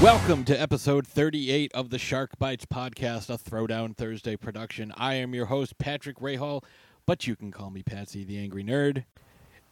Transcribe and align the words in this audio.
Welcome 0.00 0.44
to 0.44 0.58
episode 0.58 1.06
38 1.06 1.72
of 1.74 1.90
the 1.90 1.98
Shark 1.98 2.38
Bites 2.38 2.64
podcast, 2.64 3.28
a 3.28 3.36
Throwdown 3.36 3.94
Thursday 3.94 4.36
production. 4.36 4.92
I 4.96 5.14
am 5.14 5.34
your 5.34 5.46
host, 5.46 5.76
Patrick 5.76 6.18
Rahal, 6.20 6.62
but 7.08 7.26
you 7.26 7.34
can 7.34 7.50
call 7.50 7.70
me 7.70 7.82
Patsy 7.82 8.22
the 8.22 8.36
Angry 8.36 8.62
Nerd. 8.62 9.04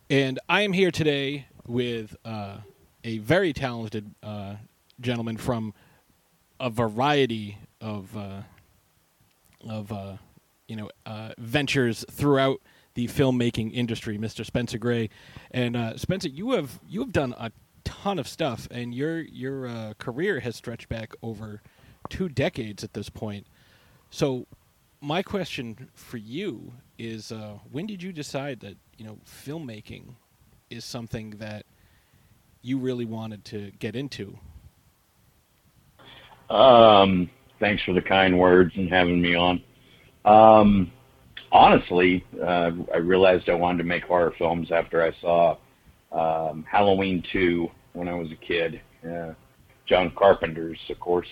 And 0.08 0.40
I 0.48 0.62
am 0.62 0.72
here 0.72 0.90
today 0.90 1.44
with 1.66 2.16
uh, 2.24 2.60
a 3.04 3.18
very 3.18 3.52
talented 3.52 4.14
uh, 4.22 4.54
gentleman 5.02 5.36
from 5.36 5.74
a 6.58 6.70
variety 6.70 7.58
of, 7.78 8.16
uh, 8.16 8.41
of 9.68 9.92
uh, 9.92 10.16
you 10.66 10.77
know, 10.77 10.88
uh, 11.04 11.32
ventures 11.36 12.06
throughout 12.10 12.62
the 12.94 13.06
filmmaking 13.06 13.70
industry, 13.74 14.16
Mr. 14.16 14.42
Spencer 14.42 14.78
Gray. 14.78 15.10
And 15.50 15.77
uh, 15.77 15.98
Spencer, 15.98 16.30
you 16.30 16.52
have 16.52 16.80
you 16.88 17.00
have 17.00 17.12
done 17.12 17.34
a 17.36 17.52
ton 17.84 18.18
of 18.18 18.27
stuff, 18.27 18.66
and 18.70 18.94
your 18.94 19.20
your 19.20 19.92
career 19.98 20.41
has 20.41 20.56
stretched 20.56 20.88
back 20.88 21.12
over 21.22 21.60
two 22.08 22.30
decades 22.30 22.82
at 22.82 22.94
this 22.94 23.10
point. 23.10 23.46
So, 24.08 24.46
my 25.02 25.22
question 25.22 25.91
for 25.92 26.16
you 26.16 26.72
is: 26.98 27.32
uh, 27.32 27.59
When 27.70 27.86
did 27.86 28.02
you 28.02 28.12
decide 28.12 28.60
that 28.60 28.77
you 28.98 29.06
know 29.06 29.19
filmmaking 29.27 30.14
is 30.70 30.84
something 30.84 31.30
that 31.39 31.64
you 32.62 32.78
really 32.78 33.05
wanted 33.05 33.44
to 33.47 33.70
get 33.78 33.94
into? 33.94 34.39
Um, 36.50 37.30
thanks 37.61 37.83
for 37.83 37.92
the 37.92 38.02
kind 38.02 38.39
words 38.39 38.72
and 38.77 38.89
having 38.89 39.20
me 39.20 39.34
on. 39.34 39.62
Um, 40.24 40.92
honestly, 41.52 42.24
uh, 42.42 42.70
I 42.92 42.98
realized 42.98 43.48
I 43.48 43.55
wanted 43.55 43.78
to 43.78 43.84
make 43.84 44.05
horror 44.05 44.33
films 44.39 44.70
after 44.70 45.02
I 45.02 45.12
saw 45.20 45.56
um, 46.12 46.64
Halloween 46.70 47.22
2 47.33 47.69
when 47.92 48.08
I 48.08 48.14
was 48.14 48.30
a 48.30 48.36
kid. 48.36 48.80
John 49.86 50.11
Carpenter's, 50.17 50.78
of 50.91 50.98
course. 51.00 51.28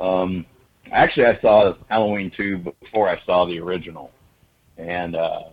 Um, 0.00 0.46
actually, 0.92 1.26
I 1.26 1.40
saw 1.40 1.74
Halloween 1.88 2.30
2 2.36 2.58
before 2.80 3.08
I 3.08 3.20
saw 3.24 3.44
the 3.46 3.58
original. 3.60 4.10
And, 4.78 5.16
uh, 5.16 5.50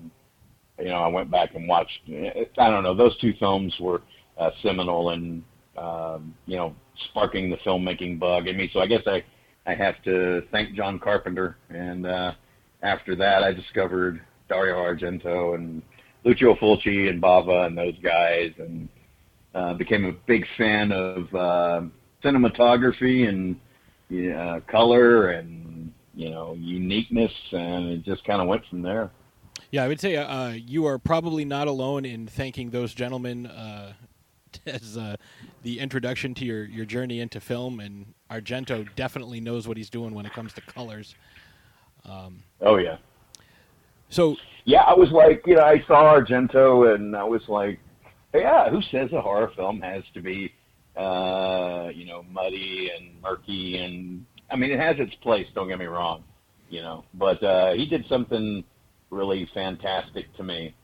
you 0.79 0.85
know, 0.85 0.97
I 0.97 1.07
went 1.07 1.29
back 1.31 1.55
and 1.55 1.67
watched, 1.67 1.99
I 2.07 2.69
don't 2.69 2.83
know, 2.83 2.95
those 2.95 3.17
two 3.19 3.33
films 3.39 3.73
were 3.79 4.01
uh, 4.37 4.51
seminal 4.61 5.09
and 5.09 5.43
um, 5.77 6.33
you 6.45 6.55
know, 6.55 6.75
sparking 7.09 7.49
the 7.49 7.57
filmmaking 7.57 8.19
bug 8.19 8.47
in 8.47 8.57
me. 8.57 8.69
So 8.71 8.79
I 8.79 8.87
guess 8.87 9.01
I, 9.05 9.23
I 9.65 9.75
have 9.75 10.01
to 10.03 10.43
thank 10.51 10.75
John 10.75 10.99
Carpenter. 10.99 11.57
And 11.69 12.05
uh, 12.05 12.33
after 12.81 13.15
that, 13.17 13.43
I 13.43 13.51
discovered 13.51 14.21
Dario 14.47 14.75
Argento 14.75 15.55
and 15.55 15.81
Lucio 16.23 16.55
Fulci 16.55 17.09
and 17.09 17.21
Bava 17.21 17.67
and 17.67 17.77
those 17.77 17.97
guys. 18.01 18.51
And 18.57 18.87
uh, 19.53 19.73
became 19.73 20.05
a 20.05 20.11
big 20.27 20.45
fan 20.57 20.91
of 20.91 21.33
uh, 21.33 21.81
cinematography 22.23 23.27
and 23.27 23.55
uh, 24.35 24.59
color 24.69 25.31
and 25.31 25.74
you 26.16 26.30
know 26.30 26.55
uniqueness, 26.58 27.31
and 27.52 27.89
it 27.89 28.03
just 28.03 28.23
kind 28.25 28.41
of 28.41 28.47
went 28.47 28.66
from 28.69 28.81
there. 28.81 29.11
Yeah, 29.71 29.83
I 29.83 29.88
would 29.88 29.99
say 29.99 30.16
uh, 30.16 30.49
you 30.49 30.85
are 30.85 30.97
probably 30.97 31.45
not 31.45 31.67
alone 31.67 32.05
in 32.05 32.27
thanking 32.27 32.69
those 32.69 32.94
gentlemen 32.94 33.47
uh, 33.47 33.94
as 34.66 34.97
uh, 34.97 35.16
the 35.63 35.80
introduction 35.80 36.33
to 36.36 36.45
your, 36.45 36.65
your 36.65 36.86
journey 36.86 37.20
into 37.20 37.39
film, 37.39 37.80
and 37.80 38.14
Argento 38.31 38.87
definitely 38.95 39.39
knows 39.39 39.67
what 39.67 39.77
he's 39.77 39.89
doing 39.89 40.14
when 40.14 40.26
it 40.26 40.33
comes 40.33 40.53
to 40.53 40.61
colors. 40.61 41.15
Um, 42.05 42.43
oh 42.61 42.77
yeah. 42.77 42.97
So 44.09 44.37
yeah, 44.65 44.83
I 44.83 44.93
was 44.93 45.11
like, 45.11 45.43
you 45.45 45.55
know, 45.55 45.64
I 45.64 45.83
saw 45.87 46.15
Argento, 46.15 46.93
and 46.93 47.15
I 47.15 47.23
was 47.23 47.42
like, 47.47 47.80
yeah, 48.33 48.70
who 48.70 48.82
says 48.92 49.11
a 49.14 49.21
horror 49.21 49.52
film 49.55 49.82
has 49.82 50.03
to 50.14 50.21
be, 50.21 50.53
uh, 50.95 51.89
you 51.93 52.05
know, 52.05 52.23
muddy 52.23 52.92
and 52.95 53.21
murky? 53.21 53.77
And 53.77 54.26
I 54.52 54.56
mean, 54.56 54.72
it 54.72 54.80
has 54.80 54.95
its 55.00 55.16
place. 55.16 55.48
Don't 55.56 55.67
get 55.67 55.80
me 55.80 55.86
wrong, 55.86 56.23
you 56.70 56.82
know. 56.82 57.04
But 57.14 57.42
uh, 57.44 57.73
he 57.73 57.86
did 57.86 58.06
something 58.08 58.64
really 59.10 59.50
fantastic 59.54 60.36
to 60.38 60.44
me, 60.44 60.76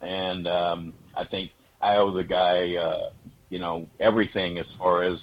and 0.00 0.46
um, 0.46 0.92
I 1.16 1.24
think 1.24 1.50
I 1.80 1.96
owe 1.96 2.12
the 2.12 2.24
guy, 2.24 2.76
uh, 2.76 3.10
you 3.50 3.58
know, 3.58 3.86
everything 4.00 4.58
as 4.58 4.66
far 4.78 5.02
as 5.04 5.18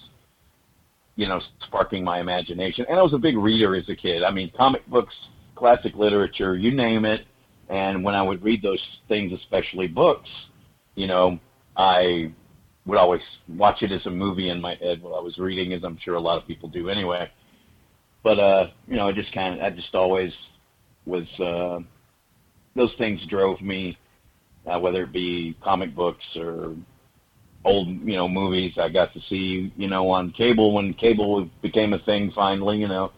you 1.15 1.27
know, 1.27 1.41
sparking 1.65 2.03
my 2.03 2.19
imagination. 2.19 2.85
And 2.89 2.99
I 2.99 3.01
was 3.01 3.13
a 3.13 3.17
big 3.17 3.37
reader 3.37 3.75
as 3.75 3.87
a 3.89 3.95
kid. 3.95 4.23
I 4.23 4.31
mean, 4.31 4.51
comic 4.55 4.85
books, 4.87 5.13
classic 5.55 5.95
literature, 5.95 6.55
you 6.55 6.71
name 6.71 7.05
it. 7.05 7.25
And 7.69 8.03
when 8.03 8.13
I 8.15 8.21
would 8.21 8.43
read 8.43 8.61
those 8.61 8.81
things, 9.07 9.31
especially 9.33 9.87
books, 9.87 10.29
you 10.95 11.07
know, 11.07 11.39
I 11.75 12.31
would 12.85 12.97
always 12.97 13.21
watch 13.47 13.81
it 13.81 13.91
as 13.91 14.05
a 14.05 14.11
movie 14.11 14.49
in 14.49 14.61
my 14.61 14.75
head 14.75 15.01
while 15.01 15.15
I 15.15 15.19
was 15.19 15.37
reading, 15.37 15.73
as 15.73 15.83
I'm 15.83 15.97
sure 16.03 16.15
a 16.15 16.19
lot 16.19 16.37
of 16.37 16.47
people 16.47 16.69
do 16.69 16.89
anyway. 16.89 17.29
But 18.25 18.39
uh, 18.39 18.67
you 18.87 18.95
know, 18.95 19.07
I 19.07 19.11
just 19.11 19.31
kind 19.33 19.53
of, 19.53 19.63
I 19.63 19.69
just 19.69 19.93
always 19.93 20.33
was. 21.05 21.27
Uh, 21.39 21.79
those 22.75 22.91
things 22.97 23.21
drove 23.29 23.61
me, 23.61 23.97
uh, 24.65 24.79
whether 24.79 25.03
it 25.03 25.13
be 25.13 25.55
comic 25.63 25.95
books 25.95 26.25
or 26.35 26.75
old, 27.63 27.87
you 27.87 28.15
know, 28.15 28.27
movies 28.27 28.73
I 28.81 28.89
got 28.89 29.13
to 29.13 29.21
see, 29.29 29.71
you 29.77 29.87
know, 29.87 30.09
on 30.09 30.31
cable 30.31 30.73
when 30.73 30.95
cable 30.95 31.47
became 31.61 31.93
a 31.93 31.99
thing 31.99 32.31
finally. 32.33 32.79
You 32.79 32.87
know, 32.87 33.11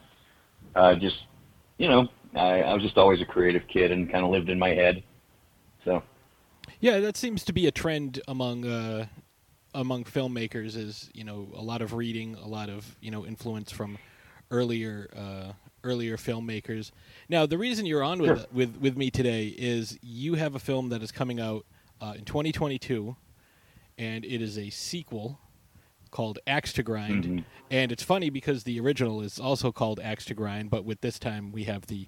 uh, 0.75 0.95
just, 0.95 1.15
you 1.77 1.87
know, 1.87 2.09
I, 2.35 2.63
I 2.63 2.73
was 2.73 2.83
just 2.83 2.97
always 2.97 3.21
a 3.21 3.25
creative 3.25 3.63
kid 3.71 3.93
and 3.93 4.11
kind 4.11 4.25
of 4.25 4.29
lived 4.29 4.49
in 4.49 4.59
my 4.59 4.69
head. 4.69 5.01
So. 5.85 6.03
Yeah, 6.81 6.99
that 6.99 7.15
seems 7.15 7.45
to 7.45 7.53
be 7.53 7.65
a 7.65 7.71
trend 7.71 8.19
among 8.27 8.65
uh, 8.65 9.05
among 9.73 10.03
filmmakers. 10.03 10.75
Is 10.75 11.09
you 11.13 11.23
know 11.23 11.47
a 11.55 11.61
lot 11.61 11.81
of 11.81 11.93
reading, 11.93 12.35
a 12.35 12.47
lot 12.47 12.69
of 12.69 12.97
you 12.99 13.09
know 13.09 13.25
influence 13.25 13.71
from 13.71 13.97
earlier 14.51 15.09
uh, 15.15 15.53
earlier 15.83 16.17
filmmakers. 16.17 16.91
Now, 17.29 17.45
the 17.45 17.57
reason 17.57 17.85
you're 17.85 18.03
on 18.03 18.19
with 18.19 18.39
Sure. 18.39 18.47
with 18.51 18.77
with 18.77 18.97
me 18.97 19.09
today 19.11 19.47
is 19.57 19.97
you 20.01 20.35
have 20.35 20.55
a 20.55 20.59
film 20.59 20.89
that 20.89 21.01
is 21.01 21.11
coming 21.11 21.39
out 21.39 21.65
uh, 22.01 22.13
in 22.17 22.25
2022, 22.25 23.15
and 23.97 24.25
it 24.25 24.41
is 24.41 24.57
a 24.57 24.69
sequel 24.69 25.39
called 26.11 26.39
Axe 26.47 26.73
to 26.73 26.83
Grind. 26.83 27.25
Mhm. 27.25 27.43
And 27.69 27.91
it's 27.91 28.03
funny 28.03 28.29
because 28.29 28.63
the 28.63 28.79
original 28.79 29.21
is 29.21 29.39
also 29.39 29.71
called 29.71 29.99
Axe 29.99 30.25
to 30.25 30.33
Grind, 30.33 30.69
but 30.69 30.85
with 30.85 31.01
this 31.01 31.19
time 31.19 31.51
we 31.51 31.65
have 31.65 31.87
the 31.87 32.07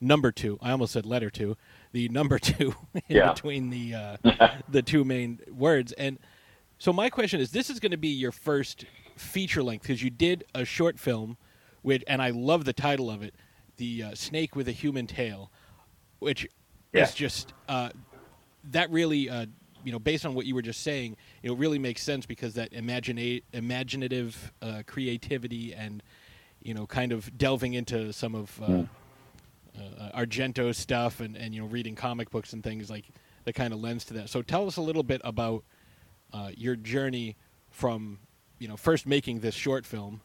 number 0.00 0.30
two. 0.30 0.58
I 0.60 0.70
almost 0.70 0.92
said 0.92 1.06
letter 1.06 1.30
two. 1.30 1.56
The 1.92 2.08
number 2.10 2.38
two 2.50 2.74
in 2.94 3.02
Yeah. 3.08 3.32
between 3.32 3.70
the 3.70 3.94
uh, 3.94 4.16
the 4.68 4.82
two 4.82 5.04
main 5.04 5.40
words. 5.50 5.92
And 5.92 6.18
so 6.78 6.92
my 6.92 7.08
question 7.10 7.40
is: 7.40 7.50
This 7.50 7.70
is 7.70 7.80
going 7.80 7.90
to 7.92 7.96
be 7.98 8.08
your 8.08 8.32
first 8.32 8.84
feature 9.16 9.62
length 9.62 9.82
because 9.82 10.02
you 10.02 10.10
did 10.10 10.44
a 10.54 10.64
short 10.64 10.98
film, 10.98 11.36
which 11.82 12.02
and 12.06 12.20
I 12.22 12.30
love 12.30 12.64
the 12.64 12.72
title 12.72 13.10
of 13.10 13.22
it, 13.22 13.34
"The 13.76 14.02
uh, 14.02 14.14
Snake 14.14 14.54
with 14.56 14.68
a 14.68 14.72
Human 14.72 15.06
Tail," 15.06 15.50
which 16.18 16.46
Yeah. 16.92 17.04
is 17.04 17.14
just 17.14 17.52
uh, 17.68 17.90
that 18.64 18.90
really. 18.90 19.28
Uh, 19.30 19.46
you 19.84 19.92
know, 19.92 20.00
based 20.00 20.26
on 20.26 20.34
what 20.34 20.44
you 20.44 20.56
were 20.56 20.60
just 20.60 20.82
saying, 20.82 21.16
it 21.40 21.52
really 21.56 21.78
makes 21.78 22.02
sense 22.02 22.26
because 22.26 22.54
that 22.54 22.72
imagina- 22.72 23.42
imaginative 23.52 24.52
uh, 24.60 24.82
creativity 24.86 25.72
and 25.72 26.02
you 26.60 26.74
know, 26.74 26.84
kind 26.84 27.12
of 27.12 27.38
delving 27.38 27.74
into 27.74 28.12
some 28.12 28.34
of 28.34 28.60
uh, 28.60 28.66
Mm. 28.66 28.88
uh, 29.78 30.18
Argento 30.18 30.74
stuff 30.74 31.20
and, 31.20 31.36
and 31.36 31.54
you 31.54 31.60
know 31.62 31.68
reading 31.68 31.94
comic 31.94 32.28
books 32.30 32.52
and 32.52 32.64
things 32.64 32.90
like 32.90 33.04
that 33.44 33.52
kind 33.54 33.72
of 33.72 33.80
lends 33.80 34.04
to 34.06 34.14
that. 34.14 34.28
So 34.28 34.42
tell 34.42 34.66
us 34.66 34.76
a 34.76 34.82
little 34.82 35.04
bit 35.04 35.20
about 35.22 35.62
uh, 36.32 36.50
your 36.56 36.74
journey 36.74 37.36
from 37.70 38.18
you 38.58 38.66
know 38.66 38.76
first 38.76 39.06
making 39.06 39.40
this 39.40 39.54
short 39.54 39.86
film 39.86 40.20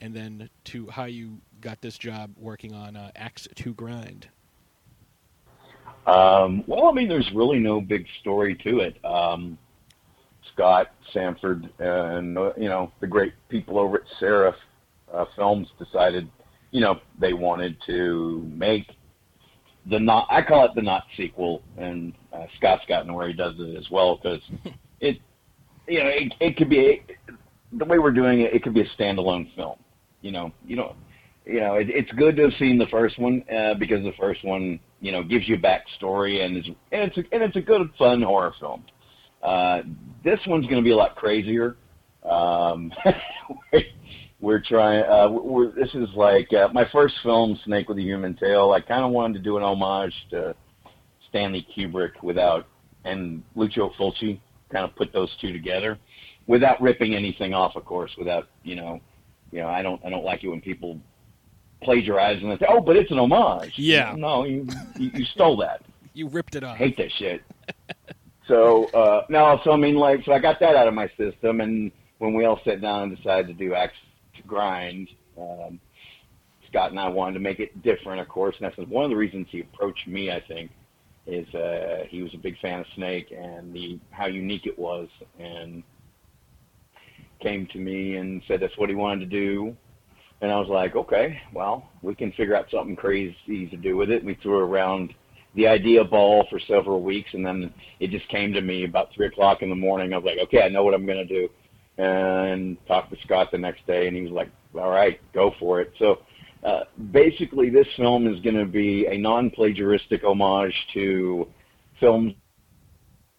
and 0.00 0.14
then 0.14 0.48
to 0.64 0.88
how 0.88 1.04
you 1.04 1.38
got 1.60 1.80
this 1.80 1.96
job 1.98 2.32
working 2.38 2.74
on 2.74 2.96
uh, 2.96 3.10
Axe 3.16 3.48
to 3.54 3.74
Grind. 3.74 4.28
Um, 6.06 6.64
well, 6.66 6.86
I 6.86 6.92
mean, 6.92 7.08
there's 7.08 7.30
really 7.34 7.58
no 7.58 7.80
big 7.80 8.06
story 8.20 8.54
to 8.64 8.80
it. 8.80 9.02
Um, 9.04 9.58
Scott 10.52 10.88
Sanford 11.12 11.68
and 11.78 12.36
uh, 12.36 12.52
you 12.56 12.68
know 12.68 12.92
the 13.00 13.06
great 13.06 13.32
people 13.48 13.78
over 13.78 13.96
at 13.96 14.02
Seraph 14.20 14.54
uh, 15.12 15.24
Films 15.36 15.68
decided, 15.78 16.28
you 16.70 16.80
know, 16.80 17.00
they 17.18 17.32
wanted 17.32 17.76
to 17.86 18.48
make 18.54 18.86
the 19.86 19.98
not. 19.98 20.26
I 20.30 20.42
call 20.42 20.64
it 20.66 20.72
the 20.74 20.82
not 20.82 21.04
sequel, 21.16 21.62
and 21.76 22.12
uh, 22.32 22.46
Scott's 22.56 22.84
gotten 22.88 23.12
where 23.14 23.28
he 23.28 23.34
does 23.34 23.54
it 23.58 23.76
as 23.76 23.90
well 23.90 24.16
because 24.16 24.40
it, 25.00 25.18
you 25.88 26.02
know, 26.02 26.08
it, 26.08 26.34
it 26.40 26.56
could 26.56 26.70
be 26.70 27.02
the 27.72 27.84
way 27.84 27.98
we're 27.98 28.12
doing 28.12 28.40
it. 28.40 28.54
It 28.54 28.62
could 28.62 28.74
be 28.74 28.82
a 28.82 28.88
standalone 28.98 29.54
film. 29.54 29.78
You 30.24 30.32
know, 30.32 30.52
you 30.66 30.74
know, 30.74 30.96
you 31.44 31.60
know, 31.60 31.74
it, 31.74 31.88
it's 31.90 32.10
good 32.12 32.36
to 32.36 32.44
have 32.44 32.52
seen 32.58 32.78
the 32.78 32.86
first 32.86 33.18
one 33.18 33.44
uh, 33.54 33.74
because 33.74 34.02
the 34.02 34.14
first 34.18 34.42
one, 34.42 34.80
you 35.02 35.12
know, 35.12 35.22
gives 35.22 35.46
you 35.46 35.58
backstory 35.58 36.42
and 36.42 36.56
is 36.56 36.64
and 36.92 37.02
it's 37.02 37.18
a, 37.18 37.20
and 37.30 37.42
it's 37.42 37.56
a 37.56 37.60
good 37.60 37.82
fun 37.98 38.22
horror 38.22 38.54
film. 38.58 38.84
Uh, 39.42 39.82
this 40.24 40.40
one's 40.46 40.64
going 40.64 40.78
to 40.78 40.82
be 40.82 40.92
a 40.92 40.96
lot 40.96 41.14
crazier. 41.14 41.76
Um, 42.26 42.90
we're 44.40 44.62
trying. 44.62 45.04
Uh, 45.04 45.28
we're, 45.30 45.72
this 45.72 45.94
is 45.94 46.08
like 46.16 46.50
uh, 46.54 46.68
my 46.72 46.86
first 46.90 47.16
film, 47.22 47.60
Snake 47.66 47.90
with 47.90 47.98
a 47.98 48.02
Human 48.02 48.34
Tail. 48.34 48.72
I 48.72 48.80
kind 48.80 49.04
of 49.04 49.10
wanted 49.10 49.34
to 49.34 49.40
do 49.40 49.58
an 49.58 49.62
homage 49.62 50.14
to 50.30 50.54
Stanley 51.28 51.66
Kubrick 51.76 52.22
without 52.22 52.66
and 53.04 53.42
Lucio 53.56 53.92
Fulci. 54.00 54.40
Kind 54.72 54.86
of 54.86 54.96
put 54.96 55.12
those 55.12 55.30
two 55.42 55.52
together 55.52 55.98
without 56.46 56.80
ripping 56.80 57.14
anything 57.14 57.52
off, 57.52 57.76
of 57.76 57.84
course. 57.84 58.10
Without 58.16 58.48
you 58.62 58.76
know, 58.76 59.00
you 59.54 59.60
know, 59.60 59.68
I 59.68 59.82
don't 59.82 60.04
I 60.04 60.10
don't 60.10 60.24
like 60.24 60.42
it 60.42 60.48
when 60.48 60.60
people 60.60 60.98
plagiarize 61.80 62.42
and 62.42 62.50
they 62.50 62.58
say, 62.58 62.66
"Oh, 62.68 62.80
but 62.80 62.96
it's 62.96 63.12
an 63.12 63.20
homage." 63.20 63.72
Yeah. 63.76 64.14
No, 64.18 64.44
you 64.44 64.66
you, 64.98 65.10
you 65.14 65.24
stole 65.24 65.56
that. 65.58 65.82
You 66.16 66.28
ripped 66.28 66.54
it 66.54 66.62
off. 66.62 66.76
I 66.76 66.78
hate 66.78 66.96
that 66.98 67.10
shit. 67.18 67.42
so 68.46 68.84
uh, 68.94 69.26
no, 69.28 69.58
so 69.64 69.72
I 69.72 69.76
mean, 69.76 69.96
like, 69.96 70.24
so 70.24 70.30
I 70.30 70.38
got 70.38 70.60
that 70.60 70.76
out 70.76 70.86
of 70.86 70.94
my 70.94 71.10
system, 71.18 71.60
and 71.60 71.90
when 72.18 72.34
we 72.34 72.44
all 72.44 72.60
sat 72.64 72.80
down 72.80 73.02
and 73.02 73.16
decided 73.16 73.48
to 73.48 73.52
do 73.52 73.74
Axe 73.74 73.94
to 74.36 74.42
Grind, 74.44 75.08
um, 75.36 75.80
Scott 76.68 76.92
and 76.92 77.00
I 77.00 77.08
wanted 77.08 77.32
to 77.34 77.40
make 77.40 77.58
it 77.58 77.82
different, 77.82 78.20
of 78.20 78.28
course, 78.28 78.54
and 78.60 78.64
that's 78.64 78.88
one 78.88 79.02
of 79.02 79.10
the 79.10 79.16
reasons 79.16 79.48
he 79.50 79.58
approached 79.62 80.06
me. 80.06 80.30
I 80.30 80.40
think 80.46 80.70
is 81.26 81.52
uh, 81.52 82.04
he 82.08 82.22
was 82.22 82.32
a 82.32 82.38
big 82.38 82.60
fan 82.60 82.78
of 82.78 82.86
Snake 82.94 83.34
and 83.36 83.74
the 83.74 83.98
how 84.12 84.26
unique 84.26 84.66
it 84.66 84.78
was, 84.78 85.08
and 85.40 85.82
came 87.44 87.68
to 87.72 87.78
me 87.78 88.16
and 88.16 88.42
said 88.48 88.60
that's 88.60 88.76
what 88.76 88.88
he 88.88 88.94
wanted 88.94 89.30
to 89.30 89.38
do. 89.38 89.76
And 90.40 90.50
I 90.50 90.58
was 90.58 90.68
like, 90.68 90.96
okay, 90.96 91.40
well, 91.52 91.88
we 92.02 92.14
can 92.14 92.32
figure 92.32 92.56
out 92.56 92.66
something 92.70 92.96
crazy 92.96 93.68
to 93.70 93.76
do 93.76 93.96
with 93.96 94.10
it. 94.10 94.24
We 94.24 94.34
threw 94.42 94.58
around 94.58 95.14
the 95.54 95.68
idea 95.68 96.02
ball 96.02 96.46
for 96.50 96.58
several 96.66 97.02
weeks, 97.02 97.30
and 97.32 97.46
then 97.46 97.72
it 98.00 98.10
just 98.10 98.26
came 98.28 98.52
to 98.52 98.60
me 98.60 98.84
about 98.84 99.10
three 99.14 99.26
o'clock 99.26 99.62
in 99.62 99.70
the 99.70 99.76
morning. 99.76 100.12
I 100.12 100.16
was 100.16 100.24
like, 100.24 100.44
okay, 100.46 100.62
I 100.62 100.68
know 100.68 100.82
what 100.82 100.94
I'm 100.94 101.06
going 101.06 101.24
to 101.26 101.40
do, 101.40 101.48
and 102.02 102.76
talked 102.88 103.10
to 103.12 103.16
Scott 103.24 103.50
the 103.52 103.58
next 103.58 103.86
day, 103.86 104.08
and 104.08 104.16
he 104.16 104.22
was 104.22 104.32
like, 104.32 104.50
all 104.74 104.90
right, 104.90 105.20
go 105.32 105.52
for 105.60 105.80
it. 105.80 105.92
So 105.98 106.18
uh, 106.64 106.80
basically, 107.12 107.70
this 107.70 107.86
film 107.96 108.26
is 108.26 108.40
going 108.40 108.56
to 108.56 108.66
be 108.66 109.06
a 109.06 109.16
non-plagiaristic 109.16 110.24
homage 110.24 110.74
to 110.94 111.46
films 112.00 112.34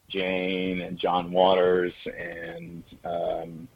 Jane 0.09 0.81
and 0.81 0.97
John 0.97 1.31
Waters 1.31 1.93
and 2.05 2.83
um, 3.03 3.67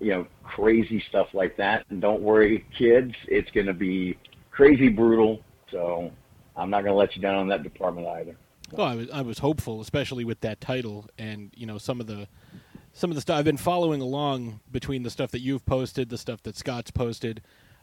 you 0.00 0.10
know 0.10 0.26
crazy 0.42 1.02
stuff 1.08 1.28
like 1.34 1.56
that. 1.58 1.84
And 1.90 2.00
don't 2.00 2.22
worry, 2.22 2.64
kids, 2.76 3.14
it's 3.28 3.50
going 3.52 3.66
to 3.66 3.74
be 3.74 4.18
crazy 4.50 4.88
brutal. 4.88 5.42
So 5.70 6.10
I'm 6.56 6.70
not 6.70 6.82
going 6.82 6.92
to 6.92 6.98
let 6.98 7.14
you 7.14 7.22
down 7.22 7.36
on 7.36 7.48
that 7.48 7.62
department 7.62 8.08
either. 8.08 8.36
Well, 8.72 8.86
I 8.86 8.94
was 8.94 9.10
I 9.10 9.22
was 9.22 9.38
hopeful, 9.38 9.80
especially 9.80 10.24
with 10.24 10.40
that 10.40 10.60
title, 10.60 11.06
and 11.18 11.52
you 11.56 11.66
know 11.66 11.78
some 11.78 12.00
of 12.00 12.06
the 12.06 12.28
some 12.92 13.10
of 13.10 13.14
the 13.14 13.20
stuff 13.20 13.38
I've 13.38 13.44
been 13.44 13.56
following 13.56 14.00
along 14.00 14.60
between 14.70 15.02
the 15.02 15.10
stuff 15.10 15.30
that 15.32 15.40
you've 15.40 15.64
posted, 15.66 16.08
the 16.08 16.18
stuff 16.18 16.42
that 16.44 16.56
Scott's 16.56 16.90
posted. 16.90 17.42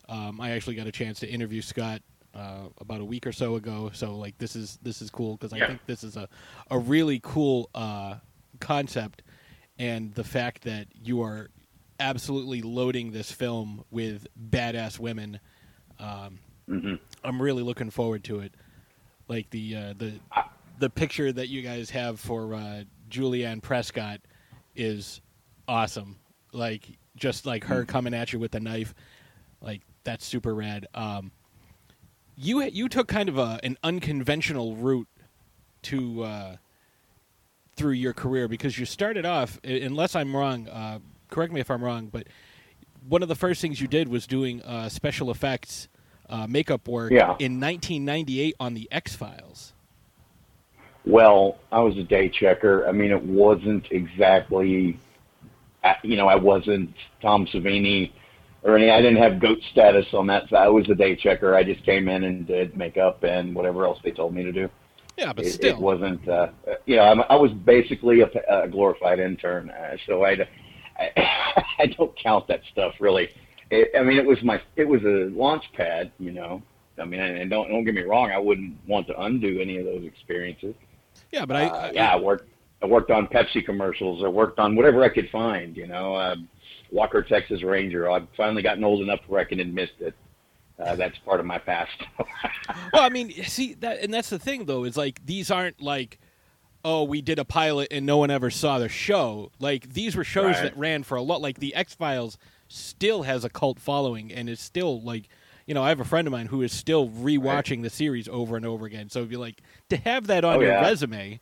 Um, 0.09 0.39
I 0.41 0.51
actually 0.51 0.75
got 0.75 0.87
a 0.87 0.91
chance 0.91 1.19
to 1.19 1.27
interview 1.29 1.61
Scott 1.61 2.01
uh, 2.33 2.67
about 2.79 3.01
a 3.01 3.05
week 3.05 3.27
or 3.27 3.33
so 3.33 3.55
ago, 3.55 3.89
so 3.93 4.15
like 4.15 4.37
this 4.37 4.55
is 4.55 4.79
this 4.81 5.01
is 5.01 5.09
cool 5.09 5.35
because 5.35 5.51
I 5.53 5.57
Yeah. 5.57 5.67
think 5.67 5.85
this 5.85 6.03
is 6.03 6.15
a 6.15 6.29
a 6.71 6.79
really 6.79 7.19
cool 7.21 7.69
uh, 7.75 8.15
concept, 8.61 9.23
and 9.77 10.13
the 10.13 10.23
fact 10.23 10.63
that 10.63 10.87
you 10.93 11.21
are 11.21 11.49
absolutely 11.99 12.61
loading 12.61 13.11
this 13.11 13.31
film 13.31 13.83
with 13.91 14.27
badass 14.49 14.99
women. 14.99 15.39
Um, 15.99 16.39
hmm 16.67 16.95
I'm 17.23 17.41
really 17.41 17.63
looking 17.63 17.89
forward 17.89 18.23
to 18.25 18.39
it. 18.39 18.53
Like 19.27 19.49
the 19.49 19.75
uh, 19.75 19.94
the 19.97 20.19
the 20.79 20.89
picture 20.89 21.31
that 21.31 21.49
you 21.49 21.61
guys 21.61 21.89
have 21.89 22.19
for 22.19 22.53
uh, 22.53 22.83
Julianne 23.09 23.61
Prescott 23.61 24.21
is 24.75 25.21
awesome. 25.67 26.17
Like 26.53 26.88
just 27.15 27.45
like 27.45 27.63
her 27.65 27.83
coming 27.83 28.13
at 28.13 28.31
you 28.31 28.39
with 28.39 28.53
a 28.55 28.59
knife, 28.59 28.94
like 29.61 29.81
that's 30.03 30.25
super 30.25 30.53
rad. 30.53 30.88
Um, 30.94 31.31
you 32.38 32.61
you 32.63 32.88
took 32.88 33.07
kind 33.07 33.27
of 33.27 33.38
a 33.38 33.59
an 33.63 33.77
unconventional 33.83 34.75
route 34.75 35.07
to 35.83 36.23
uh, 36.23 36.55
through 37.75 37.94
your 37.94 38.13
career 38.13 38.47
because 38.47 38.77
you 38.77 38.85
started 38.85 39.25
off, 39.25 39.59
unless 39.63 40.15
I'm 40.15 40.35
wrong, 40.35 40.67
uh, 40.67 40.99
correct 41.29 41.53
me 41.53 41.59
if 41.59 41.69
I'm 41.71 41.83
wrong, 41.83 42.07
but 42.07 42.27
one 43.07 43.21
of 43.21 43.29
the 43.29 43.35
first 43.35 43.62
things 43.62 43.79
you 43.79 43.88
did 43.88 44.07
was 44.07 44.27
doing 44.27 44.62
uh, 44.63 44.89
special 44.89 45.31
effects 45.31 45.88
uh, 46.29 46.45
makeup 46.47 46.88
work 46.88 47.12
Yeah. 47.12 47.35
in 47.39 47.59
1998 47.59 48.56
on 48.59 48.74
the 48.74 48.88
X 48.91 49.15
Files. 49.15 49.74
Well, 51.06 51.57
I 51.71 51.79
was 51.79 51.97
a 51.97 52.03
day 52.03 52.27
checker. 52.27 52.85
I 52.88 52.91
mean, 52.91 53.12
it 53.12 53.24
wasn't 53.24 53.85
exactly, 53.91 55.00
uh, 55.83 55.94
you 56.03 56.18
know, 56.18 56.27
I 56.27 56.35
wasn't 56.35 56.94
Tom 57.21 57.47
Savini 57.47 58.12
or 58.63 58.75
any. 58.77 58.89
I 58.91 59.01
didn't 59.01 59.21
have 59.23 59.39
goat 59.39 59.59
status 59.71 60.06
on 60.13 60.27
that 60.27 60.50
side. 60.50 60.63
I 60.65 60.68
was 60.68 60.89
a 60.89 60.95
day 60.95 61.15
checker. 61.15 61.56
I 61.56 61.63
just 61.63 61.85
came 61.85 62.09
in 62.09 62.25
and 62.25 62.45
did 62.45 62.75
makeup 62.75 63.23
and 63.23 63.56
whatever 63.56 63.85
else 63.85 64.00
they 64.03 64.12
told 64.12 64.33
me 64.35 64.44
to 64.44 64.51
do. 64.51 64.69
Yeah, 65.18 65.31
but 65.31 65.45
it, 65.45 65.53
still, 65.53 65.77
it 65.77 65.81
wasn't. 65.81 66.27
Uh, 66.27 66.50
you 66.85 66.97
know, 66.97 67.03
I'm, 67.03 67.21
I 67.30 67.38
was 67.38 67.51
basically 67.53 68.19
a, 68.21 68.30
a 68.50 68.68
glorified 68.68 69.19
intern, 69.19 69.69
uh, 69.69 69.95
so 70.06 70.25
I, 70.25 70.45
I, 70.99 71.63
I 71.79 71.85
don't 71.88 72.17
count 72.17 72.47
that 72.47 72.61
stuff 72.71 72.94
really. 72.99 73.29
It, 73.69 73.91
I 73.97 74.03
mean, 74.03 74.17
it 74.17 74.25
was 74.25 74.41
my, 74.44 74.61
it 74.75 74.88
was 74.88 75.03
a 75.03 75.29
launch 75.35 75.65
pad. 75.73 76.11
You 76.19 76.31
know, 76.31 76.61
I 76.99 77.05
mean, 77.05 77.19
and, 77.19 77.49
don't 77.49 77.69
don't 77.69 77.83
get 77.83 77.94
me 77.94 78.03
wrong, 78.03 78.31
I 78.31 78.38
wouldn't 78.38 78.77
want 78.88 79.07
to 79.07 79.21
undo 79.21 79.59
any 79.61 79.77
of 79.77 79.85
those 79.85 80.03
experiences. 80.03 80.75
yeah, 81.31 81.45
but 81.45 81.57
I, 81.57 81.65
Uh, 81.65 81.75
I 81.75 81.91
yeah, 81.91 82.13
I 82.13 82.15
worked. 82.17 82.49
I 82.81 82.85
worked 82.85 83.09
on 83.09 83.27
Pepsi 83.27 83.65
commercials. 83.65 84.23
I 84.23 84.27
worked 84.27 84.59
on 84.59 84.75
whatever 84.75 85.03
I 85.03 85.09
could 85.09 85.29
find. 85.31 85.75
You 85.75 85.88
know, 85.88 86.15
uh, 86.15 86.35
Walker 86.91 87.23
Texas 87.23 87.63
Ranger. 87.63 88.09
I've 88.09 88.27
finally 88.38 88.61
gotten 88.61 88.83
old 88.83 89.01
enough 89.01 89.19
where 89.27 89.41
I 89.41 89.45
can 89.45 89.59
admit 89.59 89.89
that 89.99 90.13
uh, 90.79 90.95
that's 90.95 91.17
part 91.19 91.39
of 91.39 91.45
my 91.45 91.57
past. 91.57 91.91
well, 92.94 93.03
I 93.03 93.09
mean, 93.09 93.31
see 93.45 93.73
that, 93.75 93.99
and 94.03 94.13
that's 94.13 94.29
the 94.29 94.39
thing 94.39 94.65
though 94.65 94.83
is 94.83 94.95
like 94.95 95.25
these 95.25 95.49
aren't 95.49 95.81
like, 95.81 96.19
oh, 96.89 97.03
we 97.03 97.21
did 97.21 97.37
a 97.37 97.43
pilot 97.45 97.89
and 97.91 98.05
no 98.05 98.17
one 98.17 98.31
ever 98.31 98.49
saw 98.49 98.79
the 98.79 98.87
show. 98.87 99.51
Like 99.59 99.91
these 99.93 100.15
were 100.15 100.23
shows 100.23 100.55
Right. 100.55 100.63
that 100.63 100.77
ran 100.77 101.03
for 101.03 101.15
a 101.17 101.21
lot. 101.21 101.41
Like 101.41 101.59
the 101.59 101.75
X 101.75 101.93
Files 101.93 102.37
still 102.69 103.23
has 103.23 103.43
a 103.43 103.49
cult 103.49 103.77
following 103.79 104.31
and 104.31 104.49
is 104.49 104.59
still 104.59 105.01
like, 105.01 105.27
you 105.65 105.73
know, 105.73 105.83
I 105.83 105.89
have 105.89 105.99
a 105.99 106.05
friend 106.05 106.27
of 106.27 106.31
mine 106.31 106.45
who 106.47 106.61
is 106.61 106.71
still 106.71 107.09
rewatching 107.09 107.81
the 107.83 107.89
series 107.89 108.29
over 108.29 108.55
and 108.55 108.65
over 108.65 108.85
again. 108.85 109.09
So 109.09 109.19
it'd 109.19 109.29
be 109.29 109.35
like 109.35 109.61
to 109.89 109.97
have 109.97 110.27
that 110.27 110.45
on 110.45 110.57
Oh, 110.57 110.59
your 110.61 110.71
yeah. 110.71 110.81
resume, 110.81 111.41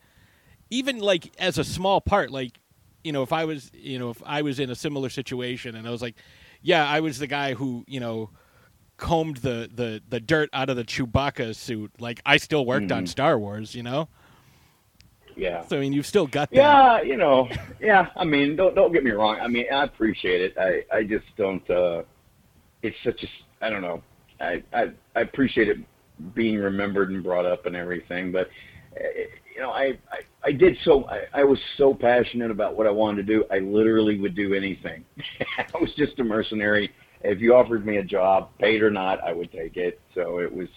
even 0.72 0.98
like 1.00 1.32
as 1.40 1.58
a 1.58 1.64
small 1.64 2.02
part, 2.02 2.32
like. 2.32 2.60
You 3.04 3.12
know, 3.12 3.22
if 3.22 3.32
I 3.32 3.46
was, 3.46 3.70
you 3.72 4.00
know, 4.00 4.10
if 4.10 4.20
I 4.26 4.42
was 4.42 4.60
in 4.60 4.72
a 4.72 4.76
similar 4.76 5.10
situation 5.10 5.76
and 5.76 5.88
I 5.88 5.92
was 5.92 6.02
like, 6.02 6.16
yeah, 6.64 6.88
I 6.90 7.02
was 7.02 7.20
the 7.20 7.28
guy 7.28 7.54
who, 7.54 7.84
you 7.88 8.00
know, 8.00 8.32
combed 8.98 9.38
the, 9.38 9.70
the, 9.72 10.02
the 10.10 10.20
dirt 10.20 10.50
out 10.54 10.72
of 10.72 10.76
the 10.76 10.84
Chewbacca 10.84 11.56
suit. 11.56 11.92
Like 12.00 12.20
I 12.26 12.38
still 12.38 12.66
worked 12.66 12.92
on 12.92 13.04
Mhm. 13.04 13.08
Star 13.10 13.38
Wars, 13.38 13.76
you 13.76 13.84
know. 13.84 14.10
Yeah. 15.36 15.66
So 15.68 15.78
I 15.78 15.80
mean, 15.80 15.94
you've 15.94 16.06
still 16.06 16.28
got 16.28 16.50
that. 16.52 16.56
Yeah, 16.56 17.02
you 17.02 17.18
know, 17.18 17.50
yeah. 17.80 18.08
I 18.16 18.24
mean, 18.24 18.56
don't 18.56 18.76
don't 18.76 18.92
get 18.94 19.04
me 19.04 19.12
wrong. 19.12 19.40
I 19.42 19.48
mean, 19.48 19.66
I 19.72 19.84
appreciate 19.84 20.42
it. 20.42 20.58
I 20.58 20.84
I 20.96 21.04
just 21.04 21.26
don't. 21.38 21.68
uh 21.70 22.04
It's 22.82 22.98
such 23.04 23.24
a. 23.24 23.66
I 23.66 23.70
don't 23.70 23.82
know. 23.82 24.02
I 24.40 24.64
I 24.74 24.92
I 25.16 25.22
appreciate 25.22 25.70
it 25.70 25.78
being 26.34 26.58
remembered 26.60 27.10
and 27.12 27.24
brought 27.24 27.46
up 27.46 27.66
and 27.66 27.76
everything, 27.76 28.32
but 28.32 28.48
uh, 28.98 29.04
you 29.54 29.62
know, 29.62 29.72
I 29.72 29.98
I, 30.12 30.20
I 30.44 30.52
did 30.52 30.78
so. 30.84 31.06
I, 31.06 31.42
I 31.42 31.44
was 31.44 31.60
so 31.78 31.94
passionate 31.94 32.52
about 32.52 32.76
what 32.76 32.88
I 32.88 32.92
wanted 32.92 33.28
to 33.28 33.34
do. 33.34 33.46
I 33.52 33.60
literally 33.60 34.20
would 34.20 34.36
do 34.36 34.54
anything. 34.54 35.06
I 35.58 35.78
was 35.80 35.92
just 35.98 36.20
a 36.20 36.24
mercenary. 36.24 36.92
If 37.22 37.40
you 37.42 37.56
offered 37.56 37.86
me 37.86 37.98
a 37.98 38.04
job, 38.04 38.50
paid 38.60 38.82
or 38.84 38.92
not, 38.92 39.24
I 39.24 39.34
would 39.34 39.52
take 39.52 39.78
it. 39.78 40.00
So 40.14 40.40
it 40.40 40.54
was, 40.54 40.68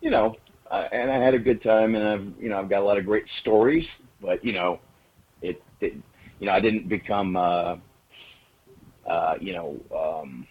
you 0.00 0.10
know, 0.10 0.34
uh, 0.70 0.88
and 0.92 1.10
I 1.10 1.18
had 1.18 1.34
a 1.34 1.38
good 1.38 1.62
time, 1.62 1.94
and 1.94 2.06
I've 2.06 2.42
you 2.42 2.48
know 2.48 2.58
I've 2.58 2.68
got 2.68 2.82
a 2.82 2.84
lot 2.84 2.98
of 2.98 3.04
great 3.04 3.24
stories. 3.40 3.86
But 4.20 4.44
you 4.44 4.52
know, 4.52 4.80
it, 5.42 5.62
it 5.80 5.94
you 6.40 6.46
know 6.46 6.52
I 6.52 6.60
didn't 6.60 6.88
become 6.88 7.36
uh, 7.36 7.76
uh, 9.08 9.34
you 9.40 9.52
know 9.54 9.76
um, 9.96 10.46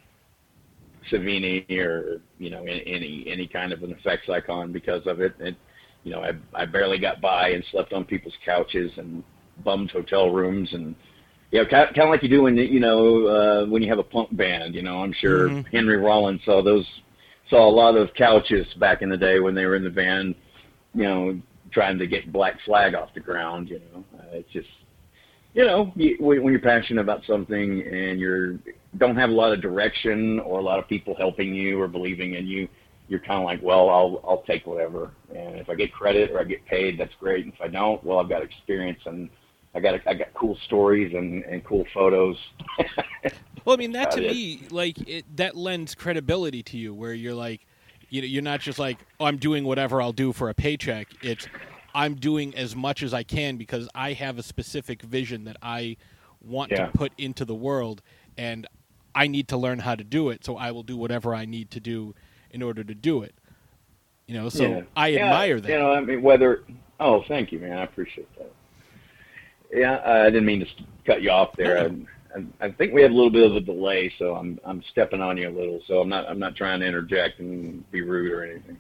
Savini 1.11 1.69
or 1.77 2.21
you 2.39 2.49
know 2.49 2.63
any 2.63 2.83
any 2.85 3.25
any 3.27 3.47
kind 3.47 3.71
of 3.71 3.83
an 3.83 3.91
effects 3.91 4.29
icon 4.29 4.71
because 4.71 5.05
of 5.05 5.21
it. 5.21 5.33
it 5.39 5.55
you 6.03 6.11
know 6.11 6.21
I 6.23 6.31
I 6.53 6.65
barely 6.65 6.99
got 6.99 7.21
by 7.21 7.49
and 7.49 7.63
slept 7.71 7.93
on 7.93 8.03
people's 8.05 8.35
couches 8.45 8.91
and 8.97 9.23
bummed 9.63 9.91
hotel 9.91 10.29
rooms 10.31 10.69
and 10.73 10.95
yeah, 11.51 11.63
kind 11.63 11.87
of, 11.89 11.95
kind 11.95 12.07
of 12.07 12.09
like 12.09 12.23
you 12.23 12.29
do 12.29 12.43
when 12.43 12.57
you 12.57 12.79
know 12.79 13.25
uh, 13.27 13.65
when 13.67 13.81
you 13.81 13.89
have 13.89 13.99
a 13.99 14.03
punk 14.03 14.35
band. 14.35 14.75
You 14.75 14.81
know, 14.81 15.01
I'm 15.01 15.13
sure 15.13 15.49
Mhm. 15.49 15.65
Henry 15.71 15.97
Rollins 15.97 16.41
saw 16.43 16.61
those 16.61 16.85
saw 17.49 17.67
a 17.67 17.71
lot 17.71 17.95
of 17.95 18.13
couches 18.13 18.65
back 18.79 19.01
in 19.01 19.09
the 19.09 19.17
day 19.17 19.39
when 19.39 19.55
they 19.55 19.65
were 19.65 19.75
in 19.75 19.83
the 19.83 19.89
band. 19.89 20.35
You 20.93 21.03
know, 21.03 21.41
trying 21.71 21.97
to 21.99 22.07
get 22.07 22.31
Black 22.31 22.55
Flag 22.65 22.95
off 22.95 23.13
the 23.13 23.19
ground. 23.19 23.69
You 23.69 23.81
know, 23.93 24.03
uh, 24.19 24.23
it's 24.31 24.51
just 24.51 24.67
you 25.53 25.65
know, 25.65 25.91
you, 25.95 26.17
when 26.19 26.51
you're 26.51 26.59
passionate 26.59 27.01
about 27.01 27.23
something 27.25 27.81
and 27.81 28.19
you're 28.19 28.59
don't 28.97 29.15
have 29.15 29.29
a 29.29 29.33
lot 29.33 29.53
of 29.53 29.61
direction 29.61 30.39
or 30.41 30.59
a 30.59 30.63
lot 30.63 30.79
of 30.79 30.87
people 30.87 31.15
helping 31.17 31.53
you 31.53 31.81
or 31.81 31.87
believing 31.87 32.35
in 32.35 32.45
you, 32.45 32.67
you're 33.07 33.19
kind 33.19 33.39
of 33.39 33.45
like, 33.45 33.61
well, 33.63 33.89
I'll 33.89 34.21
I'll 34.27 34.43
take 34.43 34.67
whatever, 34.67 35.11
and 35.29 35.55
if 35.55 35.69
I 35.69 35.75
get 35.75 35.91
credit 35.91 36.31
or 36.31 36.39
I 36.39 36.43
get 36.43 36.65
paid, 36.65 36.99
that's 36.99 37.13
great. 37.19 37.45
And 37.45 37.53
if 37.53 37.61
I 37.61 37.67
don't, 37.67 38.03
well, 38.03 38.19
I've 38.19 38.29
got 38.29 38.43
experience 38.43 38.99
and 39.05 39.29
I 39.73 39.79
got 39.79 39.99
I 40.07 40.13
got 40.13 40.33
cool 40.33 40.57
stories 40.65 41.13
and 41.15 41.43
and 41.45 41.63
cool 41.63 41.85
photos. 41.93 42.37
well, 43.67 43.75
I 43.75 43.77
mean 43.77 43.91
that 43.91 44.11
to 44.11 44.21
me, 44.21 44.65
like 44.71 44.97
it, 45.09 45.35
that 45.35 45.57
lends 45.57 45.93
credibility 45.93 46.63
to 46.63 46.77
you, 46.77 46.93
where 46.93 47.13
you're 47.13 47.33
like, 47.33 47.67
you 48.09 48.21
know, 48.21 48.25
you're 48.25 48.41
not 48.41 48.61
just 48.61 48.79
like, 48.79 49.03
oh, 49.19 49.25
I'm 49.25 49.35
doing 49.35 49.65
whatever 49.65 50.01
I'll 50.01 50.13
do 50.13 50.31
for 50.31 50.47
a 50.47 50.53
paycheck. 50.53 51.09
It's 51.21 51.49
I'm 51.93 52.15
doing 52.15 52.55
as 52.55 52.77
much 52.77 53.03
as 53.03 53.13
I 53.13 53.23
can 53.23 53.57
because 53.57 53.89
I 53.93 54.13
have 54.13 54.37
a 54.37 54.43
specific 54.43 55.01
vision 55.01 55.43
that 55.43 55.57
I 55.61 55.97
want 56.41 56.71
Yeah. 56.71 56.85
to 56.85 56.91
put 56.97 57.11
into 57.17 57.43
the 57.43 57.55
world, 57.55 58.01
and 58.37 58.65
I 59.13 59.27
need 59.27 59.49
to 59.49 59.57
learn 59.57 59.79
how 59.79 59.95
to 59.95 60.03
do 60.05 60.29
it. 60.29 60.45
So 60.45 60.55
I 60.55 60.71
will 60.71 60.83
do 60.83 60.95
whatever 60.95 61.35
I 61.35 61.43
need 61.43 61.69
to 61.71 61.81
do 61.81 62.15
in 62.51 62.61
order 62.61 62.85
to 62.85 62.95
do 62.95 63.21
it. 63.21 63.35
You 64.27 64.35
know, 64.35 64.47
so 64.47 64.63
Yeah. 64.63 64.81
I 64.95 65.07
Yeah, 65.09 65.25
admire 65.25 65.59
that. 65.59 65.69
You 65.69 65.77
know, 65.77 65.91
I 65.91 65.99
mean, 65.99 66.21
whether 66.21 66.63
oh, 67.01 67.23
thank 67.27 67.51
you, 67.51 67.59
man, 67.59 67.77
I 67.79 67.83
appreciate 67.83 68.33
that. 68.37 68.53
Yeah, 69.73 69.99
I 70.05 70.29
didn't 70.29 70.45
mean 70.45 70.61
to 70.61 70.67
cut 71.05 71.21
you 71.21 71.31
off 71.31 71.53
there. 71.57 71.79
I, 71.79 71.91
I, 72.35 72.65
I 72.65 72.71
think 72.71 72.93
we 72.93 73.01
have 73.01 73.11
a 73.11 73.13
little 73.13 73.29
bit 73.29 73.49
of 73.49 73.55
a 73.55 73.59
delay, 73.61 74.13
so 74.17 74.35
I'm 74.35 74.59
I'm 74.65 74.83
stepping 74.91 75.21
on 75.21 75.37
you 75.37 75.49
a 75.49 75.51
little. 75.51 75.81
So 75.87 76.01
I'm 76.01 76.09
not 76.09 76.27
I'm 76.29 76.39
not 76.39 76.55
trying 76.55 76.79
to 76.81 76.85
interject 76.85 77.39
and 77.39 77.89
be 77.91 78.01
rude 78.01 78.31
or 78.31 78.43
anything. 78.43 78.79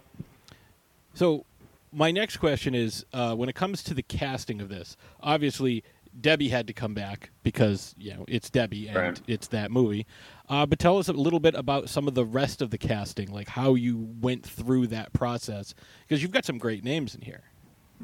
So, 1.13 1.45
my 1.91 2.11
next 2.11 2.37
question 2.37 2.75
is 2.75 3.05
uh, 3.13 3.33
when 3.35 3.49
it 3.49 3.55
comes 3.55 3.81
to 3.83 3.93
the 3.93 4.03
casting 4.03 4.61
of 4.61 4.69
this, 4.69 4.97
obviously 5.19 5.83
Debbie 6.19 6.49
had 6.49 6.67
to 6.67 6.73
come 6.73 6.93
back 6.93 7.31
because 7.43 7.95
you 7.97 8.13
know 8.13 8.25
it's 8.27 8.49
Debbie 8.49 8.87
and 8.87 8.97
Right. 8.97 9.21
it's 9.27 9.47
that 9.47 9.71
movie. 9.71 10.05
Uh, 10.49 10.65
but 10.65 10.79
tell 10.79 10.97
us 10.97 11.07
a 11.09 11.13
little 11.13 11.39
bit 11.39 11.55
about 11.55 11.89
some 11.89 12.07
of 12.07 12.13
the 12.15 12.25
rest 12.25 12.61
of 12.61 12.69
the 12.69 12.77
casting, 12.77 13.31
like 13.31 13.49
how 13.49 13.73
you 13.75 14.09
went 14.21 14.45
through 14.45 14.87
that 14.87 15.11
process, 15.13 15.73
because 16.07 16.21
you've 16.21 16.31
got 16.31 16.45
some 16.45 16.57
great 16.57 16.83
names 16.83 17.13
in 17.15 17.21
here. 17.21 17.41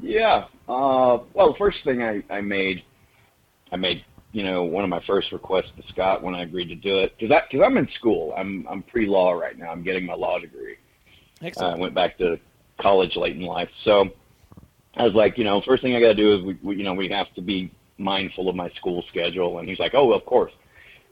Yeah. 0.02 0.46
Uh, 0.68 1.18
well, 1.32 1.52
the 1.52 1.58
first 1.58 1.78
thing 1.84 2.02
I, 2.02 2.22
I 2.28 2.40
made, 2.40 2.82
I 3.72 3.76
made, 3.76 4.04
you 4.34 4.42
know, 4.42 4.64
one 4.64 4.82
of 4.82 4.90
my 4.90 5.00
first 5.06 5.30
requests 5.30 5.70
to 5.76 5.88
Scott 5.92 6.20
when 6.20 6.34
I 6.34 6.42
agreed 6.42 6.66
to 6.66 6.74
do 6.74 6.98
it, 6.98 7.14
because 7.16 7.32
I, 7.32 7.48
cause 7.52 7.60
I'm 7.64 7.76
in 7.76 7.88
school. 7.94 8.34
I'm, 8.36 8.66
I'm 8.68 8.82
pre-law 8.82 9.30
right 9.30 9.56
now. 9.56 9.70
I'm 9.70 9.84
getting 9.84 10.04
my 10.04 10.14
law 10.14 10.40
degree. 10.40 10.76
Excellent. 11.40 11.76
I 11.76 11.78
went 11.78 11.94
back 11.94 12.18
to 12.18 12.40
college 12.80 13.14
late 13.14 13.36
in 13.36 13.42
life. 13.42 13.68
So 13.84 14.08
I 14.96 15.04
was 15.04 15.14
like, 15.14 15.38
you 15.38 15.44
know, 15.44 15.62
first 15.64 15.84
thing 15.84 15.94
I 15.94 16.00
got 16.00 16.08
to 16.08 16.14
do 16.16 16.34
is 16.34 16.42
we, 16.42 16.58
we, 16.64 16.76
you 16.76 16.82
know, 16.82 16.94
we 16.94 17.08
have 17.10 17.32
to 17.34 17.42
be 17.42 17.70
mindful 17.96 18.48
of 18.48 18.56
my 18.56 18.70
school 18.70 19.04
schedule. 19.08 19.60
And 19.60 19.68
he's 19.68 19.78
like, 19.78 19.94
oh, 19.94 20.12
of 20.12 20.26
course. 20.26 20.52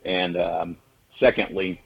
And 0.05 0.37
um, 0.37 0.77
secondly, 1.21 1.81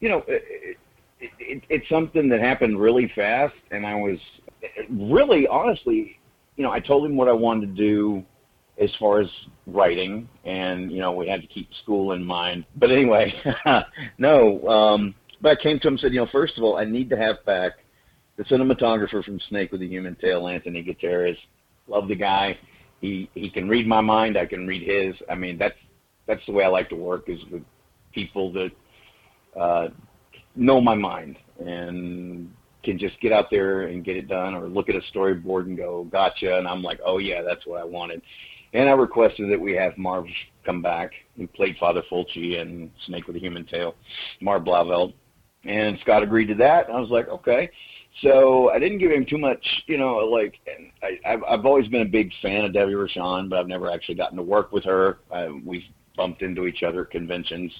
you 0.00 0.10
know, 0.10 0.18
it, 0.28 0.76
it, 1.20 1.30
it, 1.38 1.62
it's 1.70 1.88
something 1.88 2.28
that 2.28 2.40
happened 2.40 2.78
really 2.78 3.10
fast, 3.14 3.54
and 3.70 3.86
I 3.86 3.94
was 3.94 4.18
really, 4.90 5.46
honestly, 5.46 6.18
you 6.56 6.64
know, 6.64 6.70
I 6.70 6.80
told 6.80 7.06
him 7.06 7.16
what 7.16 7.28
I 7.28 7.32
wanted 7.32 7.74
to 7.74 7.82
do 7.82 8.24
as 8.80 8.90
far 8.98 9.20
as 9.20 9.28
writing, 9.66 10.28
and 10.44 10.90
you 10.90 10.98
know, 10.98 11.12
we 11.12 11.28
had 11.28 11.42
to 11.42 11.46
keep 11.46 11.68
school 11.82 12.12
in 12.12 12.24
mind. 12.24 12.64
But 12.76 12.90
anyway, 12.90 13.32
no. 14.18 14.66
Um, 14.66 15.14
but 15.42 15.58
I 15.58 15.62
came 15.62 15.78
to 15.80 15.88
him 15.88 15.94
and 15.94 16.00
said, 16.00 16.12
you 16.12 16.20
know, 16.20 16.28
first 16.32 16.56
of 16.56 16.64
all, 16.64 16.76
I 16.76 16.84
need 16.84 17.10
to 17.10 17.16
have 17.16 17.44
back 17.44 17.72
the 18.36 18.44
cinematographer 18.44 19.22
from 19.22 19.38
Snake 19.48 19.70
with 19.70 19.82
a 19.82 19.86
Human 19.86 20.16
Tail, 20.16 20.48
Anthony 20.48 20.82
Gutierrez. 20.82 21.36
Love 21.88 22.08
the 22.08 22.14
guy. 22.14 22.58
He 23.00 23.30
he 23.34 23.50
can 23.50 23.68
read 23.68 23.86
my 23.86 24.00
mind. 24.00 24.38
I 24.38 24.46
can 24.46 24.66
read 24.66 24.82
his. 24.82 25.14
I 25.30 25.34
mean, 25.34 25.58
that's 25.58 25.76
that's 26.26 26.44
the 26.46 26.52
way 26.52 26.64
I 26.64 26.68
like 26.68 26.88
to 26.90 26.96
work 26.96 27.28
is 27.28 27.40
with 27.50 27.62
people 28.12 28.52
that 28.52 28.70
uh, 29.60 29.88
know 30.56 30.80
my 30.80 30.94
mind 30.94 31.36
and 31.58 32.50
can 32.82 32.98
just 32.98 33.20
get 33.20 33.32
out 33.32 33.50
there 33.50 33.82
and 33.82 34.04
get 34.04 34.16
it 34.16 34.26
done, 34.28 34.54
or 34.54 34.68
look 34.68 34.88
at 34.88 34.94
a 34.94 35.02
storyboard 35.14 35.64
and 35.64 35.76
go, 35.76 36.04
"Gotcha," 36.10 36.56
and 36.56 36.66
I'm 36.66 36.82
like, 36.82 37.00
"Oh 37.04 37.18
yeah, 37.18 37.42
that's 37.42 37.66
what 37.66 37.80
I 37.80 37.84
wanted." 37.84 38.22
And 38.72 38.88
I 38.88 38.92
requested 38.92 39.50
that 39.50 39.60
we 39.60 39.72
have 39.74 39.96
Marv 39.98 40.26
come 40.64 40.82
back 40.82 41.10
and 41.38 41.52
played 41.52 41.76
Father 41.78 42.02
Fulci 42.10 42.60
and 42.60 42.90
Snake 43.06 43.26
with 43.26 43.36
a 43.36 43.40
Human 43.40 43.64
Tail, 43.66 43.94
Marv 44.40 44.64
Blauvelt, 44.64 45.12
and 45.64 45.98
Scott 46.02 46.22
agreed 46.22 46.46
to 46.46 46.54
that. 46.56 46.88
And 46.88 46.96
I 46.96 47.00
was 47.00 47.10
like, 47.10 47.28
okay. 47.28 47.70
So 48.22 48.70
I 48.70 48.78
didn't 48.78 48.98
give 48.98 49.10
him 49.10 49.24
too 49.24 49.38
much, 49.38 49.64
you 49.86 49.96
know, 49.96 50.16
like 50.16 50.54
and 50.66 50.90
I, 51.02 51.32
I've, 51.32 51.42
I've 51.44 51.66
always 51.66 51.88
been 51.88 52.02
a 52.02 52.08
big 52.08 52.30
fan 52.42 52.64
of 52.64 52.72
Debbie 52.72 52.92
Rochon, 52.92 53.48
but 53.48 53.58
I've 53.58 53.68
never 53.68 53.90
actually 53.90 54.16
gotten 54.16 54.36
to 54.36 54.42
work 54.42 54.72
with 54.72 54.84
her. 54.84 55.18
Uh, 55.30 55.48
we've 55.64 55.84
bumped 56.16 56.42
into 56.42 56.66
each 56.66 56.82
other 56.82 57.02
at 57.02 57.10
conventions, 57.10 57.72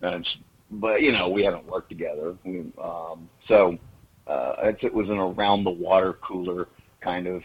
and, 0.00 0.26
but 0.70 1.02
you 1.02 1.12
know, 1.12 1.28
we 1.28 1.44
haven't 1.44 1.66
worked 1.66 1.90
together. 1.90 2.36
We, 2.44 2.60
um, 2.82 3.28
so 3.48 3.78
uh, 4.26 4.54
it 4.82 4.92
was 4.92 5.08
an 5.08 5.18
around 5.18 5.64
the 5.64 5.70
water 5.70 6.18
cooler 6.26 6.68
kind 7.00 7.26
of 7.26 7.42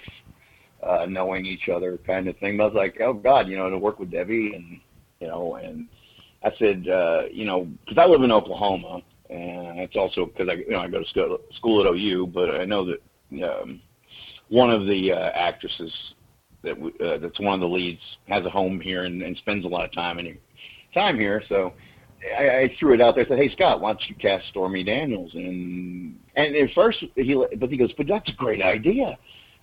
uh, 0.86 1.06
knowing 1.08 1.46
each 1.46 1.70
other 1.70 1.98
kind 2.06 2.28
of 2.28 2.38
thing. 2.38 2.58
But 2.58 2.64
I 2.64 2.68
was 2.68 2.76
like, 2.76 3.02
oh 3.02 3.14
God, 3.14 3.48
you 3.48 3.58
know, 3.58 3.70
to 3.70 3.78
work 3.78 4.00
with 4.00 4.12
Debbie 4.12 4.54
and 4.56 4.80
you 5.20 5.28
know, 5.28 5.56
and 5.56 5.88
I 6.44 6.52
said, 6.60 6.88
uh, 6.88 7.24
you 7.32 7.46
know, 7.46 7.68
because 7.86 7.98
I 7.98 8.06
live 8.06 8.22
in 8.22 8.32
Oklahoma, 8.32 9.02
and 9.30 9.80
it's 9.80 9.96
also 9.96 10.26
because 10.26 10.48
I, 10.50 10.54
you 10.54 10.72
know, 10.72 10.80
I 10.80 10.88
go 10.88 11.00
to 11.00 11.10
school, 11.10 11.38
school 11.56 11.82
at 11.82 11.92
OU, 11.92 12.28
but 12.28 12.52
I 12.52 12.66
know 12.66 12.86
that 12.86 13.44
um, 13.44 13.82
one 14.50 14.70
of 14.70 14.86
the 14.86 15.12
uh, 15.12 15.32
actresses 15.34 15.92
that 16.64 16.74
uh, 16.74 17.18
that's 17.18 17.40
one 17.40 17.56
of 17.56 17.60
the 17.62 17.68
leads 17.68 18.02
has 18.28 18.46
a 18.46 18.50
home 18.50 18.80
here 18.80 19.06
and, 19.06 19.22
and 19.22 19.36
spends 19.38 19.66
a 19.66 19.68
lot 19.68 19.86
of 19.86 19.94
time 19.94 20.20
in 20.20 20.38
time 20.94 21.18
here, 21.18 21.42
so. 21.50 21.74
I, 22.40 22.50
I 22.50 22.76
threw 22.80 22.96
it 22.96 23.02
out 23.02 23.14
there. 23.14 23.26
I 23.26 23.28
said, 23.28 23.38
"Hey 23.38 23.52
Scott, 23.52 23.82
why 23.82 23.92
don't 23.92 24.02
you 24.10 24.16
cast 24.16 24.48
Stormy 24.48 24.84
Daniels?" 24.84 25.32
And 25.36 26.18
and 26.36 26.56
at 26.56 26.74
first 26.74 26.98
he, 27.14 27.46
but 27.60 27.70
he 27.70 27.78
goes, 27.78 27.92
"But 27.98 28.08
that's 28.08 28.28
a 28.30 28.34
great 28.34 28.64
idea." 28.64 29.16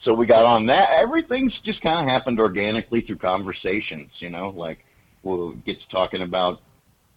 So 0.05 0.13
we 0.13 0.27
got 0.27 0.45
on 0.45 0.67
that. 0.67 0.91
Everything's 0.91 1.53
just 1.65 1.81
kind 1.81 2.01
of 2.01 2.13
happened 2.13 2.41
organically 2.41 3.03
through 3.03 3.19
conversations, 3.19 4.11
you 4.19 4.31
know, 4.31 4.53
like 4.57 4.79
we'll 5.23 5.53
get 5.53 5.81
to 5.81 5.89
talking 5.91 6.23
about 6.23 6.61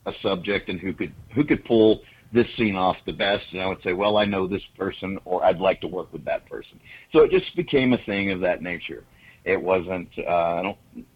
a 0.05 0.11
subject 0.21 0.69
and 0.69 0.79
who 0.79 0.93
could 0.93 1.13
who 1.33 1.43
could 1.43 1.65
pull 1.65 2.01
this 2.31 2.45
scene 2.57 2.75
off 2.75 2.97
the 3.05 3.13
best 3.13 3.43
and 3.53 3.61
I 3.61 3.67
would 3.67 3.81
say, 3.83 3.93
Well, 3.93 4.17
I 4.17 4.25
know 4.25 4.47
this 4.47 4.61
person 4.77 5.17
or 5.25 5.43
I'd 5.43 5.59
like 5.59 5.81
to 5.81 5.87
work 5.87 6.13
with 6.13 6.23
that 6.25 6.47
person. 6.47 6.79
So 7.11 7.19
it 7.19 7.31
just 7.31 7.55
became 7.55 7.93
a 7.93 7.97
thing 8.05 8.31
of 8.31 8.39
that 8.41 8.61
nature. 8.61 9.03
It 9.45 9.61
wasn't 9.61 10.09
uh 10.19 10.73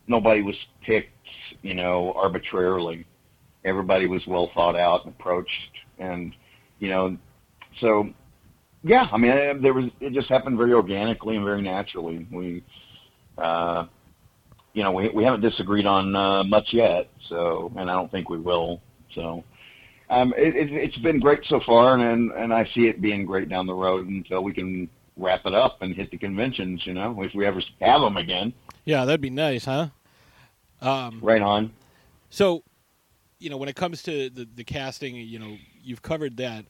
nobody 0.07 0.41
was 0.41 0.55
picked, 0.83 1.11
you 1.61 1.75
know, 1.75 2.13
arbitrarily. 2.15 3.05
Everybody 3.63 4.07
was 4.07 4.21
well 4.25 4.49
thought 4.55 4.75
out 4.75 5.05
and 5.05 5.13
approached 5.13 5.51
and 5.99 6.33
you 6.79 6.89
know 6.89 7.15
so 7.79 8.09
yeah, 8.83 9.07
I 9.11 9.17
mean, 9.17 9.61
there 9.61 9.73
was 9.73 9.85
it 9.99 10.13
just 10.13 10.29
happened 10.29 10.57
very 10.57 10.73
organically 10.73 11.35
and 11.35 11.45
very 11.45 11.61
naturally. 11.61 12.27
We, 12.31 12.63
uh, 13.37 13.85
you 14.73 14.83
know, 14.83 14.91
we 14.91 15.09
we 15.09 15.23
haven't 15.23 15.41
disagreed 15.41 15.85
on 15.85 16.15
uh, 16.15 16.43
much 16.43 16.67
yet, 16.71 17.09
so 17.27 17.71
and 17.75 17.89
I 17.89 17.93
don't 17.93 18.11
think 18.11 18.29
we 18.29 18.39
will. 18.39 18.81
So, 19.15 19.43
um, 20.09 20.33
it, 20.37 20.55
it, 20.55 20.71
it's 20.71 20.97
been 20.99 21.19
great 21.19 21.41
so 21.49 21.59
far, 21.65 21.97
and 21.97 22.31
and 22.31 22.53
I 22.53 22.69
see 22.73 22.87
it 22.87 23.01
being 23.01 23.25
great 23.25 23.49
down 23.49 23.67
the 23.67 23.73
road 23.73 24.07
until 24.07 24.43
we 24.43 24.53
can 24.53 24.89
wrap 25.17 25.45
it 25.45 25.53
up 25.53 25.81
and 25.81 25.93
hit 25.93 26.11
the 26.11 26.17
conventions. 26.17 26.81
You 26.85 26.93
know, 26.93 27.21
if 27.21 27.33
we 27.33 27.45
ever 27.45 27.61
have 27.81 28.01
them 28.01 28.17
again. 28.17 28.53
Yeah, 28.85 29.05
that'd 29.05 29.21
be 29.21 29.29
nice, 29.29 29.65
huh? 29.65 29.89
Um, 30.81 31.19
Right 31.21 31.41
on. 31.41 31.73
So, 32.29 32.63
you 33.39 33.49
know, 33.49 33.57
when 33.57 33.69
it 33.69 33.75
comes 33.75 34.01
to 34.03 34.29
the, 34.29 34.47
the 34.55 34.63
casting, 34.63 35.15
you 35.15 35.39
know, 35.39 35.57
you've 35.81 36.01
covered 36.01 36.37
that. 36.37 36.65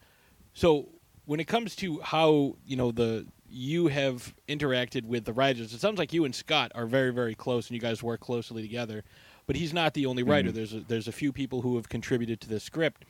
So, 0.54 0.89
when 1.29 1.39
it 1.39 1.45
comes 1.45 1.75
to 1.75 2.00
how 2.00 2.55
you 2.65 2.75
know 2.75 2.91
the 2.91 3.24
you 3.51 3.86
have 3.86 4.33
interacted 4.48 5.05
with 5.05 5.25
the 5.25 5.33
writers, 5.33 5.71
it 5.75 5.79
sounds 5.79 6.00
like 6.00 6.12
you 6.12 6.25
and 6.25 6.33
Scott 6.33 6.71
are 6.74 6.88
very, 6.88 7.12
very 7.12 7.36
close, 7.36 7.67
and 7.67 7.75
you 7.75 7.79
guys 7.79 8.01
work 8.01 8.19
closely 8.19 8.63
together. 8.63 9.03
But 9.45 9.55
he's 9.55 9.71
not 9.71 9.93
the 9.93 10.07
only 10.07 10.24
writer. 10.24 10.50
Mhm. 10.50 10.53
There's 10.55 10.74
a, 10.74 10.79
there's 10.79 11.07
a 11.07 11.12
few 11.12 11.31
people 11.31 11.62
who 11.62 11.75
have 11.75 11.88
contributed 11.88 12.41
to 12.41 12.50
the 12.50 12.59
script, 12.59 13.05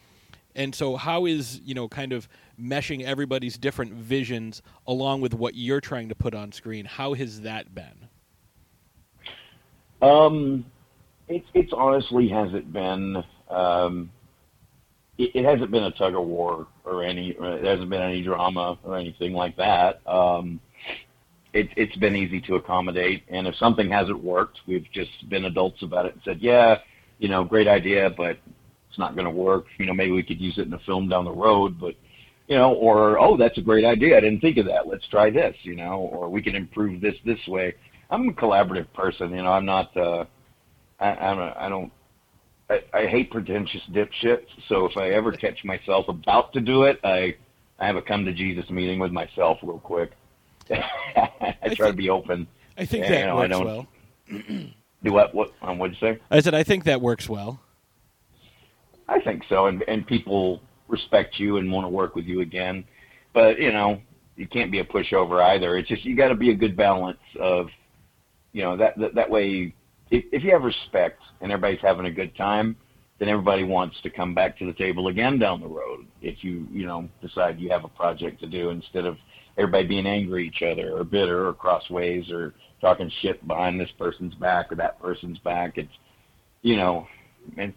and 0.53 0.75
so 0.75 0.97
how 0.97 1.25
is 1.25 1.61
you 1.63 1.73
know 1.73 1.87
kind 1.87 2.11
of 2.11 2.27
meshing 2.61 3.03
everybody's 3.03 3.57
different 3.57 3.93
visions 3.93 4.61
along 4.85 5.21
with 5.21 5.33
what 5.33 5.55
you're 5.55 5.79
trying 5.79 6.09
to 6.09 6.15
put 6.15 6.35
on 6.35 6.51
screen? 6.51 6.83
How 6.83 7.13
has 7.13 7.39
that 7.41 7.73
been? 7.73 8.09
Um, 10.01 10.65
it, 11.29 11.45
it's 11.53 11.71
honestly 11.71 12.27
hasn't 12.27 12.73
been. 12.73 13.23
Um, 13.49 14.11
it, 15.19 15.31
it 15.35 15.45
hasn't 15.45 15.69
been 15.69 15.83
a 15.83 15.91
tug 15.91 16.15
of 16.15 16.25
war 16.25 16.65
or 16.85 17.03
any. 17.03 17.35
There 17.39 17.63
hasn't 17.63 17.89
been 17.89 18.01
any 18.01 18.23
drama 18.23 18.79
or 18.83 18.97
anything 18.97 19.33
like 19.33 19.55
that. 19.57 20.01
Um, 20.07 20.59
it, 21.53 21.69
it's 21.75 21.95
been 21.97 22.15
easy 22.15 22.41
to 22.41 22.55
accommodate, 22.55 23.23
and 23.27 23.45
if 23.45 23.55
something 23.55 23.89
hasn't 23.89 24.23
worked, 24.23 24.59
we've 24.65 24.87
just 24.91 25.29
been 25.29 25.45
adults 25.45 25.83
about 25.83 26.05
it 26.05 26.13
and 26.13 26.21
said, 26.23 26.39
"Yeah, 26.39 26.77
you 27.19 27.27
know, 27.27 27.43
great 27.43 27.67
idea, 27.67 28.09
but 28.09 28.37
it's 28.89 28.97
not 28.97 29.15
going 29.15 29.25
to 29.25 29.31
work. 29.31 29.65
You 29.77 29.85
know, 29.85 29.93
maybe 29.93 30.11
we 30.11 30.23
could 30.23 30.39
use 30.39 30.57
it 30.57 30.67
in 30.67 30.73
a 30.73 30.79
film 30.79 31.09
down 31.09 31.25
the 31.25 31.31
road, 31.31 31.79
but." 31.79 31.93
You 32.47 32.55
know, 32.55 32.73
or 32.73 33.19
oh, 33.19 33.37
that's 33.37 33.59
a 33.59 33.61
great 33.61 33.85
idea. 33.85 34.17
I 34.17 34.21
didn't 34.21 34.39
think 34.39 34.57
of 34.57 34.65
that. 34.65 34.87
Let's 34.87 35.07
try 35.09 35.29
this. 35.29 35.55
You 35.61 35.75
know, 35.75 36.09
or 36.11 36.29
we 36.29 36.41
can 36.41 36.55
improve 36.55 36.99
this 36.99 37.13
this 37.23 37.37
way. 37.47 37.75
I'm 38.09 38.27
a 38.27 38.31
collaborative 38.31 38.91
person. 38.91 39.29
You 39.29 39.43
know, 39.43 39.51
I'm 39.51 39.67
not. 39.67 39.95
Uh, 39.95 40.25
I, 40.99 41.11
I 41.11 41.35
don't. 41.35 41.57
I 41.57 41.69
don't. 41.69 41.91
I, 42.69 42.81
I 42.93 43.05
hate 43.07 43.31
pretentious 43.31 43.81
dipshits. 43.91 44.45
So 44.67 44.85
if 44.85 44.95
I 44.97 45.09
ever 45.09 45.31
catch 45.31 45.63
myself 45.63 46.07
about 46.07 46.53
to 46.53 46.61
do 46.61 46.83
it, 46.83 46.99
I 47.03 47.35
I 47.79 47.87
have 47.87 47.95
a 47.95 48.01
come 48.01 48.25
to 48.25 48.33
Jesus 48.33 48.69
meeting 48.69 48.99
with 48.99 49.11
myself 49.11 49.57
real 49.63 49.79
quick. 49.79 50.11
I, 50.71 50.77
I 51.15 51.53
try 51.73 51.75
think- 51.75 51.77
to 51.87 51.93
be 51.93 52.09
open. 52.09 52.47
I 52.77 52.85
think 52.85 53.03
Yeah, 53.05 53.09
that 53.09 53.19
you 53.19 53.25
know, 53.25 53.37
I 53.37 53.39
works 53.41 53.49
don't- 53.51 53.65
well. 53.65 53.87
Do 55.03 55.13
what? 55.13 55.33
What? 55.33 55.53
Um, 55.61 55.77
what'd 55.79 55.95
you 56.01 56.07
say? 56.15 56.19
I 56.29 56.41
said 56.41 56.53
I 56.53 56.63
think 56.63 56.83
that 56.83 56.99
works 57.01 57.29
well. 57.29 57.61
I 59.07 59.19
think 59.21 59.43
so, 59.49 59.67
and 59.67 59.81
and 59.87 60.05
people 60.05 60.61
respect 60.89 61.39
you 61.39 61.57
and 61.57 61.71
want 61.71 61.85
to 61.85 61.89
work 61.89 62.15
with 62.15 62.25
you 62.25 62.41
again. 62.41 62.83
But 63.33 63.59
you 63.59 63.71
know, 63.71 64.01
you 64.35 64.45
can't 64.47 64.71
be 64.71 64.79
a 64.79 64.83
pushover 64.85 65.41
either. 65.41 65.77
It's 65.77 65.87
just 65.87 66.03
you 66.03 66.15
got 66.17 66.27
to 66.29 66.35
be 66.35 66.49
a 66.51 66.55
good 66.55 66.75
balance 66.75 67.17
of, 67.39 67.69
you 68.51 68.61
know, 68.61 68.75
that 68.77 68.97
that, 68.99 69.15
that 69.15 69.29
way. 69.29 69.73
If, 70.11 70.25
if 70.31 70.43
you 70.43 70.51
have 70.51 70.63
respect 70.63 71.21
and 71.41 71.51
everybody's 71.51 71.81
having 71.81 72.05
a 72.05 72.11
good 72.11 72.35
time, 72.35 72.75
then 73.19 73.29
everybody 73.29 73.63
wants 73.63 73.97
to 74.01 74.09
come 74.09 74.33
back 74.33 74.57
to 74.57 74.65
the 74.65 74.73
table 74.73 75.07
again 75.07 75.37
down 75.39 75.61
the 75.61 75.67
road. 75.67 76.07
If 76.21 76.43
you 76.43 76.67
you 76.71 76.85
know 76.85 77.09
decide 77.21 77.59
you 77.59 77.69
have 77.69 77.83
a 77.83 77.89
project 77.89 78.39
to 78.41 78.47
do 78.47 78.69
instead 78.69 79.05
of 79.05 79.17
everybody 79.57 79.87
being 79.87 80.07
angry 80.07 80.47
at 80.47 80.55
each 80.55 80.63
other 80.63 80.97
or 80.97 81.03
bitter 81.03 81.47
or 81.47 81.53
crossways 81.53 82.29
or 82.31 82.53
talking 82.79 83.11
shit 83.21 83.45
behind 83.45 83.79
this 83.79 83.89
person's 83.97 84.33
back 84.35 84.71
or 84.71 84.75
that 84.75 85.01
person's 85.01 85.37
back, 85.39 85.77
it's 85.77 85.91
you 86.61 86.77
know 86.77 87.07
and 87.57 87.73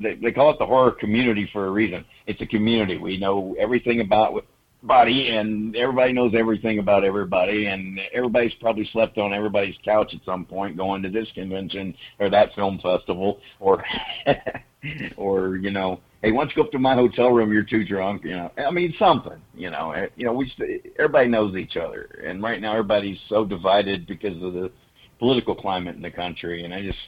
they, 0.00 0.14
they 0.14 0.32
call 0.32 0.50
it 0.50 0.58
the 0.58 0.66
horror 0.66 0.90
community 0.92 1.48
for 1.52 1.66
a 1.66 1.70
reason. 1.70 2.04
It's 2.26 2.40
a 2.40 2.46
community. 2.46 2.98
We 2.98 3.16
know 3.16 3.56
everything 3.58 4.00
about 4.00 4.44
body, 4.86 5.30
and 5.30 5.74
everybody 5.76 6.12
knows 6.12 6.32
everything 6.36 6.78
about 6.78 7.04
everybody, 7.04 7.66
and 7.66 7.98
everybody's 8.12 8.54
probably 8.60 8.88
slept 8.92 9.18
on 9.18 9.32
everybody's 9.32 9.76
couch 9.84 10.12
at 10.14 10.24
some 10.24 10.44
point, 10.44 10.76
going 10.76 11.02
to 11.02 11.10
this 11.10 11.28
convention 11.34 11.94
or 12.20 12.30
that 12.30 12.54
film 12.54 12.78
festival, 12.82 13.40
or 13.60 13.84
or 15.16 15.56
you 15.56 15.70
know, 15.70 16.00
hey, 16.22 16.32
once 16.32 16.50
you 16.50 16.62
go 16.62 16.66
up 16.66 16.72
to 16.72 16.78
my 16.78 16.94
hotel 16.94 17.30
room, 17.30 17.52
you're 17.52 17.62
too 17.62 17.84
drunk. 17.84 18.24
You 18.24 18.36
know, 18.36 18.50
I 18.56 18.70
mean 18.70 18.94
something. 18.98 19.40
You 19.54 19.70
know, 19.70 19.92
Eh, 19.92 20.06
you 20.16 20.26
know, 20.26 20.32
we 20.32 20.52
everybody 20.98 21.28
knows 21.28 21.56
each 21.56 21.76
other, 21.76 22.20
and 22.24 22.42
right 22.42 22.60
now 22.60 22.72
everybody's 22.72 23.18
so 23.28 23.44
divided 23.44 24.06
because 24.06 24.40
of 24.42 24.52
the 24.52 24.70
political 25.18 25.54
climate 25.54 25.96
in 25.96 26.02
the 26.02 26.10
country, 26.10 26.64
and 26.64 26.74
I 26.74 26.82
just 26.82 26.98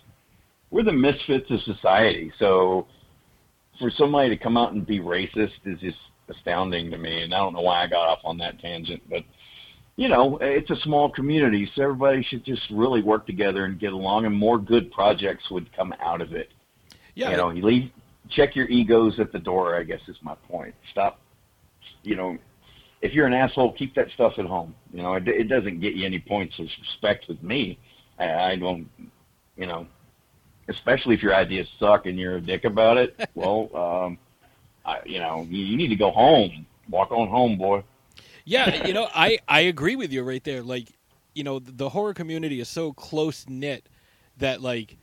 we're 0.70 0.82
the 0.82 0.92
misfits 0.92 1.50
of 1.50 1.60
society. 1.62 2.32
So 2.38 2.86
for 3.78 3.90
somebody 3.90 4.30
to 4.30 4.36
come 4.36 4.56
out 4.56 4.72
and 4.72 4.86
be 4.86 5.00
racist 5.00 5.52
is 5.64 5.78
just 5.80 5.98
astounding 6.28 6.90
to 6.90 6.98
me. 6.98 7.22
And 7.22 7.34
I 7.34 7.38
don't 7.38 7.52
know 7.52 7.60
why 7.60 7.82
I 7.82 7.86
got 7.86 8.08
off 8.08 8.20
on 8.24 8.38
that 8.38 8.58
tangent, 8.60 9.02
but 9.08 9.24
you 9.96 10.08
know, 10.08 10.38
it's 10.42 10.70
a 10.70 10.76
small 10.82 11.10
community, 11.10 11.70
so 11.74 11.82
everybody 11.82 12.22
should 12.22 12.44
just 12.44 12.62
really 12.70 13.02
work 13.02 13.26
together 13.26 13.64
and 13.64 13.80
get 13.80 13.94
along, 13.94 14.26
and 14.26 14.34
more 14.34 14.58
good 14.58 14.92
projects 14.92 15.50
would 15.50 15.74
come 15.74 15.94
out 16.00 16.20
of 16.20 16.34
it. 16.34 16.50
Yeah, 17.14 17.30
You 17.30 17.36
know, 17.38 17.50
you 17.50 17.62
leave, 17.62 17.90
check 18.28 18.54
your 18.54 18.68
egos 18.68 19.18
at 19.18 19.32
the 19.32 19.38
door. 19.38 19.74
I 19.74 19.84
guess 19.84 20.00
is 20.06 20.16
my 20.20 20.34
point. 20.48 20.74
Stop. 20.90 21.18
You 22.02 22.14
know, 22.14 22.36
if 23.00 23.14
you're 23.14 23.26
an 23.26 23.32
asshole, 23.32 23.72
keep 23.72 23.94
that 23.94 24.08
stuff 24.10 24.34
at 24.38 24.44
home. 24.44 24.74
You 24.92 25.02
know, 25.02 25.14
it, 25.14 25.26
it 25.26 25.44
doesn't 25.44 25.80
get 25.80 25.94
you 25.94 26.04
any 26.04 26.18
points 26.18 26.58
of 26.58 26.66
respect 26.82 27.26
with 27.26 27.42
me. 27.42 27.78
I, 28.18 28.32
I 28.52 28.56
don't. 28.56 28.90
You 29.56 29.66
know, 29.66 29.86
especially 30.68 31.14
if 31.14 31.22
your 31.22 31.34
ideas 31.34 31.68
suck 31.80 32.04
and 32.04 32.18
you're 32.18 32.36
a 32.36 32.40
dick 32.40 32.64
about 32.64 32.98
it. 32.98 33.18
well, 33.34 33.70
um, 33.74 34.18
You 35.04 35.20
know, 35.20 35.46
you, 35.48 35.64
you 35.64 35.76
need 35.76 35.88
to 35.88 35.96
go 35.96 36.10
home. 36.10 36.66
Walk 36.90 37.10
on 37.10 37.28
home, 37.28 37.56
boy. 37.58 37.82
Yeah, 38.44 38.86
you 38.86 38.94
know, 38.94 39.08
I 39.14 39.38
I 39.48 39.60
agree 39.60 39.96
with 39.96 40.12
you 40.12 40.22
right 40.22 40.42
there. 40.44 40.62
Like, 40.62 40.92
you 41.34 41.42
know, 41.42 41.58
the 41.58 41.88
horror 41.88 42.14
community 42.14 42.60
is 42.60 42.68
so 42.68 42.92
close 42.92 43.44
knit 43.48 43.88
that 44.38 44.62
like 44.62 44.96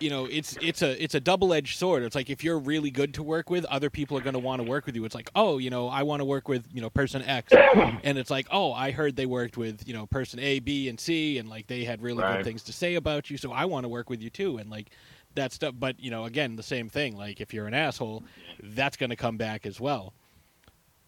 you 0.00 0.10
know, 0.10 0.26
it's 0.26 0.56
it's 0.60 0.82
a 0.82 1.02
it's 1.02 1.14
a 1.14 1.20
double 1.20 1.52
edged 1.54 1.78
sword. 1.78 2.02
It's 2.02 2.14
like 2.14 2.30
if 2.30 2.44
you're 2.44 2.58
really 2.58 2.90
good 2.90 3.14
to 3.14 3.22
work 3.22 3.50
with, 3.50 3.64
other 3.66 3.90
people 3.90 4.16
are 4.16 4.20
going 4.20 4.34
to 4.34 4.38
want 4.38 4.60
to 4.60 4.68
work 4.68 4.86
with 4.86 4.94
you. 4.96 5.04
It's 5.04 5.14
like, 5.14 5.30
oh, 5.34 5.58
you 5.58 5.70
know, 5.70 5.88
I 5.88 6.02
want 6.02 6.20
to 6.20 6.24
work 6.24 6.48
with 6.48 6.66
you 6.72 6.80
know 6.80 6.90
person 6.90 7.22
X, 7.22 7.52
and 8.04 8.18
it's 8.18 8.30
like, 8.30 8.46
oh, 8.50 8.72
I 8.72 8.90
heard 8.90 9.16
they 9.16 9.26
worked 9.26 9.56
with 9.56 9.86
you 9.86 9.94
know 9.94 10.06
person 10.06 10.38
A, 10.40 10.58
B, 10.60 10.88
and 10.88 10.98
C, 11.00 11.38
and 11.38 11.48
like 11.48 11.66
they 11.66 11.84
had 11.84 12.02
really 12.02 12.22
Right. 12.22 12.36
good 12.36 12.44
things 12.44 12.62
to 12.64 12.72
say 12.72 12.94
about 12.94 13.30
you, 13.30 13.36
so 13.36 13.52
I 13.52 13.64
want 13.66 13.84
to 13.84 13.88
work 13.88 14.08
with 14.10 14.22
you 14.22 14.30
too, 14.30 14.58
and 14.58 14.70
like 14.70 14.90
that 15.34 15.52
stuff. 15.52 15.74
But 15.78 15.98
you 16.00 16.10
know, 16.10 16.24
again, 16.24 16.56
the 16.56 16.62
same 16.62 16.88
thing. 16.88 17.16
Like 17.16 17.40
if 17.40 17.52
you're 17.54 17.66
an 17.66 17.74
asshole, 17.74 18.24
that's 18.62 18.96
going 18.96 19.10
to 19.10 19.16
come 19.16 19.36
back 19.36 19.66
as 19.66 19.80
well. 19.80 20.12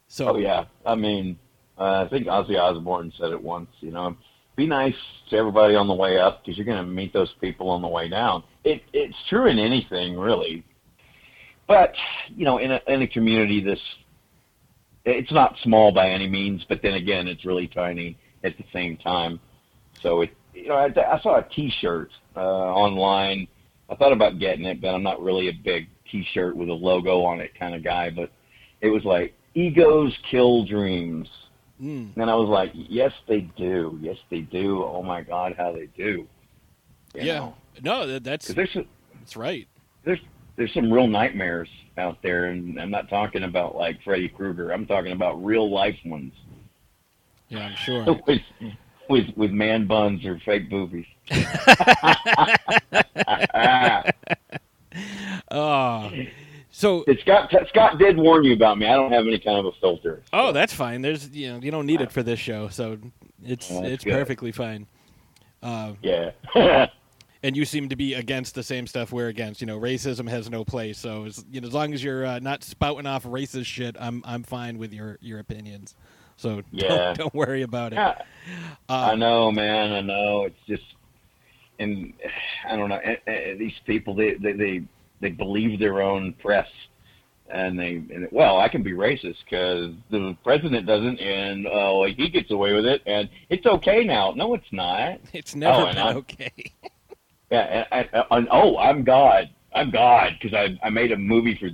So 0.09 0.29
Oh 0.31 0.37
yeah, 0.38 0.64
I 0.87 0.94
mean, 0.94 1.38
uh, 1.79 2.05
I 2.05 2.09
think 2.09 2.27
Ozzy 2.27 2.59
Osbourne 2.59 3.12
said 3.18 3.31
it 3.33 3.42
once. 3.42 3.68
You 3.81 3.90
know, 3.90 4.16
be 4.59 4.66
nice 4.66 4.94
to 5.31 5.37
everybody 5.37 5.77
on 5.77 5.87
the 5.87 5.94
way 5.94 6.18
up 6.18 6.44
because 6.44 6.59
you're 6.59 6.66
going 6.66 6.85
to 6.85 6.90
meet 6.90 7.12
those 7.12 7.33
people 7.40 7.71
on 7.71 7.81
the 7.81 7.88
way 7.88 8.09
down. 8.09 8.42
It 8.64 8.83
it's 8.92 9.14
true 9.31 9.47
in 9.47 9.59
anything 9.59 10.18
really, 10.18 10.64
but 11.68 11.94
you 12.29 12.44
know, 12.44 12.59
in 12.59 12.73
a 12.73 12.81
in 12.88 13.01
a 13.03 13.07
community 13.07 13.62
this, 13.62 13.79
it's 15.05 15.31
not 15.31 15.55
small 15.62 15.92
by 15.92 16.11
any 16.11 16.27
means, 16.27 16.66
but 16.68 16.83
then 16.83 16.94
again, 16.94 17.29
it's 17.29 17.44
really 17.44 17.68
tiny 17.68 18.18
at 18.42 18.59
the 18.59 18.64
same 18.73 18.97
time. 18.97 19.38
So 20.03 20.23
it, 20.23 20.31
you 20.53 20.68
know, 20.68 20.75
I, 20.75 20.87
I 20.87 21.21
saw 21.21 21.38
a 21.38 21.42
T-shirt 21.55 22.11
uh, 22.37 22.40
online. 22.40 23.47
I 23.88 23.94
thought 23.94 24.12
about 24.12 24.40
getting 24.40 24.64
it, 24.64 24.81
but 24.81 24.88
I'm 24.88 25.05
not 25.05 25.23
really 25.23 25.49
a 25.49 25.53
big 25.53 25.88
T-shirt 26.11 26.57
with 26.57 26.68
a 26.68 26.75
logo 26.75 27.23
on 27.23 27.40
it 27.40 27.57
kind 27.57 27.77
of 27.77 27.85
guy. 27.85 28.11
But 28.11 28.33
it 28.81 28.88
was 28.88 29.05
like 29.05 29.35
egos 29.55 30.12
kill 30.29 30.64
dreams. 30.64 31.29
Mm, 31.82 32.16
And 32.16 32.30
I 32.30 32.34
was 32.34 32.48
like, 32.48 32.72
yes, 32.74 33.12
they 33.26 33.40
do. 33.40 33.98
Yes, 34.02 34.16
they 34.30 34.40
do. 34.40 34.84
Oh 34.84 35.02
my 35.02 35.22
God, 35.22 35.54
how 35.56 35.72
they 35.72 35.86
do. 35.96 36.26
You 37.14 37.22
yeah, 37.22 37.50
no, 37.82 38.18
that's 38.18 38.48
there's 38.48 38.72
some, 38.72 38.86
that's 39.18 39.36
right. 39.36 39.66
there's 40.04 40.20
there's 40.56 40.72
some 40.74 40.92
real 40.92 41.06
nightmares 41.06 41.68
out 41.96 42.18
there, 42.22 42.46
and 42.46 42.78
I'm 42.80 42.90
not 42.90 43.08
talking 43.08 43.44
about 43.44 43.76
like 43.76 44.02
Freddy 44.02 44.28
Krueger. 44.28 44.70
I'm 44.72 44.86
talking 44.86 45.12
about 45.12 45.42
real 45.44 45.70
life 45.70 45.96
ones 46.04 46.32
Yeah, 47.48 47.60
I'm 47.66 47.76
sure. 47.76 48.04
with 48.26 48.40
with 49.08 49.26
with 49.36 49.50
man 49.50 49.86
buns 49.86 50.24
or 50.26 50.38
fake 50.44 50.68
boobies. 50.68 51.06
Oh, 55.50 56.10
so 56.78 57.04
Scott 57.22 57.52
Scott 57.68 57.98
did 57.98 58.16
warn 58.16 58.44
you 58.44 58.52
about 58.52 58.78
me. 58.78 58.86
I 58.86 58.94
don't 58.94 59.10
have 59.12 59.26
any 59.26 59.38
kind 59.38 59.58
of 59.58 59.66
a 59.66 59.72
filter. 59.80 60.22
oh, 60.32 60.52
that's 60.52 60.72
fine. 60.72 61.02
There's 61.02 61.28
you 61.30 61.52
know 61.52 61.58
you 61.60 61.70
don't 61.70 61.86
need 61.86 62.00
it 62.00 62.12
for 62.12 62.22
this 62.22 62.38
show, 62.38 62.68
so 62.68 62.98
it's 63.44 63.68
that's 63.68 63.86
it's 63.86 64.04
good. 64.04 64.12
perfectly 64.12 64.52
fine. 64.52 64.86
Uh, 65.62 65.94
Yeah. 66.02 66.30
and 67.42 67.56
you 67.56 67.64
seem 67.64 67.88
to 67.88 67.96
be 67.96 68.14
against 68.14 68.54
the 68.54 68.62
same 68.62 68.86
stuff 68.86 69.12
we're 69.12 69.28
against. 69.28 69.60
You 69.60 69.66
know, 69.66 69.78
racism 69.78 70.28
has 70.28 70.48
no 70.50 70.64
place. 70.64 70.98
So 70.98 71.24
as, 71.24 71.44
you 71.50 71.60
know, 71.60 71.66
as 71.68 71.74
long 71.74 71.92
as 71.94 72.02
you're 72.02 72.24
uh, 72.24 72.38
not 72.38 72.62
spouting 72.62 73.06
off 73.06 73.24
racist 73.24 73.66
shit, 73.66 73.96
I'm 73.98 74.22
I'm 74.24 74.42
fine 74.44 74.78
with 74.78 74.92
your 74.92 75.18
your 75.20 75.40
opinions. 75.40 75.96
So 76.36 76.62
Yeah. 76.70 76.88
don't, 76.88 77.18
don't 77.18 77.34
worry 77.34 77.62
about 77.62 77.92
it. 77.92 77.96
Yeah. 77.96 78.22
I 78.88 79.10
Uh, 79.12 79.14
know, 79.16 79.50
man. 79.50 79.92
I 79.92 80.00
know. 80.00 80.44
It's 80.44 80.56
just, 80.68 80.94
and 81.80 82.12
I 82.68 82.76
don't 82.76 82.88
know. 82.88 83.00
eh, 83.02 83.16
eh, 83.26 83.54
These 83.54 83.74
people, 83.84 84.14
they 84.14 84.34
they 84.34 84.52
they, 84.52 84.82
they 85.20 85.31
believe 85.31 85.78
their 85.78 86.00
own 86.02 86.33
press, 86.35 86.68
and 87.50 87.78
they 87.78 87.96
and 87.96 88.28
well, 88.31 88.59
I 88.61 88.68
can 88.68 88.83
be 88.83 88.92
racist 88.92 89.37
because 89.44 89.92
the 90.11 90.37
president 90.44 90.87
doesn't, 90.87 91.18
and 91.20 91.66
uh, 91.66 92.02
he 92.16 92.28
gets 92.28 92.50
away 92.50 92.72
with 92.74 92.87
it, 92.87 93.02
and 93.07 93.28
it's 93.50 93.66
okay 93.66 94.04
now. 94.04 94.33
No, 94.37 94.54
it's 94.54 94.72
not. 94.72 95.20
it's 95.33 95.54
never 95.54 95.83
Oh, 95.83 95.87
been 95.87 95.98
I- 95.98 96.14
okay. 96.14 96.52
Yeah. 97.50 97.85
And, 97.90 98.09
and, 98.12 98.24
and, 98.31 98.48
oh, 98.52 98.76
I'm 98.76 99.04
God. 99.04 99.48
I'm 99.74 99.90
God 99.90 100.33
because 100.40 100.54
I 100.54 100.78
I 100.87 100.90
made 100.90 101.12
a 101.12 101.16
movie 101.16 101.57
for, 101.59 101.70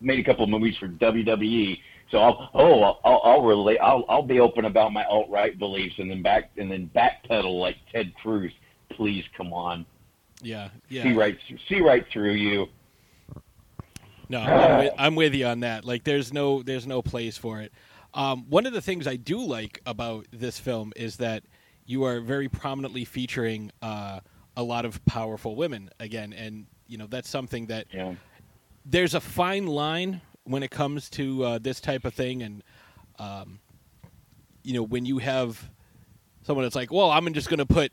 made 0.00 0.18
a 0.18 0.24
couple 0.24 0.44
of 0.44 0.48
movies 0.50 0.74
for 0.78 0.88
WWE. 0.88 1.78
So 2.10 2.18
I'll 2.18 2.50
oh 2.54 2.82
I'll 2.82 3.00
I'll, 3.04 3.20
I'll 3.24 3.42
relate 3.42 3.78
I'll 3.78 4.04
I'll 4.08 4.22
be 4.22 4.40
open 4.40 4.64
about 4.64 4.92
my 4.92 5.04
alt 5.04 5.28
right 5.30 5.58
beliefs 5.58 5.96
and 5.98 6.10
then 6.10 6.22
back 6.22 6.50
and 6.56 6.70
then 6.70 6.90
backpedal 6.94 7.60
like 7.60 7.76
Ted 7.92 8.14
Cruz. 8.22 8.52
Please 8.90 9.24
come 9.36 9.52
on, 9.52 9.84
yeah, 10.42 10.70
see 10.88 11.12
right 11.12 11.38
see 11.68 11.80
right 11.80 12.04
through 12.12 12.32
you. 12.32 12.66
No, 14.28 14.40
I'm 14.40 14.78
with, 14.84 14.94
I'm 14.98 15.14
with 15.14 15.34
you 15.34 15.46
on 15.46 15.60
that. 15.60 15.84
Like, 15.84 16.04
there's 16.04 16.32
no 16.32 16.62
there's 16.62 16.86
no 16.86 17.02
place 17.02 17.36
for 17.36 17.60
it. 17.60 17.72
Um, 18.14 18.44
one 18.48 18.66
of 18.66 18.72
the 18.72 18.80
things 18.82 19.06
I 19.06 19.16
do 19.16 19.38
like 19.40 19.80
about 19.86 20.26
this 20.32 20.58
film 20.58 20.92
is 20.96 21.16
that 21.16 21.44
you 21.86 22.04
are 22.04 22.20
very 22.20 22.48
prominently 22.48 23.04
featuring 23.04 23.70
uh, 23.80 24.20
a 24.56 24.62
lot 24.62 24.84
of 24.84 25.04
powerful 25.06 25.56
women 25.56 25.90
again, 26.00 26.32
and 26.32 26.66
you 26.86 26.98
know 26.98 27.06
that's 27.06 27.28
something 27.28 27.66
that 27.66 27.86
Yeah. 27.92 28.14
there's 28.84 29.14
a 29.14 29.20
fine 29.20 29.66
line 29.66 30.20
when 30.44 30.62
it 30.62 30.70
comes 30.70 31.08
to 31.10 31.44
uh, 31.44 31.58
this 31.58 31.80
type 31.80 32.04
of 32.04 32.14
thing, 32.14 32.42
and 32.42 32.62
um, 33.18 33.60
you 34.62 34.74
know 34.74 34.82
when 34.82 35.04
you 35.06 35.18
have 35.18 35.70
someone 36.42 36.64
that's 36.64 36.74
like, 36.74 36.92
well, 36.92 37.10
I'm 37.10 37.32
just 37.32 37.48
going 37.48 37.58
to 37.58 37.66
put 37.66 37.92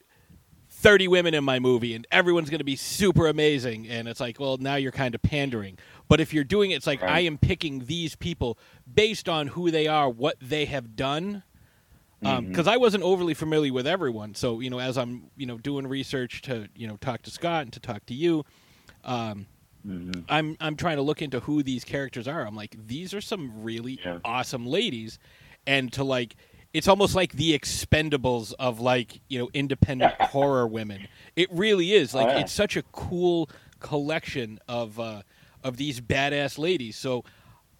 30 0.81 1.09
women 1.09 1.33
in 1.33 1.43
my 1.43 1.59
movie 1.59 1.93
and 1.93 2.07
everyone's 2.09 2.49
going 2.49 2.59
to 2.59 2.63
be 2.63 2.77
super 2.77 3.27
amazing, 3.27 3.85
and 3.89 4.07
it's 4.07 4.21
like, 4.21 4.39
well, 4.39 4.55
now 4.57 4.75
you're 4.75 4.93
kind 4.93 5.13
of 5.13 5.21
pandering. 5.21 5.77
But 6.07 6.21
if 6.21 6.33
you're 6.33 6.45
doing 6.45 6.71
it, 6.71 6.75
it's 6.75 6.87
like 6.87 7.01
Right. 7.01 7.11
I 7.11 7.19
am 7.21 7.37
picking 7.37 7.79
these 7.85 8.15
people 8.15 8.57
based 8.91 9.27
on 9.27 9.47
who 9.47 9.71
they 9.71 9.87
are, 9.87 10.09
what 10.09 10.37
they 10.41 10.65
have 10.65 10.95
done. 10.95 11.43
because 12.21 12.67
I 12.67 12.75
wasn't 12.77 13.03
overly 13.03 13.33
familiar 13.33 13.71
with 13.73 13.87
everyone. 13.87 14.35
So 14.35 14.59
you 14.61 14.69
know, 14.69 14.79
as 14.79 14.97
I'm 14.97 15.31
you 15.37 15.45
know 15.45 15.57
doing 15.57 15.85
research 15.87 16.41
to 16.43 16.67
you 16.75 16.85
know 16.87 16.97
talk 16.97 17.21
to 17.23 17.31
Scott 17.31 17.63
and 17.63 17.73
to 17.73 17.79
talk 17.79 18.05
to 18.07 18.13
you, 18.13 18.45
um, 19.05 19.47
Mhm. 19.87 20.25
I'm 20.27 20.57
I'm 20.59 20.75
trying 20.75 20.97
to 20.97 21.01
look 21.01 21.21
into 21.21 21.39
who 21.39 21.63
these 21.63 21.85
characters 21.85 22.27
are. 22.27 22.45
I'm 22.45 22.55
like, 22.57 22.75
these 22.87 23.13
are 23.13 23.21
some 23.21 23.63
really 23.63 23.99
Yeah. 24.03 24.19
awesome 24.25 24.65
ladies, 24.65 25.17
and 25.65 25.91
to 25.93 26.03
like, 26.03 26.35
it's 26.73 26.87
almost 26.87 27.15
like 27.15 27.33
the 27.33 27.57
Expendables 27.57 28.53
of 28.59 28.79
like 28.79 29.21
you 29.27 29.39
know 29.39 29.49
independent 29.53 30.13
horror 30.21 30.67
women. 30.67 31.07
It 31.35 31.49
really 31.51 31.93
is 31.93 32.13
like 32.13 32.27
Oh, 32.27 32.31
yeah. 32.31 32.39
it's 32.41 32.51
such 32.53 32.75
a 32.77 32.83
cool 32.91 33.49
collection 33.79 34.59
of 34.67 34.99
uh, 34.99 35.21
of 35.63 35.77
these 35.77 36.01
badass 36.01 36.57
ladies. 36.57 36.95
So. 36.97 37.23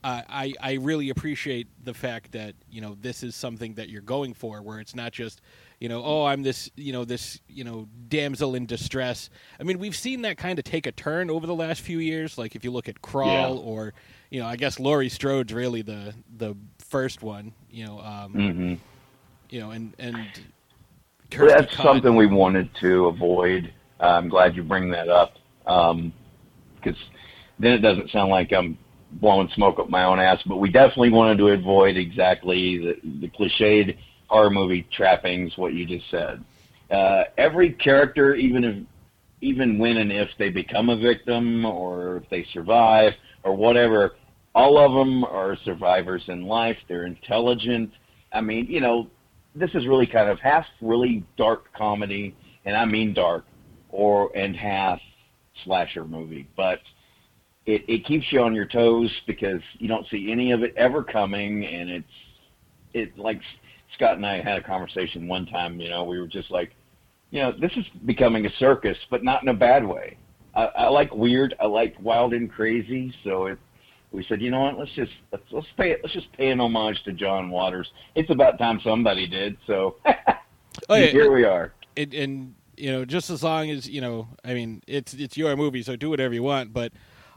Uh, 0.02 0.22
I 0.30 0.54
I 0.62 0.74
really 0.76 1.10
appreciate 1.10 1.68
the 1.84 1.94
fact 1.94 2.32
that 2.32 2.56
you 2.72 2.80
know 2.80 2.96
this 3.02 3.22
is 3.22 3.36
something 3.36 3.74
that 3.74 3.90
you're 3.90 4.02
going 4.02 4.34
for, 4.34 4.62
where 4.62 4.80
it's 4.80 4.96
not 4.96 5.12
just 5.12 5.42
you 5.82 5.90
know 5.90 6.02
oh 6.06 6.24
I'm 6.24 6.42
this 6.42 6.70
you 6.78 6.94
know 6.94 7.04
this 7.04 7.42
you 7.50 7.66
know 7.66 7.90
damsel 8.08 8.56
in 8.56 8.66
distress. 8.66 9.30
I 9.60 9.64
mean 9.64 9.78
we've 9.78 9.98
seen 9.98 10.22
that 10.22 10.38
kind 10.38 10.58
of 10.58 10.64
take 10.64 10.86
a 10.88 10.94
turn 10.94 11.30
over 11.30 11.46
the 11.46 11.54
last 11.54 11.82
few 11.82 12.00
years. 12.00 12.38
Like 12.38 12.56
if 12.56 12.64
you 12.64 12.72
look 12.72 12.88
at 12.88 13.02
Crawl 13.02 13.56
Yeah. 13.56 13.62
or 13.62 13.94
you 14.32 14.40
know 14.40 14.48
I 14.48 14.56
guess 14.56 14.80
Laurie 14.80 15.10
Strode's 15.10 15.52
really 15.52 15.82
the 15.82 16.14
the 16.34 16.56
first 16.90 17.24
one. 17.24 17.54
You 17.70 17.86
know 17.88 18.00
um, 18.02 18.42
hmm 18.42 18.74
you 19.50 19.60
know 19.60 19.72
and 19.72 19.96
and 20.00 20.40
Well, 21.38 21.48
that's 21.48 21.72
Cotton- 21.74 21.84
something 21.84 22.16
we 22.16 22.28
wanted 22.28 22.70
to 22.82 23.06
avoid. 23.08 23.74
Uh, 24.00 24.06
I'm 24.06 24.30
glad 24.30 24.56
you 24.56 24.64
bring 24.64 24.90
that 24.92 25.10
up 25.10 25.34
because 25.64 26.98
then 27.60 27.72
it 27.74 27.80
doesn't 27.80 28.10
sound 28.12 28.30
like 28.32 28.52
I'm 28.54 28.78
blowing 29.14 29.50
smoke 29.56 29.80
up 29.80 29.90
my 29.90 30.04
own 30.06 30.20
ass. 30.20 30.40
But 30.46 30.58
we 30.58 30.70
definitely 30.72 31.12
wanted 31.12 31.38
to 31.40 31.48
avoid 31.50 31.98
exactly 31.98 32.78
the, 32.78 32.96
the 33.22 33.30
cliched 33.30 33.98
horror 34.28 34.50
movie 34.50 34.88
trappings. 34.96 35.58
What 35.58 35.74
you 35.74 35.86
just 35.86 36.10
said. 36.10 36.44
Uh, 36.92 37.24
every 37.38 37.74
character, 37.74 38.36
even 38.36 38.64
if 38.64 38.84
even 39.42 39.78
when 39.78 39.98
and 39.98 40.12
if 40.12 40.30
they 40.38 40.50
become 40.50 40.90
a 40.90 40.98
victim 40.98 41.66
or 41.66 42.18
if 42.18 42.30
they 42.30 42.46
survive 42.54 43.14
or 43.44 43.56
whatever, 43.56 44.16
all 44.56 44.78
of 44.78 44.94
them 44.94 45.24
are 45.24 45.58
survivors 45.64 46.24
in 46.28 46.44
life. 46.44 46.78
They're 46.88 47.06
intelligent. 47.06 47.92
I 48.34 48.42
mean, 48.42 48.68
you 48.68 48.82
know, 48.82 49.10
this 49.56 49.70
is 49.74 49.88
really 49.88 50.08
kind 50.08 50.30
of 50.30 50.40
half 50.40 50.66
really 50.82 51.24
dark 51.38 51.74
comedy, 51.74 52.36
and 52.66 52.76
I 52.76 52.86
mean 52.86 53.14
dark, 53.14 53.46
or 53.90 54.36
and 54.36 54.56
half 54.56 55.00
slasher 55.64 56.06
movie. 56.06 56.48
But 56.56 56.80
it, 57.66 57.84
it 57.88 58.06
keeps 58.06 58.26
you 58.32 58.42
on 58.42 58.56
your 58.56 58.66
toes 58.66 59.12
because 59.28 59.62
you 59.78 59.88
don't 59.88 60.08
see 60.10 60.32
any 60.32 60.52
of 60.52 60.64
it 60.64 60.74
ever 60.76 61.04
coming, 61.04 61.66
and 61.66 61.90
it's 61.90 62.08
it 62.94 63.18
like 63.18 63.42
Scott 63.96 64.16
and 64.16 64.26
I 64.26 64.42
had 64.42 64.58
a 64.58 64.64
conversation 64.64 65.28
one 65.28 65.46
time. 65.46 65.80
You 65.80 65.90
know, 65.90 66.04
we 66.04 66.20
were 66.20 66.28
just 66.28 66.52
like, 66.52 66.72
you 67.32 67.42
know, 67.42 67.52
this 67.52 67.72
is 67.76 67.86
becoming 68.06 68.46
a 68.46 68.50
circus, 68.58 68.98
but 69.12 69.24
not 69.24 69.44
in 69.44 69.50
a 69.50 69.54
bad 69.54 69.86
way. 69.86 70.18
I, 70.56 70.66
I 70.66 70.88
like 70.88 71.14
weird. 71.14 71.56
I 71.60 71.66
like 71.66 71.96
wild 72.02 72.34
and 72.34 72.52
crazy. 72.52 73.14
So 73.24 73.48
it, 73.48 73.60
we 74.12 74.24
said, 74.28 74.42
you 74.42 74.50
know 74.52 74.62
what? 74.62 74.78
Let's 74.80 74.92
just 74.94 75.12
let's 75.32 75.44
let's 75.52 75.68
pay 75.78 75.96
let's 76.02 76.14
just 76.14 76.32
pay 76.34 76.50
an 76.50 76.60
homage 76.60 77.04
to 77.04 77.14
John 77.14 77.50
Waters. 77.50 77.92
It's 78.16 78.30
about 78.30 78.58
time 78.58 78.80
somebody 78.84 79.28
did. 79.28 79.58
So 79.68 79.96
Oh, 80.88 80.96
yeah, 80.96 81.08
here 81.08 81.32
we 81.32 81.44
are. 81.44 81.74
and, 81.98 82.14
and 82.14 82.56
you 82.78 82.92
know 82.92 83.04
just 83.06 83.30
as 83.30 83.44
long 83.44 83.70
as 83.70 83.90
you 83.90 84.00
know 84.00 84.30
i 84.46 84.54
mean 84.54 84.82
it's 84.88 85.14
it's 85.14 85.36
your 85.36 85.54
movie 85.58 85.84
so 85.84 85.98
do 85.98 86.10
whatever 86.10 86.34
you 86.34 86.42
want 86.42 86.72
but 86.72 86.94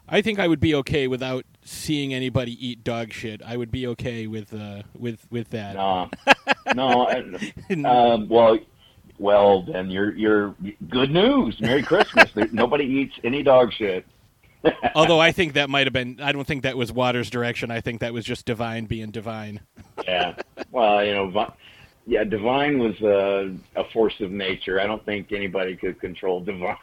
i 0.08 0.22
think 0.22 0.38
i 0.38 0.46
would 0.46 0.61
be 0.61 0.72
okay 0.72 1.08
without 1.08 1.44
seeing 1.64 2.14
anybody 2.14 2.52
eat 2.64 2.85
dog 2.85 3.12
shit 3.12 3.42
i 3.44 3.56
would 3.56 3.72
be 3.72 3.85
okay 3.88 4.28
with 4.28 4.54
uh 4.54 4.82
with 4.96 5.26
with 5.32 5.50
that 5.50 5.74
No, 5.74 6.08
no. 6.76 7.08
I- 7.08 7.74
um, 7.85 8.28
well, 8.28 8.56
well, 9.18 9.62
then 9.62 9.90
you're 9.90 10.14
you're 10.14 10.54
good 10.88 11.11
news. 11.11 11.61
Merry 11.61 11.82
Christmas. 11.82 12.30
There, 12.35 12.48
nobody 12.52 12.85
eats 12.85 13.14
any 13.24 13.42
dog 13.42 13.72
shit. 13.72 14.06
Although 14.94 15.20
i 15.20 15.33
think 15.33 15.55
that 15.55 15.68
might 15.70 15.87
have 15.87 15.92
been 15.92 16.18
i 16.22 16.33
don't 16.33 16.46
think 16.46 16.62
that 16.62 16.77
was 16.77 16.92
Waters' 16.92 17.31
direction 17.31 17.70
i 17.70 17.81
think 17.81 18.01
that 18.01 18.12
was 18.12 18.25
just 18.25 18.44
divine 18.46 18.85
being 18.87 19.11
divine 19.11 19.61
Yeah. 20.07 20.35
Well, 20.70 21.05
you 21.05 21.14
know, 21.14 21.31
Vi- 21.31 21.53
yeah, 22.07 22.25
Divine 22.25 22.79
was 22.79 23.01
uh, 23.01 23.51
a 23.81 23.85
force 23.92 24.18
of 24.20 24.33
nature. 24.33 24.81
I 24.81 24.87
don't 24.88 25.05
think 25.05 25.31
anybody 25.31 25.77
could 25.77 26.01
control 26.01 26.40
Divine. 26.40 26.77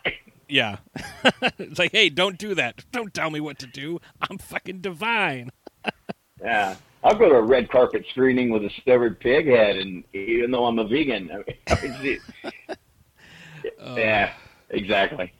yeah 0.48 0.78
it's 1.60 1.78
like 1.80 1.92
hey 1.92 2.10
don't 2.10 2.38
do 2.38 2.56
that 2.56 2.84
don't 2.92 3.13
tell 3.13 3.30
me 3.30 3.39
what 3.39 3.60
to 3.60 3.68
do 3.68 4.00
i'm 4.30 4.38
fucking 4.38 4.80
divine 4.82 5.52
Yeah. 6.42 6.76
I'll 7.04 7.15
go 7.15 7.30
to 7.30 7.36
a 7.36 7.42
red 7.42 7.70
carpet 7.70 8.06
screening 8.10 8.50
with 8.50 8.63
a 8.63 8.70
severed 8.86 9.22
pig 9.22 9.48
head, 9.48 9.78
and 9.78 10.04
even 10.13 10.52
though 10.52 10.65
I'm 10.65 10.80
a 10.80 10.84
vegan, 10.86 11.30
I 11.70 11.82
mean, 12.02 12.20
Uh, 13.82 13.96
yeah, 13.98 14.34
exactly. 14.70 15.32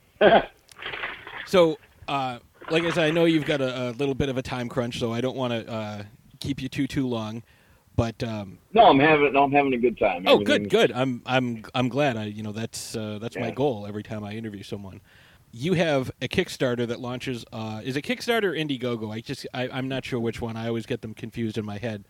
So, 1.46 1.78
uh, 2.10 2.38
like 2.70 2.82
I 2.84 2.90
said, 2.90 3.04
I 3.04 3.10
know 3.10 3.24
you've 3.24 3.46
got 3.46 3.60
a, 3.60 3.88
a 3.88 3.92
little 3.92 4.14
bit 4.14 4.28
of 4.28 4.36
a 4.36 4.42
time 4.42 4.68
crunch, 4.68 4.98
so 4.98 5.12
I 5.12 5.20
don't 5.20 5.36
want 5.36 5.52
to 5.52 5.72
uh, 5.72 6.02
keep 6.40 6.60
you 6.60 6.68
too 6.68 6.86
too 6.86 7.06
long. 7.06 7.42
But 7.96 8.22
um, 8.22 8.58
no, 8.72 8.86
I'm 8.86 8.98
having 8.98 9.32
no, 9.32 9.44
I'm 9.44 9.52
having 9.52 9.74
a 9.74 9.78
good 9.78 9.98
time. 9.98 10.24
oh, 10.26 10.38
good, 10.38 10.68
good. 10.70 10.90
I'm 10.92 11.22
I'm 11.26 11.64
I'm 11.74 11.88
glad. 11.88 12.16
I 12.16 12.24
you 12.24 12.42
know 12.42 12.52
that's 12.52 12.96
uh, 12.96 13.18
that's 13.20 13.36
my 13.36 13.50
goal 13.50 13.86
every 13.86 14.02
time 14.02 14.24
I 14.24 14.32
interview 14.32 14.62
someone. 14.62 15.00
You 15.52 15.74
have 15.74 16.10
a 16.22 16.28
Kickstarter 16.28 16.86
that 16.86 17.00
launches. 17.00 17.44
Uh, 17.52 17.80
is 17.84 17.96
it 17.96 18.02
Kickstarter 18.02 18.44
or 18.44 18.52
Indiegogo? 18.52 19.12
I 19.12 19.20
just 19.20 19.46
I, 19.52 19.68
I'm 19.68 19.88
not 19.88 20.04
sure 20.04 20.20
which 20.20 20.40
one. 20.40 20.56
I 20.56 20.68
always 20.68 20.86
get 20.86 21.02
them 21.02 21.14
confused 21.14 21.58
in 21.58 21.64
my 21.64 21.78
head. 21.78 22.04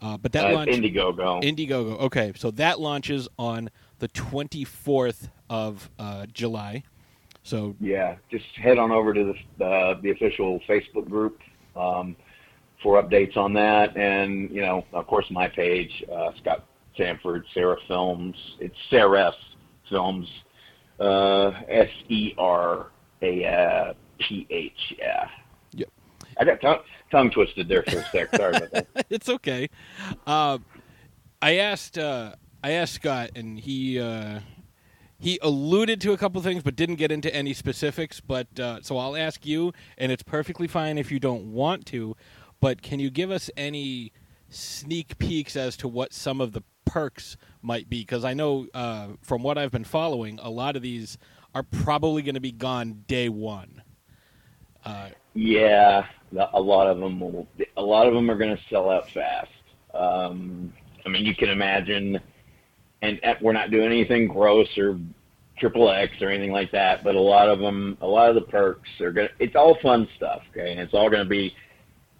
Uh, 0.00 0.16
but 0.16 0.32
that 0.32 0.46
Uh, 0.46 0.54
launch 0.54 0.70
Indiegogo. 0.70 1.42
Indiegogo. 1.42 1.98
Okay, 2.00 2.32
so 2.36 2.50
that 2.52 2.78
launches 2.80 3.28
on 3.38 3.70
the 3.98 4.08
24th 4.08 5.30
of 5.50 5.90
uh, 5.98 6.26
July. 6.32 6.84
So 7.46 7.76
Yeah, 7.78 8.16
just 8.28 8.44
head 8.56 8.76
on 8.76 8.90
over 8.90 9.14
to 9.14 9.32
the 9.58 9.64
uh, 9.64 10.00
the 10.00 10.10
official 10.10 10.58
Facebook 10.68 11.08
group 11.08 11.38
um, 11.76 12.16
for 12.82 13.00
updates 13.00 13.36
on 13.36 13.52
that, 13.52 13.96
and 13.96 14.50
you 14.50 14.62
know, 14.62 14.84
of 14.92 15.06
course, 15.06 15.26
my 15.30 15.46
page, 15.46 16.04
uh, 16.12 16.32
Scott 16.40 16.64
Sanford, 16.96 17.44
Sarah 17.54 17.76
Films. 17.86 18.34
It's 18.58 18.74
Seraph 18.90 19.36
Films, 19.88 20.28
uh, 20.98 21.52
S 21.68 21.88
E 22.08 22.34
R 22.36 22.88
A 23.22 23.94
P 24.18 24.46
H. 24.50 24.72
Yeah. 24.98 25.28
Yep. 25.72 25.88
I 26.38 26.44
got 26.44 26.60
tongue, 26.60 26.80
tongue 27.12 27.30
twisted 27.30 27.68
there 27.68 27.84
for 27.84 27.98
a 27.98 28.04
sec. 28.10 28.34
Sorry 28.34 28.56
about 28.56 28.72
that. 28.72 28.86
it's 29.10 29.28
okay. 29.28 29.70
Uh, 30.26 30.58
I 31.40 31.58
asked 31.58 31.96
uh, 31.96 32.34
I 32.64 32.72
asked 32.72 32.94
Scott, 32.94 33.30
and 33.36 33.56
he 33.56 34.00
uh, 34.00 34.40
he 35.18 35.38
alluded 35.42 36.00
to 36.02 36.12
a 36.12 36.16
couple 36.16 36.40
things, 36.42 36.62
but 36.62 36.76
didn't 36.76 36.96
get 36.96 37.10
into 37.10 37.34
any 37.34 37.54
specifics. 37.54 38.20
But 38.20 38.58
uh, 38.60 38.80
so 38.82 38.98
I'll 38.98 39.16
ask 39.16 39.46
you, 39.46 39.72
and 39.96 40.12
it's 40.12 40.22
perfectly 40.22 40.66
fine 40.66 40.98
if 40.98 41.10
you 41.10 41.18
don't 41.18 41.52
want 41.52 41.86
to. 41.86 42.16
But 42.60 42.82
can 42.82 43.00
you 43.00 43.10
give 43.10 43.30
us 43.30 43.50
any 43.56 44.12
sneak 44.48 45.18
peeks 45.18 45.56
as 45.56 45.76
to 45.78 45.88
what 45.88 46.12
some 46.12 46.40
of 46.40 46.52
the 46.52 46.62
perks 46.84 47.36
might 47.62 47.88
be? 47.88 48.00
Because 48.00 48.24
I 48.24 48.34
know 48.34 48.66
uh, 48.74 49.08
from 49.22 49.42
what 49.42 49.58
I've 49.58 49.72
been 49.72 49.84
following, 49.84 50.38
a 50.42 50.50
lot 50.50 50.76
of 50.76 50.82
these 50.82 51.18
are 51.54 51.62
probably 51.62 52.22
going 52.22 52.34
to 52.34 52.40
be 52.40 52.52
gone 52.52 53.04
day 53.06 53.28
one. 53.28 53.82
Uh, 54.84 55.08
Yeah, 55.34 56.06
a 56.52 56.60
lot 56.60 56.86
of 56.86 56.98
them 56.98 57.20
will. 57.20 57.46
A 57.76 57.82
lot 57.82 58.06
of 58.06 58.14
them 58.14 58.30
are 58.30 58.36
going 58.36 58.56
to 58.56 58.62
sell 58.70 58.90
out 58.90 59.10
fast. 59.10 59.50
Um, 59.94 60.72
I 61.04 61.08
mean, 61.08 61.24
you 61.24 61.34
can 61.34 61.48
imagine, 61.48 62.20
and 63.06 63.20
uh, 63.24 63.34
we're 63.40 63.52
not 63.52 63.70
doing 63.70 63.86
anything 63.86 64.28
gross 64.28 64.68
or 64.76 64.98
triple 65.58 65.90
X 65.90 66.12
or 66.20 66.28
anything 66.28 66.52
like 66.52 66.70
that. 66.72 67.02
But 67.04 67.14
a 67.14 67.20
lot 67.20 67.48
of 67.48 67.58
them, 67.58 67.96
a 68.00 68.06
lot 68.06 68.28
of 68.28 68.34
the 68.34 68.42
perks 68.42 68.88
are 69.00 69.12
going. 69.12 69.28
to 69.28 69.34
It's 69.38 69.56
all 69.56 69.76
fun 69.82 70.08
stuff, 70.16 70.42
okay, 70.50 70.72
and 70.72 70.80
it's 70.80 70.94
all 70.94 71.08
going 71.08 71.24
to 71.24 71.28
be. 71.28 71.54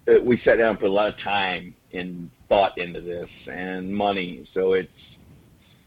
Uh, 0.09 0.21
we 0.23 0.41
sat 0.45 0.57
down 0.57 0.71
and 0.71 0.81
put 0.81 0.89
a 0.89 0.93
lot 0.93 1.09
of 1.09 1.19
time 1.19 1.75
and 1.93 2.31
thought 2.49 2.79
into 2.79 3.01
this 3.01 3.29
and 3.51 3.95
money, 3.95 4.49
so 4.55 4.75
it's, 4.75 4.89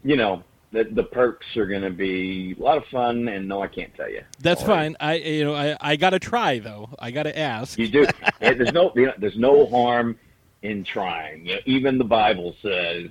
you 0.04 0.16
know, 0.16 0.42
the 0.72 0.84
the 0.92 1.04
perks 1.04 1.46
are 1.56 1.66
going 1.66 1.82
to 1.82 1.90
be 1.90 2.54
a 2.58 2.62
lot 2.62 2.76
of 2.76 2.84
fun. 2.92 3.28
And 3.28 3.48
no, 3.48 3.62
I 3.62 3.68
can't 3.68 3.94
tell 3.96 4.10
you. 4.10 4.22
that's 4.40 4.62
All 4.62 4.68
right. 4.68 4.94
fine. 4.94 4.96
I 5.00 5.14
you 5.14 5.44
know 5.44 5.54
I, 5.54 5.76
I 5.80 5.96
got 5.96 6.10
to 6.10 6.18
try 6.18 6.58
though. 6.58 6.90
I 6.98 7.10
got 7.10 7.24
to 7.24 7.36
ask. 7.38 7.78
You 7.78 7.88
do. 7.88 8.06
There's 8.40 8.72
no 8.72 8.92
you 8.94 9.06
know, 9.06 9.12
there's 9.18 9.38
no 9.38 9.66
harm 9.66 10.16
in 10.62 10.84
trying. 10.84 11.46
You 11.46 11.54
know, 11.54 11.60
even 11.66 11.98
the 11.98 12.04
Bible 12.04 12.54
says, 12.62 13.06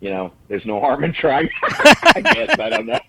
you 0.00 0.10
know, 0.10 0.32
there's 0.48 0.64
no 0.64 0.80
harm 0.80 1.04
in 1.04 1.12
trying. 1.12 1.48
I 1.62 2.20
guess 2.22 2.58
I 2.58 2.68
don't 2.70 2.86
know. 2.86 3.00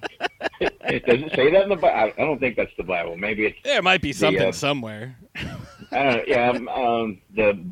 It, 0.84 1.06
doesn't 1.06 1.30
say 1.34 1.50
that 1.52 1.64
in 1.64 1.70
the 1.70 1.76
Bible? 1.76 2.14
I 2.18 2.22
don't 2.22 2.40
think 2.40 2.58
that's 2.58 2.76
the 2.76 2.84
Bible. 2.84 3.16
Maybe 3.16 3.46
it's 3.46 3.58
There 3.64 3.82
might 3.82 4.02
be 4.02 4.12
something 4.12 4.50
uh, 4.50 4.52
somewhere. 4.52 5.16
I 5.36 6.04
don't 6.04 6.16
know. 6.18 6.24
Yeah, 6.28 6.50
um, 6.50 6.68
um, 6.68 7.22
the 7.34 7.64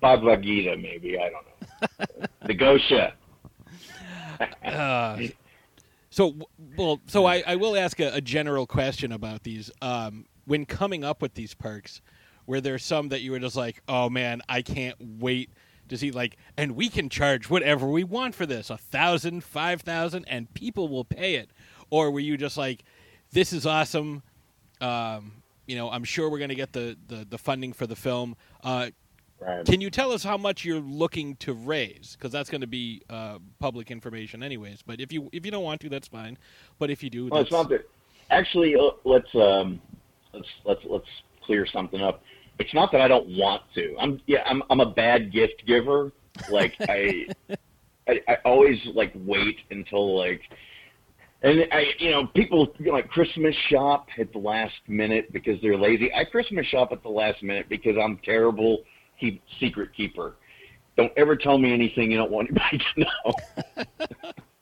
Bhagavad 0.00 0.42
Gita. 0.42 0.76
Maybe 0.76 1.18
I 1.18 1.30
don't 1.30 1.44
know. 1.44 2.26
The 2.46 2.54
Gosha. 2.54 3.12
Uh, 4.64 5.18
so, 6.10 6.34
well, 6.76 7.00
so 7.06 7.24
I, 7.24 7.42
I 7.46 7.56
will 7.56 7.74
ask 7.74 8.00
a, 8.00 8.14
a 8.14 8.20
general 8.20 8.66
question 8.66 9.12
about 9.12 9.44
these. 9.44 9.70
Um, 9.80 10.26
when 10.44 10.66
coming 10.66 11.04
up 11.04 11.22
with 11.22 11.32
these 11.32 11.54
perks, 11.54 12.02
were 12.46 12.60
there 12.60 12.78
some 12.78 13.08
that 13.08 13.22
you 13.22 13.32
were 13.32 13.38
just 13.38 13.56
like, 13.56 13.82
oh 13.88 14.10
man, 14.10 14.42
I 14.48 14.60
can't 14.60 14.96
wait 15.00 15.50
Does 15.88 16.00
he 16.00 16.10
like, 16.10 16.36
and 16.56 16.72
we 16.72 16.88
can 16.88 17.08
charge 17.08 17.48
whatever 17.48 17.86
we 17.86 18.04
want 18.04 18.34
for 18.34 18.46
this, 18.46 18.70
a 18.70 18.76
thousand, 18.76 19.44
five 19.44 19.82
thousand, 19.82 20.24
and 20.28 20.52
people 20.54 20.88
will 20.88 21.04
pay 21.04 21.36
it? 21.36 21.50
Or 21.90 22.10
were 22.10 22.20
you 22.20 22.36
just 22.36 22.56
like, 22.56 22.84
this 23.32 23.52
is 23.52 23.66
awesome? 23.66 24.22
Um, 24.80 25.42
you 25.66 25.76
know, 25.76 25.90
I'm 25.90 26.04
sure 26.04 26.28
we're 26.28 26.38
going 26.38 26.50
to 26.50 26.54
get 26.56 26.72
the, 26.72 26.96
the, 27.06 27.26
the 27.28 27.38
funding 27.38 27.72
for 27.72 27.86
the 27.86 27.96
film. 27.96 28.36
Uh, 28.62 28.90
Right. 29.38 29.66
can 29.66 29.82
you 29.82 29.90
tell 29.90 30.12
us 30.12 30.24
how 30.24 30.38
much 30.38 30.64
you're 30.64 30.80
looking 30.80 31.36
to 31.36 31.52
raise? 31.52 32.16
Because 32.16 32.32
that's 32.32 32.48
going 32.48 32.62
to 32.62 32.66
be 32.66 33.02
uh, 33.10 33.38
public 33.58 33.90
information, 33.90 34.42
anyways. 34.42 34.80
But 34.80 34.98
if 34.98 35.12
you 35.12 35.28
if 35.30 35.44
you 35.44 35.50
don't 35.50 35.62
want 35.62 35.82
to, 35.82 35.90
that's 35.90 36.08
fine. 36.08 36.38
But 36.78 36.88
if 36.88 37.02
you 37.02 37.10
do, 37.10 37.28
Well, 37.28 37.42
it's 37.42 37.50
not 37.50 37.68
that. 37.68 37.86
Actually, 38.30 38.76
uh, 38.76 38.92
let's 39.04 39.34
um, 39.34 39.78
let's 40.32 40.48
let's 40.64 40.80
let's 40.86 41.08
clear 41.44 41.66
something 41.66 42.00
up. 42.00 42.22
It's 42.58 42.72
not 42.74 42.92
that 42.92 43.00
I 43.00 43.08
don't 43.08 43.28
want 43.36 43.62
to. 43.74 43.96
I'm 43.98 44.20
yeah. 44.26 44.42
I'm 44.46 44.62
I'm 44.70 44.80
a 44.80 44.90
bad 44.90 45.32
gift 45.32 45.64
giver. 45.66 46.12
Like 46.50 46.74
I, 46.88 47.26
I 48.08 48.20
I 48.28 48.36
always 48.44 48.78
like 48.94 49.12
wait 49.14 49.58
until 49.70 50.16
like, 50.16 50.40
and 51.42 51.66
I 51.72 51.86
you 51.98 52.10
know 52.10 52.26
people 52.28 52.74
you 52.78 52.86
know, 52.86 52.92
like 52.92 53.08
Christmas 53.08 53.54
shop 53.68 54.08
at 54.18 54.32
the 54.32 54.38
last 54.38 54.74
minute 54.88 55.32
because 55.32 55.60
they're 55.60 55.78
lazy. 55.78 56.12
I 56.14 56.24
Christmas 56.24 56.66
shop 56.66 56.92
at 56.92 57.02
the 57.02 57.10
last 57.10 57.42
minute 57.42 57.68
because 57.68 57.96
I'm 58.02 58.18
terrible 58.24 58.84
keep 59.18 59.42
secret 59.60 59.94
keeper. 59.94 60.36
Don't 60.96 61.12
ever 61.16 61.36
tell 61.36 61.58
me 61.58 61.72
anything 61.72 62.10
you 62.10 62.18
don't 62.18 62.30
want 62.30 62.48
anybody 62.50 62.78
to 62.94 63.00
know. 63.00 64.32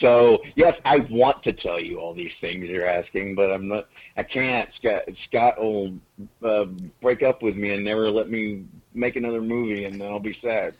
So 0.00 0.38
yes, 0.56 0.74
I 0.84 0.96
want 1.10 1.42
to 1.44 1.52
tell 1.52 1.78
you 1.80 1.98
all 2.00 2.14
these 2.14 2.32
things 2.40 2.66
you're 2.68 2.88
asking, 2.88 3.34
but 3.34 3.50
I'm 3.50 3.68
not. 3.68 3.88
I 4.16 4.22
can't. 4.22 4.68
Scott 4.78 5.02
Scott 5.28 5.60
will 5.60 5.94
uh, 6.42 6.64
break 7.02 7.22
up 7.22 7.42
with 7.42 7.56
me 7.56 7.70
and 7.74 7.84
never 7.84 8.10
let 8.10 8.30
me 8.30 8.64
make 8.94 9.16
another 9.16 9.42
movie, 9.42 9.84
and 9.84 10.00
then 10.00 10.08
I'll 10.08 10.18
be 10.18 10.36
sad. 10.42 10.74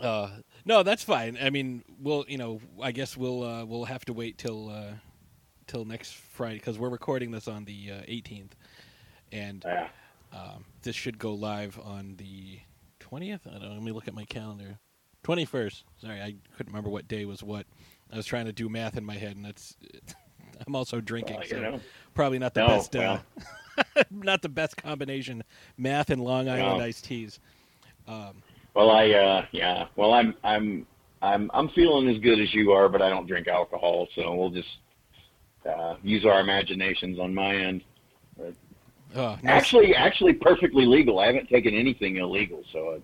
Uh, 0.00 0.30
no, 0.64 0.82
that's 0.82 1.02
fine. 1.02 1.38
I 1.40 1.50
mean, 1.50 1.82
we'll 2.00 2.24
you 2.28 2.38
know, 2.38 2.60
I 2.80 2.92
guess 2.92 3.16
we'll 3.16 3.42
uh, 3.42 3.64
we'll 3.64 3.84
have 3.84 4.04
to 4.06 4.12
wait 4.12 4.38
till 4.38 4.68
uh, 4.68 4.92
till 5.66 5.84
next 5.84 6.14
Friday 6.14 6.56
because 6.56 6.78
we're 6.78 6.90
recording 6.90 7.30
this 7.30 7.48
on 7.48 7.64
the 7.64 7.90
uh, 7.92 7.94
18th, 8.10 8.50
and 9.32 9.62
Yeah. 9.66 9.88
um, 10.32 10.64
this 10.82 10.96
should 10.96 11.18
go 11.18 11.32
live 11.34 11.78
on 11.82 12.16
the 12.18 12.58
20th. 13.00 13.40
I 13.46 13.52
don't. 13.52 13.62
know, 13.62 13.74
Let 13.74 13.82
me 13.82 13.92
look 13.92 14.08
at 14.08 14.14
my 14.14 14.24
calendar. 14.24 14.78
21st. 15.24 15.82
Sorry, 16.00 16.20
I 16.20 16.34
couldn't 16.56 16.72
remember 16.72 16.90
what 16.90 17.08
day 17.08 17.24
was 17.24 17.42
what. 17.42 17.66
I 18.12 18.16
was 18.16 18.26
trying 18.26 18.46
to 18.46 18.52
do 18.52 18.68
math 18.68 18.96
in 18.96 19.04
my 19.04 19.14
head, 19.16 19.36
and 19.36 19.44
that's. 19.44 19.76
I'm 20.66 20.76
also 20.76 21.00
drinking, 21.00 21.36
Well, 21.36 21.46
so 21.46 21.60
know. 21.60 21.80
probably 22.14 22.38
not 22.38 22.54
the 22.54 22.60
No, 22.60 22.66
best. 22.68 22.94
Uh, 22.94 23.18
not 24.10 24.42
the 24.42 24.48
best 24.48 24.76
combination. 24.76 25.42
Math 25.76 26.10
and 26.10 26.22
Long 26.22 26.48
Island 26.48 26.78
No. 26.78 26.84
iced 26.84 27.04
teas. 27.06 27.40
Um, 28.06 28.42
Well, 28.74 28.90
I 28.90 29.10
uh, 29.10 29.46
yeah. 29.52 29.86
Well, 29.96 30.12
I'm 30.12 30.34
I'm 30.44 30.86
I'm 31.22 31.50
I'm 31.54 31.68
feeling 31.70 32.08
as 32.08 32.18
good 32.20 32.38
as 32.40 32.52
you 32.54 32.70
are, 32.72 32.88
but 32.88 33.00
I 33.02 33.08
don't 33.08 33.26
drink 33.26 33.48
alcohol, 33.48 34.08
so 34.14 34.34
we'll 34.34 34.50
just 34.50 34.68
uh, 35.68 35.96
use 36.02 36.24
our 36.26 36.40
imaginations 36.40 37.18
on 37.18 37.34
my 37.34 37.56
end. 37.56 37.82
oh, 38.40 38.50
nice. 39.14 39.38
Actually, 39.44 39.94
actually, 39.94 40.34
perfectly 40.34 40.84
legal. 40.86 41.18
I 41.18 41.26
haven't 41.26 41.48
taken 41.48 41.74
anything 41.74 42.16
illegal, 42.16 42.62
so 42.72 43.00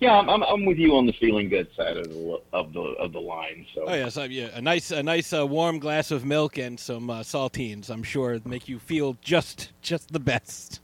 yeah, 0.00 0.18
I'm, 0.18 0.28
I'm 0.28 0.42
I'm 0.42 0.64
with 0.64 0.78
you 0.78 0.96
on 0.96 1.06
the 1.06 1.12
feeling 1.12 1.48
good 1.48 1.68
side 1.76 1.96
of 1.96 2.08
the 2.08 2.40
of 2.52 2.72
the 2.72 2.80
of 2.80 3.12
the 3.12 3.20
line. 3.20 3.66
So 3.74 3.84
Oh 3.86 3.94
yes, 3.94 4.16
uh, 4.16 4.26
yeah, 4.28 4.48
a 4.54 4.60
nice, 4.60 4.90
a 4.90 5.02
nice 5.02 5.32
uh, 5.32 5.46
warm 5.46 5.78
glass 5.78 6.10
of 6.10 6.24
milk 6.24 6.58
and 6.58 6.78
some 6.78 7.08
uh, 7.08 7.20
saltines. 7.20 7.88
I'm 7.88 8.02
sure 8.02 8.38
make 8.44 8.68
you 8.68 8.78
feel 8.78 9.16
just, 9.22 9.72
just 9.80 10.12
the 10.12 10.20
best. 10.20 10.80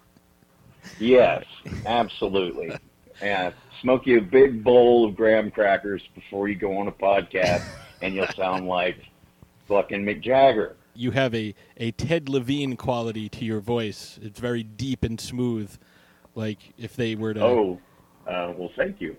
yes, 0.98 1.44
absolutely. 1.86 2.76
Yeah, 3.22 3.52
smoke 3.80 4.06
you 4.06 4.18
a 4.18 4.22
big 4.22 4.64
bowl 4.64 5.06
of 5.06 5.14
graham 5.14 5.50
crackers 5.50 6.02
before 6.14 6.48
you 6.48 6.56
go 6.56 6.76
on 6.78 6.88
a 6.88 6.92
podcast, 6.92 7.64
and 8.02 8.14
you'll 8.14 8.26
sound 8.28 8.66
like 8.66 8.96
fucking 9.68 10.04
Mick 10.04 10.20
Jagger. 10.20 10.76
You 10.94 11.12
have 11.12 11.34
a, 11.34 11.54
a 11.76 11.92
Ted 11.92 12.28
Levine 12.28 12.76
quality 12.76 13.28
to 13.28 13.44
your 13.44 13.60
voice. 13.60 14.18
It's 14.22 14.40
very 14.40 14.62
deep 14.62 15.04
and 15.04 15.20
smooth, 15.20 15.76
like 16.34 16.72
if 16.78 16.96
they 16.96 17.14
were 17.14 17.34
to. 17.34 17.44
Oh, 17.44 17.80
uh, 18.26 18.52
well, 18.56 18.70
thank 18.76 19.00
you. 19.00 19.16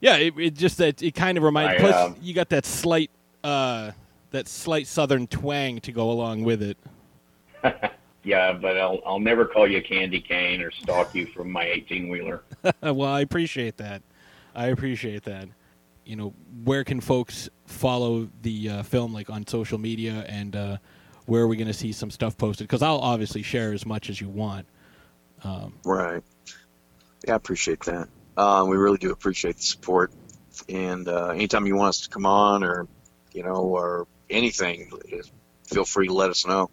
Yeah, 0.00 0.16
it, 0.16 0.34
it 0.38 0.54
just 0.54 0.78
that 0.78 1.02
it 1.02 1.14
kind 1.14 1.38
of 1.38 1.44
reminds. 1.44 1.74
I, 1.74 1.78
Plus, 1.78 1.94
um, 1.94 2.16
you 2.20 2.34
got 2.34 2.50
that 2.50 2.66
slight, 2.66 3.10
uh, 3.42 3.92
that 4.30 4.48
slight 4.48 4.86
Southern 4.86 5.26
twang 5.26 5.80
to 5.80 5.92
go 5.92 6.10
along 6.10 6.44
with 6.44 6.62
it. 6.62 6.78
Yeah, 8.24 8.54
but 8.54 8.78
I'll 8.78 9.00
I'll 9.06 9.20
never 9.20 9.44
call 9.44 9.70
you 9.70 9.82
candy 9.82 10.20
cane 10.20 10.62
or 10.62 10.70
stalk 10.70 11.14
you 11.14 11.26
from 11.26 11.52
my 11.52 11.64
eighteen 11.64 12.08
wheeler. 12.08 12.42
well, 12.82 13.04
I 13.04 13.20
appreciate 13.20 13.76
that. 13.76 14.02
I 14.54 14.68
appreciate 14.68 15.24
that. 15.24 15.48
You 16.06 16.16
know, 16.16 16.34
where 16.64 16.84
can 16.84 17.00
folks 17.00 17.48
follow 17.66 18.28
the 18.42 18.70
uh, 18.70 18.82
film, 18.82 19.12
like 19.12 19.28
on 19.28 19.46
social 19.46 19.78
media, 19.78 20.24
and 20.26 20.56
uh, 20.56 20.76
where 21.26 21.42
are 21.42 21.46
we 21.46 21.56
going 21.56 21.68
to 21.68 21.74
see 21.74 21.92
some 21.92 22.10
stuff 22.10 22.36
posted? 22.36 22.66
Because 22.66 22.82
I'll 22.82 22.98
obviously 22.98 23.42
share 23.42 23.72
as 23.72 23.84
much 23.86 24.10
as 24.10 24.20
you 24.20 24.28
want. 24.28 24.66
Um, 25.42 25.74
Right. 25.84 26.22
Yeah, 27.26 27.32
I 27.32 27.36
appreciate 27.36 27.80
that. 27.84 28.08
Um, 28.36 28.68
we 28.68 28.76
really 28.76 28.98
do 28.98 29.10
appreciate 29.10 29.56
the 29.56 29.62
support. 29.62 30.12
And 30.68 31.08
uh, 31.08 31.28
anytime 31.28 31.66
you 31.66 31.76
want 31.76 31.90
us 31.90 32.00
to 32.02 32.08
come 32.08 32.26
on 32.26 32.64
or, 32.64 32.86
you 33.32 33.42
know, 33.42 33.56
or 33.56 34.06
anything, 34.30 34.90
feel 35.66 35.84
free 35.84 36.08
to 36.08 36.12
let 36.14 36.30
us 36.30 36.46
know. 36.46 36.70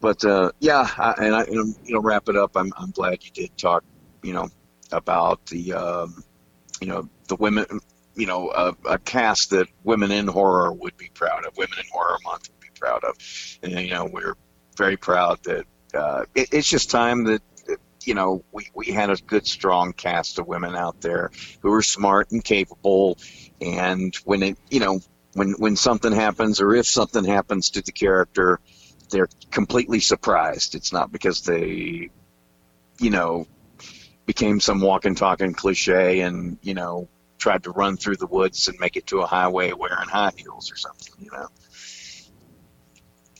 But 0.00 0.24
uh, 0.24 0.52
yeah, 0.60 0.88
I, 0.98 1.14
and 1.18 1.34
I, 1.34 1.42
and, 1.44 1.74
you 1.84 1.94
know, 1.94 2.00
wrap 2.00 2.28
it 2.28 2.36
up. 2.36 2.52
I'm, 2.56 2.72
I'm 2.76 2.90
glad 2.90 3.24
you 3.24 3.30
did 3.30 3.56
talk, 3.56 3.84
you 4.22 4.32
know, 4.34 4.48
about 4.92 5.44
the, 5.46 5.72
um, 5.72 6.22
you 6.80 6.88
know, 6.88 7.08
the 7.28 7.36
women, 7.36 7.64
you 8.14 8.26
know, 8.26 8.48
uh, 8.48 8.72
a 8.88 8.98
cast 8.98 9.50
that 9.50 9.68
women 9.84 10.10
in 10.10 10.26
horror 10.26 10.72
would 10.72 10.96
be 10.96 11.10
proud 11.14 11.46
of. 11.46 11.56
Women 11.56 11.78
in 11.78 11.84
Horror 11.92 12.18
Month 12.24 12.50
would 12.50 12.60
be 12.60 12.68
proud 12.78 13.04
of. 13.04 13.16
And, 13.62 13.72
you 13.80 13.90
know, 13.90 14.04
we're 14.04 14.34
very 14.76 14.96
proud 14.96 15.42
that 15.44 15.64
uh, 15.94 16.24
it, 16.34 16.48
it's 16.52 16.68
just 16.68 16.90
time 16.90 17.24
that 17.24 17.42
you 18.06 18.14
know, 18.14 18.44
we, 18.52 18.68
we 18.74 18.86
had 18.86 19.10
a 19.10 19.16
good, 19.16 19.46
strong 19.46 19.92
cast 19.92 20.38
of 20.38 20.46
women 20.46 20.76
out 20.76 21.00
there 21.00 21.30
who 21.60 21.70
were 21.70 21.82
smart 21.82 22.30
and 22.30 22.42
capable. 22.42 23.18
And 23.60 24.14
when 24.24 24.42
it, 24.42 24.58
you 24.70 24.80
know, 24.80 25.00
when, 25.34 25.52
when 25.58 25.76
something 25.76 26.12
happens 26.12 26.60
or 26.60 26.74
if 26.74 26.86
something 26.86 27.24
happens 27.24 27.70
to 27.70 27.82
the 27.82 27.92
character, 27.92 28.60
they're 29.10 29.28
completely 29.50 30.00
surprised. 30.00 30.74
It's 30.74 30.92
not 30.92 31.10
because 31.12 31.42
they, 31.42 32.10
you 33.00 33.10
know, 33.10 33.46
became 34.24 34.60
some 34.60 34.80
walking, 34.80 35.14
talking 35.14 35.52
cliche 35.52 36.20
and, 36.20 36.58
you 36.62 36.74
know, 36.74 37.08
tried 37.38 37.64
to 37.64 37.70
run 37.70 37.96
through 37.96 38.16
the 38.16 38.26
woods 38.26 38.68
and 38.68 38.78
make 38.80 38.96
it 38.96 39.06
to 39.08 39.20
a 39.20 39.26
highway 39.26 39.72
wearing 39.72 40.08
high 40.08 40.32
heels 40.36 40.70
or 40.72 40.76
something, 40.76 41.12
you 41.18 41.30
know. 41.32 41.48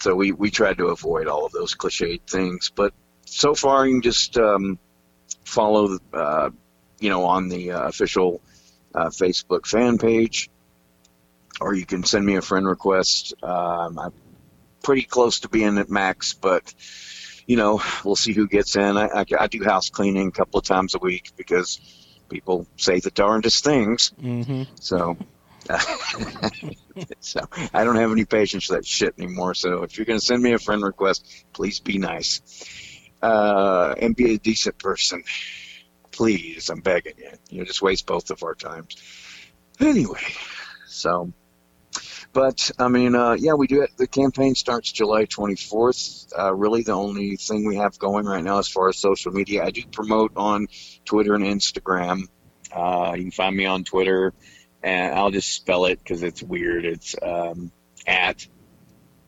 So 0.01 0.15
we, 0.15 0.33
we 0.33 0.51
tried 0.51 0.79
to 0.79 0.89
avoid 0.89 1.27
all 1.27 1.47
of 1.47 1.53
those 1.53 1.75
cliched 1.75 2.29
things, 2.29 2.71
but 2.75 2.93
so 3.27 3.55
far 3.55 3.87
you 3.87 3.95
can 3.95 4.03
just 4.03 4.39
um, 4.39 4.79
follow 5.45 5.99
uh, 6.13 6.51
you 6.99 7.11
know 7.11 7.25
on 7.25 7.49
the 7.49 7.73
uh, 7.73 7.83
official 7.89 8.41
uh, 8.95 9.09
facebook 9.09 9.67
fan 9.67 9.99
page 9.99 10.49
or 11.61 11.75
you 11.75 11.85
can 11.85 12.05
send 12.05 12.25
me 12.25 12.37
a 12.37 12.43
friend 12.43 12.67
request 12.67 13.35
um, 13.43 13.99
i'm 13.99 14.13
pretty 14.83 15.03
close 15.03 15.41
to 15.41 15.49
being 15.49 15.79
at 15.79 15.91
max 15.91 16.33
but 16.33 16.73
you 17.47 17.57
know 17.57 17.83
we'll 18.05 18.17
see 18.17 18.33
who 18.33 18.49
gets 18.49 18.77
in 18.77 18.97
i, 18.97 19.07
I, 19.07 19.25
I 19.39 19.47
do 19.49 19.63
house 19.63 19.91
cleaning 19.91 20.29
a 20.29 20.33
couple 20.33 20.59
of 20.59 20.65
times 20.65 20.95
a 20.95 20.99
week 20.99 21.33
because 21.37 21.81
people 22.29 22.67
say 22.77 23.01
the 23.01 23.11
darndest 23.11 23.65
things 23.65 24.13
mm-hmm. 24.21 24.63
so 24.77 25.17
so 27.19 27.41
I 27.75 27.83
don't 27.83 27.97
have 27.97 28.13
any 28.13 28.25
patience 28.25 28.67
for 28.67 28.75
that 28.75 28.87
shit 28.87 29.15
anymore. 29.19 29.53
So 29.55 29.83
if 29.83 29.99
you're 29.99 30.05
going 30.05 30.21
to 30.21 30.25
send 30.25 30.41
me 30.41 30.53
a 30.53 30.61
friend 30.61 30.81
request, 30.81 31.27
please 31.53 31.81
be 31.81 31.99
nice 31.99 32.41
uh, 33.27 33.95
and 33.99 34.15
be 34.15 34.35
a 34.35 34.39
decent 34.39 34.79
person. 34.79 35.25
Please, 36.13 36.71
I'm 36.71 36.81
begging 36.81 37.15
you. 37.19 37.31
You 37.51 37.65
just 37.65 37.83
waste 37.83 38.07
both 38.07 38.31
of 38.31 38.45
our 38.45 38.55
times. 38.55 38.97
Anyway, 39.81 40.21
so, 40.87 41.33
but 42.33 42.71
I 42.79 42.87
mean, 42.87 43.17
uh, 43.17 43.33
yeah, 43.33 43.55
we 43.55 43.67
do 43.67 43.83
it. 43.83 43.91
The 43.97 44.07
campaign 44.07 44.55
starts 44.55 44.93
July 44.93 45.27
24th. 45.27 46.39
Uh, 46.39 46.55
really, 46.55 46.83
the 46.83 46.93
only 46.93 47.37
thing 47.37 47.67
we 47.67 47.77
have 47.77 47.99
going 47.99 48.27
right 48.27 48.45
now 48.45 48.59
as 48.59 48.69
far 48.69 48.89
as 48.89 48.97
social 48.97 49.33
media, 49.33 49.65
I 49.65 49.71
do 49.71 49.83
promote 49.91 50.33
on 50.37 50.69
Twitter 51.05 51.35
and 51.35 51.45
Instagram. 51.45 52.29
Uh, 52.73 53.15
you 53.17 53.25
can 53.25 53.33
find 53.33 53.57
me 53.57 53.67
on 53.67 53.83
Twitter, 53.83 54.35
and 54.85 55.15
I'll 55.15 55.33
just 55.33 55.53
spell 55.53 55.87
it 55.87 55.99
because 55.99 56.23
it's 56.23 56.43
weird. 56.43 56.85
It's 56.85 57.17
um, 57.21 57.73
at. 58.07 58.47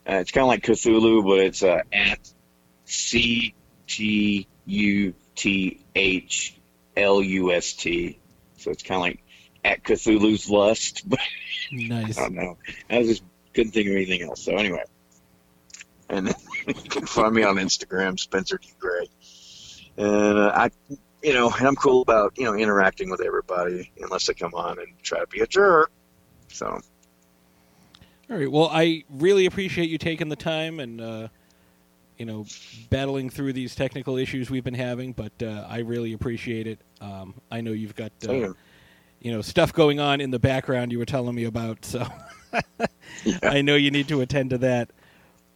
Uh, 0.09 0.23
it's 0.23 0.31
kind 0.31 0.45
of 0.45 0.49
like 0.49 0.63
Cthulhu, 0.63 1.23
but 1.25 1.41
it's 1.41 1.63
uh, 1.63 1.83
at 1.93 2.33
C 2.87 3.55
T 3.89 4.47
U 4.67 5.15
T 5.35 5.81
H 5.95 6.55
L 6.97 7.23
U 7.23 7.53
S 7.53 7.73
T. 7.73 8.19
So 8.57 8.71
it's 8.71 8.83
kind 8.83 8.97
of 8.97 9.03
like 9.03 9.23
at 9.65 9.83
Cthulhu's 9.83 10.49
Lust, 10.49 11.03
but 11.09 11.21
Nice. 11.71 12.19
I 12.19 12.23
don't 12.23 12.35
know. 12.35 12.57
I 12.89 13.03
just 13.03 13.23
couldn't 13.55 13.73
think 13.73 13.89
of 13.89 13.95
anything 13.95 14.23
else. 14.23 14.43
So 14.43 14.57
anyway, 14.57 14.85
and 16.09 16.29
you 16.67 16.75
can 16.75 17.07
find 17.07 17.35
me 17.35 17.43
on 17.43 17.57
Instagram, 17.57 18.19
Spencer 18.19 18.59
D 18.59 18.73
Gray. 18.79 19.09
And 19.97 20.39
uh, 20.39 20.53
I 20.55 20.71
you 21.23 21.35
know, 21.35 21.51
and 21.51 21.67
I'm 21.67 21.77
cool 21.77 22.03
about 22.03 22.35
you 22.37 22.45
know 22.45 22.55
interacting 22.55 23.11
with 23.11 23.21
everybody 23.21 23.93
unless 24.01 24.27
they 24.27 24.35
come 24.35 24.55
on 24.55 24.79
and 24.79 24.89
try 25.03 25.21
to 25.21 25.27
be 25.27 25.41
a 25.41 25.47
jerk. 25.47 25.91
So 26.49 26.67
All 28.31 28.37
right. 28.37 28.51
Well, 28.51 28.71
I 28.73 29.05
really 29.11 29.47
appreciate 29.47 29.91
you 29.91 29.99
taking 29.99 30.29
the 30.29 30.37
time 30.37 30.81
and 30.81 31.01
uh, 31.01 31.29
you 32.19 32.27
know 32.27 32.45
battling 32.91 33.31
through 33.31 33.53
these 33.55 33.75
technical 33.75 34.17
issues 34.17 34.51
we've 34.51 34.65
been 34.65 34.75
having, 34.75 35.13
but 35.13 35.33
uh, 35.43 35.67
I 35.69 35.79
really 35.81 36.13
appreciate 36.13 36.67
it. 36.67 36.81
Um, 37.01 37.35
I 37.51 37.61
know 37.61 37.73
you've 37.73 37.97
got 37.97 38.13
uh, 38.29 38.49
you 39.21 39.33
know 39.33 39.41
stuff 39.43 39.73
going 39.73 40.01
on 40.01 40.21
in 40.21 40.31
the 40.31 40.39
background 40.39 40.93
you 40.93 40.99
were 40.99 41.07
telling 41.07 41.35
me 41.35 41.45
about, 41.45 41.85
so 41.85 42.07
yeah, 43.25 43.39
I 43.43 43.63
know 43.63 43.77
you 43.77 43.91
need 43.91 44.09
to 44.09 44.21
attend 44.21 44.51
to 44.51 44.59
that. 44.59 44.91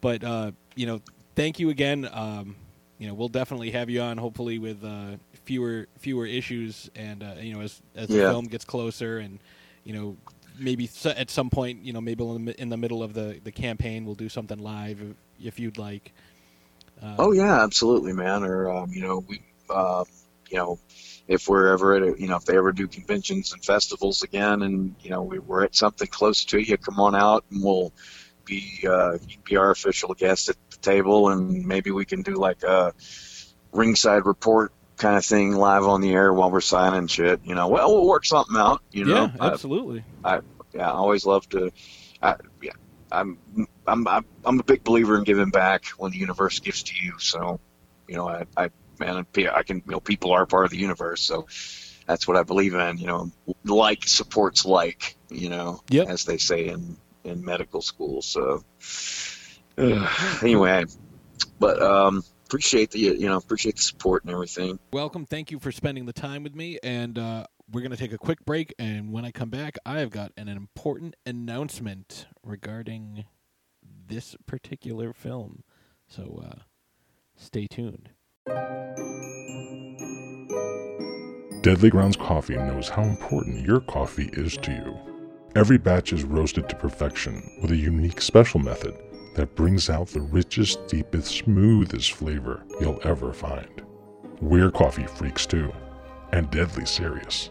But 0.01 0.25
uh, 0.25 0.53
you 0.75 0.87
know, 0.87 1.01
thank 1.37 1.59
you 1.59 1.70
again. 1.70 2.09
Um, 2.12 2.57
you 2.98 3.09
know, 3.09 3.14
we'll 3.14 3.29
definitely 3.29 3.70
have 3.72 3.90
you 3.90 4.01
on, 4.01 4.18
hopefully 4.18 4.59
with 4.59 4.85
uh, 4.85 5.16
fewer 5.44 5.88
fewer 5.98 6.27
issues, 6.27 6.90
and 6.94 7.22
uh, 7.22 7.35
you 7.40 7.55
know, 7.55 7.61
as 7.61 7.83
as 7.96 8.09
the 8.09 8.14
Yeah. 8.16 8.29
film 8.31 8.44
gets 8.46 8.64
closer, 8.64 9.18
and 9.18 9.40
you 9.85 9.92
know, 9.92 10.16
maybe 10.59 10.88
at 11.05 11.31
some 11.31 11.51
point, 11.51 11.85
you 11.85 11.92
know, 11.92 12.01
maybe 12.01 12.25
in 12.25 12.44
the, 12.44 12.64
the 12.64 12.77
middle 12.77 13.03
of 13.03 13.14
the 13.14 13.40
the 13.42 13.53
campaign, 13.53 14.05
we'll 14.05 14.14
do 14.14 14.29
something 14.29 14.59
live 14.59 15.01
if 15.42 15.59
you'd 15.59 15.79
like. 15.79 16.12
Oh 17.18 17.32
yeah, 17.32 17.62
absolutely, 17.62 18.12
man. 18.12 18.44
Or 18.44 18.70
um, 18.70 18.90
you 18.92 19.02
know, 19.02 19.24
we, 19.26 19.42
uh, 19.68 20.04
you 20.50 20.58
know, 20.58 20.78
if 21.28 21.48
we're 21.48 21.72
ever 21.72 21.94
at, 21.94 22.02
a, 22.02 22.20
you 22.20 22.28
know, 22.28 22.36
if 22.36 22.44
they 22.44 22.56
ever 22.56 22.72
do 22.72 22.86
conventions 22.86 23.52
and 23.52 23.64
festivals 23.64 24.22
again, 24.22 24.62
and 24.62 24.94
you 25.00 25.10
know, 25.10 25.22
we, 25.22 25.38
we're 25.38 25.64
at 25.64 25.74
something 25.74 26.08
close 26.08 26.44
to 26.46 26.58
you, 26.58 26.76
come 26.76 27.00
on 27.00 27.14
out, 27.14 27.44
and 27.50 27.62
we'll 27.62 27.92
be 28.44 28.86
uh, 28.88 29.18
be 29.44 29.56
our 29.56 29.70
official 29.70 30.14
guest 30.14 30.48
at 30.48 30.56
the 30.70 30.76
table, 30.78 31.30
and 31.30 31.64
maybe 31.66 31.90
we 31.90 32.04
can 32.04 32.22
do 32.22 32.34
like 32.34 32.62
a 32.62 32.92
ringside 33.72 34.26
report 34.26 34.72
kind 34.96 35.16
of 35.16 35.24
thing 35.24 35.56
live 35.56 35.84
on 35.84 36.00
the 36.00 36.12
air 36.12 36.32
while 36.32 36.50
we're 36.50 36.60
signing 36.60 37.06
shit. 37.06 37.40
You 37.44 37.54
know, 37.54 37.68
well, 37.68 37.92
we'll 37.92 38.06
work 38.06 38.24
something 38.24 38.56
out. 38.56 38.82
You 38.92 39.04
know, 39.06 39.24
yeah, 39.24 39.52
absolutely. 39.52 40.04
yeah, 40.74 40.88
I 40.88 40.92
always 40.92 41.26
love 41.26 41.48
to. 41.50 41.72
I, 42.22 42.36
yeah, 42.62 42.72
I'm, 43.12 43.38
I'm, 43.87 44.07
I'm, 44.44 44.61
a 44.61 44.62
big 44.62 44.85
believer 44.85 45.18
in 45.18 45.25
giving 45.25 45.51
back 45.51 45.87
when 45.98 46.12
the 46.12 46.18
universe 46.18 46.61
gives 46.61 46.83
to 46.85 46.94
you. 47.01 47.18
So, 47.18 47.61
you 48.09 48.16
know, 48.16 48.29
I, 48.29 48.46
I, 48.57 48.70
man, 48.98 49.27
I 49.37 49.62
can, 49.62 49.77
you 49.77 49.92
know, 49.92 50.01
people 50.01 50.33
are 50.33 50.46
part 50.46 50.64
of 50.64 50.70
the 50.70 50.79
universe. 50.79 51.22
So 51.22 51.46
that's 52.07 52.27
what 52.27 52.37
I 52.37 52.42
believe 52.42 52.75
in. 52.75 52.98
You 52.98 53.07
know, 53.07 53.33
like 53.64 54.07
supports 54.07 54.64
like. 54.64 55.16
You 55.33 55.48
know, 55.48 55.81
Yep. 55.88 56.09
as 56.09 56.25
they 56.25 56.37
say 56.37 56.68
in 56.68 56.98
in 57.25 57.44
medical 57.44 57.81
school. 57.81 58.22
So, 58.22 58.62
ugh, 59.79 60.09
anyway, 60.42 60.85
but 61.59 61.81
um, 61.83 62.22
appreciate 62.46 62.90
the, 62.90 62.98
you 62.98 63.29
know, 63.29 63.37
appreciate 63.37 63.77
the 63.77 63.83
support 63.83 64.25
and 64.25 64.33
everything. 64.33 64.79
Welcome. 64.92 65.25
Thank 65.25 65.51
you 65.51 65.59
for 65.59 65.72
spending 65.72 66.07
the 66.07 66.12
time 66.12 66.42
with 66.42 66.55
me, 66.55 66.79
and 66.83 67.18
uh, 67.18 67.46
we're 67.72 67.80
going 67.80 67.90
to 67.90 67.96
take 67.96 68.12
a 68.12 68.18
quick 68.18 68.44
break. 68.44 68.74
And 68.78 69.12
when 69.12 69.24
I 69.24 69.30
come 69.30 69.50
back, 69.50 69.78
I 69.85 70.00
have 70.00 70.11
got 70.11 70.32
an 70.37 70.48
important 70.48 71.16
announcement 71.24 72.26
regarding 72.44 73.24
this 73.82 74.37
particular 74.46 75.12
film. 75.12 75.64
So 76.06 76.42
uh, 76.46 76.61
stay 77.37 77.66
tuned. 77.66 78.11
Deadly 81.62 81.90
Grounds 81.90 82.16
Coffee 82.16 82.56
knows 82.56 82.88
how 82.88 83.02
important 83.02 83.64
your 83.64 83.80
coffee 83.80 84.28
is 84.32 84.56
to 84.58 84.72
you. 84.72 84.98
Every 85.54 85.78
batch 85.78 86.12
is 86.12 86.24
roasted 86.24 86.68
to 86.68 86.76
perfection 86.76 87.58
with 87.62 87.70
a 87.70 87.76
unique 87.76 88.20
special 88.20 88.58
method 88.58 88.96
that 89.37 89.54
brings 89.54 89.88
out 89.88 90.08
the 90.08 90.20
richest, 90.20 90.87
deepest, 90.88 91.28
smoothest 91.28 92.12
flavor 92.12 92.64
you'll 92.80 93.00
ever 93.04 93.32
find. 93.32 93.82
We're 94.40 94.70
coffee 94.70 95.06
freaks 95.06 95.46
too, 95.46 95.72
and 96.32 96.50
deadly 96.50 96.85
serious 96.85 97.50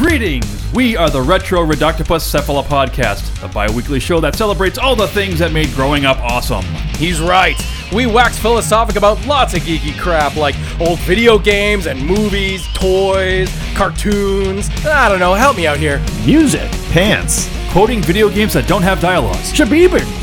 Greetings! 0.00 0.72
We 0.72 0.96
are 0.96 1.10
the 1.10 1.20
Retro 1.20 1.62
Reductopus 1.62 2.24
Cephala 2.24 2.64
Podcast, 2.64 3.44
a 3.44 3.52
bi 3.52 3.70
weekly 3.70 4.00
show 4.00 4.18
that 4.20 4.34
celebrates 4.34 4.78
all 4.78 4.96
the 4.96 5.08
things 5.08 5.38
that 5.40 5.52
made 5.52 5.70
growing 5.74 6.06
up 6.06 6.16
awesome. 6.20 6.64
He's 6.96 7.20
right. 7.20 7.54
We 7.92 8.06
wax 8.06 8.38
philosophic 8.38 8.96
about 8.96 9.22
lots 9.26 9.52
of 9.52 9.60
geeky 9.60 9.94
crap 10.00 10.36
like 10.36 10.54
old 10.80 11.00
video 11.00 11.38
games 11.38 11.86
and 11.86 12.02
movies, 12.02 12.66
toys, 12.72 13.54
cartoons. 13.74 14.70
I 14.86 15.10
don't 15.10 15.18
know, 15.18 15.34
help 15.34 15.58
me 15.58 15.66
out 15.66 15.76
here. 15.76 16.02
Music, 16.24 16.70
pants, 16.92 17.50
Quoting 17.70 18.02
video 18.02 18.28
games 18.28 18.54
that 18.54 18.66
don't 18.66 18.82
have 18.82 19.00
dialogues, 19.00 19.52
shabibans, 19.52 20.19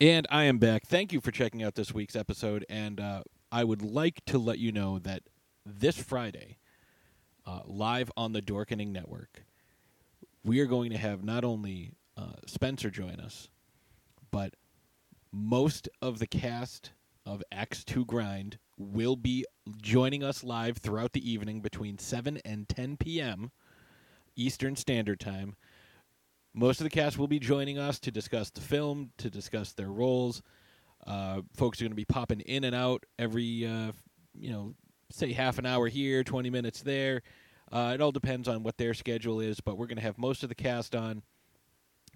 And 0.00 0.26
I 0.30 0.44
am 0.44 0.56
back. 0.56 0.86
Thank 0.86 1.12
you 1.12 1.20
for 1.20 1.30
checking 1.30 1.62
out 1.62 1.74
this 1.74 1.92
week's 1.92 2.16
episode. 2.16 2.64
And 2.70 2.98
uh, 2.98 3.22
I 3.52 3.64
would 3.64 3.82
like 3.82 4.24
to 4.26 4.38
let 4.38 4.58
you 4.58 4.72
know 4.72 4.98
that 4.98 5.24
this 5.66 6.02
Friday, 6.02 6.56
uh, 7.44 7.60
live 7.66 8.10
on 8.16 8.32
the 8.32 8.40
Dorkening 8.40 8.92
Network, 8.92 9.44
we 10.42 10.58
are 10.60 10.66
going 10.66 10.90
to 10.90 10.96
have 10.96 11.22
not 11.22 11.44
only 11.44 11.92
uh, 12.16 12.32
Spencer 12.46 12.88
join 12.88 13.20
us, 13.20 13.50
but 14.30 14.54
most 15.30 15.86
of 16.00 16.18
the 16.18 16.26
cast 16.26 16.92
of 17.26 17.42
Axe 17.52 17.84
to 17.84 18.06
Grind 18.06 18.56
will 18.78 19.16
be 19.16 19.44
joining 19.82 20.24
us 20.24 20.42
live 20.42 20.78
throughout 20.78 21.12
the 21.12 21.30
evening 21.30 21.60
between 21.60 21.98
7 21.98 22.38
and 22.42 22.66
10 22.70 22.96
p.m. 22.96 23.50
Eastern 24.34 24.76
Standard 24.76 25.20
Time. 25.20 25.56
Most 26.52 26.80
of 26.80 26.84
the 26.84 26.90
cast 26.90 27.16
will 27.18 27.28
be 27.28 27.38
joining 27.38 27.78
us 27.78 27.98
to 28.00 28.10
discuss 28.10 28.50
the 28.50 28.60
film, 28.60 29.10
to 29.18 29.30
discuss 29.30 29.72
their 29.72 29.90
roles. 29.90 30.42
Uh, 31.06 31.42
folks 31.54 31.80
are 31.80 31.84
going 31.84 31.92
to 31.92 31.96
be 31.96 32.04
popping 32.04 32.40
in 32.40 32.64
and 32.64 32.74
out 32.74 33.04
every, 33.18 33.66
uh, 33.66 33.92
you 34.34 34.50
know, 34.50 34.74
say 35.10 35.32
half 35.32 35.58
an 35.58 35.66
hour 35.66 35.88
here, 35.88 36.24
20 36.24 36.50
minutes 36.50 36.82
there. 36.82 37.22
Uh, 37.70 37.92
it 37.94 38.00
all 38.00 38.10
depends 38.10 38.48
on 38.48 38.64
what 38.64 38.76
their 38.78 38.94
schedule 38.94 39.40
is, 39.40 39.60
but 39.60 39.78
we're 39.78 39.86
going 39.86 39.96
to 39.96 40.02
have 40.02 40.18
most 40.18 40.42
of 40.42 40.48
the 40.48 40.54
cast 40.54 40.94
on. 40.96 41.22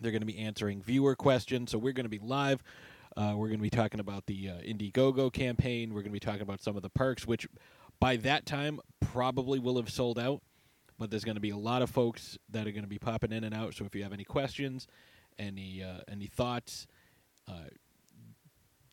They're 0.01 0.11
going 0.11 0.23
to 0.23 0.27
be 0.27 0.39
answering 0.39 0.83
viewer 0.83 1.15
questions, 1.15 1.71
so 1.71 1.79
we're 1.79 1.93
going 1.93 2.05
to 2.05 2.11
be 2.11 2.19
live. 2.19 2.63
Uh, 3.17 3.35
we're 3.37 3.47
going 3.47 3.61
to 3.61 3.63
be 3.63 3.71
talking 3.71 4.01
about 4.01 4.27
the 4.27 4.51
uh, 4.51 4.55
Indiegogo 4.55 5.33
campaign. 5.33 5.91
We're 5.91 6.01
going 6.01 6.11
to 6.11 6.21
be 6.21 6.21
talking 6.21 6.43
about 6.43 6.61
some 6.61 6.77
of 6.77 6.83
the 6.83 6.91
perks, 6.91 7.25
which 7.25 7.47
by 8.01 8.17
that 8.17 8.45
time 8.45 8.81
probably 9.01 9.61
will 9.61 9.77
have 9.77 9.89
sold 9.89 10.19
out. 10.19 10.43
But 10.99 11.11
there's 11.11 11.25
going 11.25 11.35
to 11.35 11.41
be 11.41 11.51
a 11.51 11.57
lot 11.57 11.83
of 11.83 11.91
folks 11.91 12.39
that 12.51 12.67
are 12.67 12.71
going 12.71 12.85
to 12.85 12.89
be 12.89 12.99
popping 12.99 13.33
in 13.33 13.45
and 13.45 13.55
out. 13.55 13.75
So 13.75 13.85
if 13.85 13.95
you 13.95 14.03
have 14.05 14.13
any 14.13 14.25
questions, 14.25 14.87
any 15.39 15.83
uh, 15.83 16.03
any 16.09 16.27
thoughts, 16.27 16.87
uh, 17.49 17.69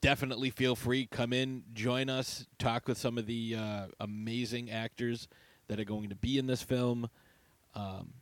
definitely 0.02 0.50
feel 0.50 0.76
free 0.76 1.06
come 1.06 1.32
in, 1.32 1.64
join 1.74 2.10
us, 2.10 2.48
talk 2.58 2.88
with 2.88 2.98
some 2.98 3.18
of 3.18 3.28
the 3.28 3.56
uh, 3.58 3.86
amazing 4.00 4.72
actors 4.72 5.28
that 5.68 5.80
are 5.80 5.86
going 5.86 6.10
to 6.10 6.16
be 6.16 6.38
in 6.38 6.48
this 6.48 6.62
film. 6.62 7.10
Um, 7.76 8.14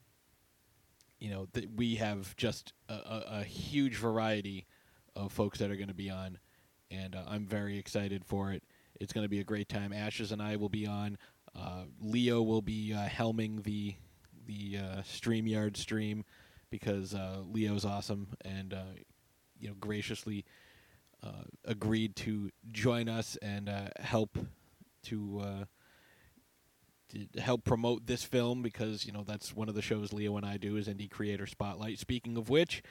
you 1.20 1.32
know, 1.32 1.48
th- 1.54 1.70
we 1.76 1.96
have 1.96 2.36
just 2.36 2.74
a, 2.88 2.94
a, 2.94 3.26
a, 3.40 3.44
huge 3.44 3.96
variety 3.96 4.68
of 5.16 5.32
folks 5.32 5.58
that 5.60 5.72
are 5.72 5.76
going 5.76 5.88
to 5.88 5.94
be 5.94 6.10
on, 6.10 6.38
and 6.92 7.16
uh, 7.16 7.24
I'm 7.28 7.46
very 7.46 7.78
excited 7.78 8.24
for 8.24 8.52
it. 8.52 8.64
It's 9.00 9.12
going 9.12 9.26
to 9.26 9.30
be 9.30 9.40
a 9.40 9.44
great 9.44 9.68
time. 9.68 9.92
Ashes 9.92 10.32
and 10.32 10.42
I 10.42 10.58
will 10.58 10.70
be 10.70 10.86
on. 10.86 11.18
Uh, 11.56 11.84
Leo 12.02 12.42
will 12.42 12.62
be 12.62 12.94
uh, 12.94 13.08
helming 13.08 13.64
the 13.64 13.96
the 14.46 14.78
uh, 14.78 15.02
Streamyard 15.02 15.78
stream 15.78 16.26
because 16.72 17.14
uh, 17.14 17.42
Leo's 17.52 17.86
awesome 17.86 18.30
and 18.44 18.74
uh, 18.74 18.84
you 19.60 19.68
know 19.68 19.76
graciously 19.80 20.44
uh, 21.24 21.44
agreed 21.66 22.16
to 22.16 22.50
join 22.72 23.08
us 23.08 23.38
and 23.42 23.70
help 24.00 24.38
to, 25.04 25.66
to 27.10 27.40
help 27.40 27.64
promote 27.64 28.08
this 28.08 28.24
film 28.24 28.62
because 28.62 29.06
you 29.06 29.12
know 29.12 29.24
that's 29.24 29.56
one 29.56 29.70
of 29.70 29.76
the 29.76 29.82
shows 29.82 30.14
Leo 30.14 30.38
and 30.38 30.46
I 30.46 30.58
do 30.58 30.78
is 30.78 30.88
Indie 30.88 31.10
Creator 31.10 31.48
Spotlight. 31.48 32.00
Speaking 32.00 32.38
of 32.38 32.50
which. 32.50 32.84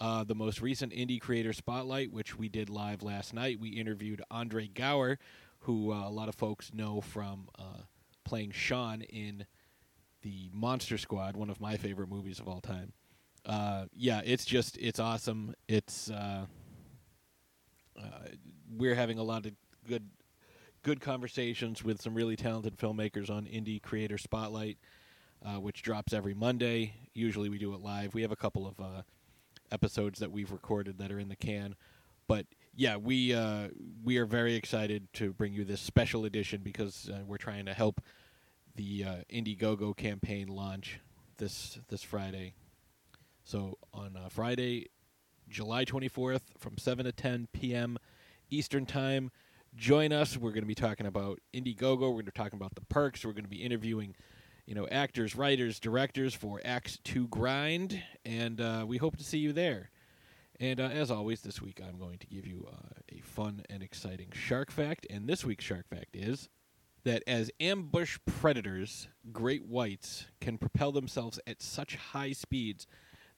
Uh, 0.00 0.22
the 0.22 0.34
most 0.34 0.60
recent 0.60 0.92
Indie 0.92 1.20
Creator 1.20 1.52
Spotlight, 1.54 2.12
which 2.12 2.38
we 2.38 2.48
did 2.48 2.70
live 2.70 3.02
last 3.02 3.34
night, 3.34 3.58
we 3.58 3.70
interviewed 3.70 4.22
Andre 4.30 4.68
Gower, 4.68 5.18
who 5.60 5.92
uh, 5.92 6.06
a 6.06 6.10
lot 6.10 6.28
of 6.28 6.36
folks 6.36 6.72
know 6.72 7.00
from 7.00 7.48
uh, 7.58 7.82
playing 8.28 8.50
Sean 8.50 9.00
in 9.00 9.46
the 10.20 10.50
Monster 10.52 10.98
Squad, 10.98 11.34
one 11.34 11.48
of 11.48 11.62
my 11.62 11.78
favorite 11.78 12.10
movies 12.10 12.38
of 12.38 12.46
all 12.46 12.60
time. 12.60 12.92
Uh, 13.46 13.86
yeah, 13.96 14.20
it's 14.22 14.44
just 14.44 14.76
it's 14.76 15.00
awesome. 15.00 15.54
It's 15.66 16.10
uh, 16.10 16.44
uh, 17.98 18.02
we're 18.76 18.94
having 18.94 19.18
a 19.18 19.22
lot 19.22 19.46
of 19.46 19.52
good 19.88 20.10
good 20.82 21.00
conversations 21.00 21.82
with 21.82 22.02
some 22.02 22.14
really 22.14 22.36
talented 22.36 22.76
filmmakers 22.76 23.30
on 23.30 23.46
Indie 23.46 23.80
Creator 23.80 24.18
Spotlight, 24.18 24.76
uh, 25.42 25.58
which 25.58 25.80
drops 25.80 26.12
every 26.12 26.34
Monday. 26.34 26.92
Usually 27.14 27.48
we 27.48 27.56
do 27.56 27.72
it 27.72 27.80
live. 27.80 28.12
We 28.12 28.20
have 28.22 28.32
a 28.32 28.36
couple 28.36 28.66
of 28.66 28.78
uh, 28.78 29.02
episodes 29.72 30.18
that 30.18 30.30
we've 30.30 30.52
recorded 30.52 30.98
that 30.98 31.10
are 31.10 31.18
in 31.18 31.30
the 31.30 31.36
can, 31.36 31.76
but 32.26 32.44
yeah, 32.78 32.96
we 32.96 33.34
uh, 33.34 33.68
we 34.04 34.18
are 34.18 34.24
very 34.24 34.54
excited 34.54 35.12
to 35.14 35.32
bring 35.32 35.52
you 35.52 35.64
this 35.64 35.80
special 35.80 36.24
edition 36.24 36.60
because 36.62 37.10
uh, 37.12 37.24
we're 37.26 37.36
trying 37.36 37.66
to 37.66 37.74
help 37.74 38.00
the 38.76 39.04
uh, 39.04 39.14
Indiegogo 39.28 39.96
campaign 39.96 40.46
launch 40.46 41.00
this 41.38 41.80
this 41.88 42.04
Friday. 42.04 42.54
So 43.42 43.78
on 43.92 44.16
uh, 44.16 44.28
Friday, 44.28 44.90
July 45.48 45.86
24th, 45.86 46.42
from 46.56 46.78
7 46.78 47.04
to 47.04 47.10
10 47.10 47.48
p.m. 47.52 47.98
Eastern 48.48 48.86
Time, 48.86 49.32
join 49.74 50.12
us. 50.12 50.36
We're 50.36 50.50
going 50.52 50.62
to 50.62 50.68
be 50.68 50.76
talking 50.76 51.06
about 51.06 51.40
Indiegogo. 51.52 52.02
We're 52.02 52.10
going 52.10 52.26
to 52.26 52.32
be 52.32 52.38
talking 52.38 52.58
about 52.58 52.76
the 52.76 52.82
perks. 52.82 53.24
We're 53.24 53.32
going 53.32 53.42
to 53.42 53.50
be 53.50 53.64
interviewing, 53.64 54.14
you 54.66 54.76
know, 54.76 54.86
actors, 54.86 55.34
writers, 55.34 55.80
directors 55.80 56.32
for 56.32 56.60
Axe 56.64 56.98
to 57.04 57.26
Grind, 57.26 58.00
and 58.24 58.60
uh, 58.60 58.84
we 58.86 58.98
hope 58.98 59.16
to 59.16 59.24
see 59.24 59.38
you 59.38 59.52
there. 59.52 59.90
And 60.60 60.80
uh, 60.80 60.84
as 60.84 61.10
always, 61.10 61.42
this 61.42 61.62
week 61.62 61.80
I'm 61.86 61.98
going 61.98 62.18
to 62.18 62.26
give 62.26 62.46
you 62.46 62.66
uh, 62.70 63.16
a 63.16 63.20
fun 63.20 63.62
and 63.70 63.82
exciting 63.82 64.28
shark 64.32 64.70
fact. 64.70 65.06
And 65.08 65.28
this 65.28 65.44
week's 65.44 65.64
shark 65.64 65.88
fact 65.88 66.14
is 66.14 66.48
that 67.04 67.22
as 67.26 67.50
ambush 67.60 68.18
predators, 68.26 69.08
great 69.32 69.64
whites 69.64 70.26
can 70.40 70.58
propel 70.58 70.90
themselves 70.90 71.38
at 71.46 71.62
such 71.62 71.96
high 71.96 72.32
speeds 72.32 72.86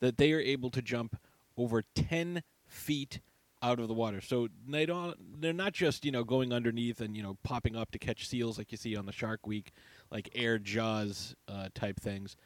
that 0.00 0.16
they 0.16 0.32
are 0.32 0.40
able 0.40 0.70
to 0.70 0.80
jump 0.80 1.18
over 1.58 1.82
10 1.94 2.42
feet 2.66 3.20
out 3.62 3.78
of 3.78 3.88
the 3.88 3.94
water. 3.94 4.22
So 4.22 4.48
they 4.66 4.86
don't 4.86 5.42
they're 5.42 5.52
not 5.52 5.74
just, 5.74 6.06
you 6.06 6.12
know, 6.12 6.24
going 6.24 6.54
underneath 6.54 7.02
and, 7.02 7.14
you 7.14 7.22
know, 7.22 7.36
popping 7.42 7.76
up 7.76 7.90
to 7.90 7.98
catch 7.98 8.26
seals 8.26 8.56
like 8.56 8.72
you 8.72 8.78
see 8.78 8.96
on 8.96 9.04
the 9.04 9.12
Shark 9.12 9.46
Week, 9.46 9.72
like 10.10 10.30
air 10.34 10.58
jaws 10.58 11.34
uh, 11.46 11.68
type 11.74 12.00
things. 12.00 12.36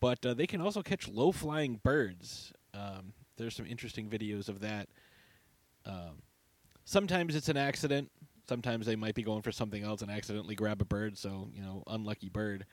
But 0.00 0.24
uh, 0.24 0.32
they 0.32 0.46
can 0.46 0.62
also 0.62 0.82
catch 0.82 1.06
low 1.06 1.32
flying 1.32 1.80
birds. 1.84 2.52
Um, 2.72 3.12
there's 3.36 3.56
some 3.56 3.66
interesting 3.66 4.08
videos 4.08 4.48
of 4.48 4.60
that. 4.60 4.88
Um, 5.84 6.22
sometimes 6.84 7.34
it's 7.34 7.48
an 7.48 7.56
accident. 7.56 8.10
Sometimes 8.48 8.86
they 8.86 8.96
might 8.96 9.14
be 9.14 9.22
going 9.22 9.42
for 9.42 9.52
something 9.52 9.82
else 9.82 10.02
and 10.02 10.10
accidentally 10.10 10.54
grab 10.54 10.80
a 10.82 10.84
bird. 10.84 11.16
So 11.16 11.48
you 11.54 11.62
know, 11.62 11.82
unlucky 11.86 12.28
bird. 12.28 12.66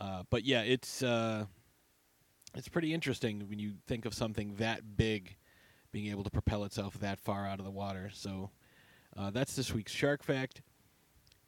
Uh, 0.00 0.22
but 0.30 0.44
yeah, 0.44 0.62
it's 0.62 1.02
uh, 1.02 1.44
it's 2.54 2.68
pretty 2.68 2.92
interesting 2.94 3.46
when 3.48 3.58
you 3.58 3.74
think 3.86 4.04
of 4.04 4.14
something 4.14 4.54
that 4.56 4.96
big 4.96 5.36
being 5.92 6.06
able 6.06 6.24
to 6.24 6.30
propel 6.30 6.64
itself 6.64 6.98
that 7.00 7.20
far 7.20 7.46
out 7.46 7.58
of 7.58 7.64
the 7.64 7.70
water. 7.70 8.10
So 8.12 8.50
uh, 9.16 9.30
that's 9.30 9.56
this 9.56 9.72
week's 9.74 9.92
shark 9.92 10.22
fact, 10.22 10.62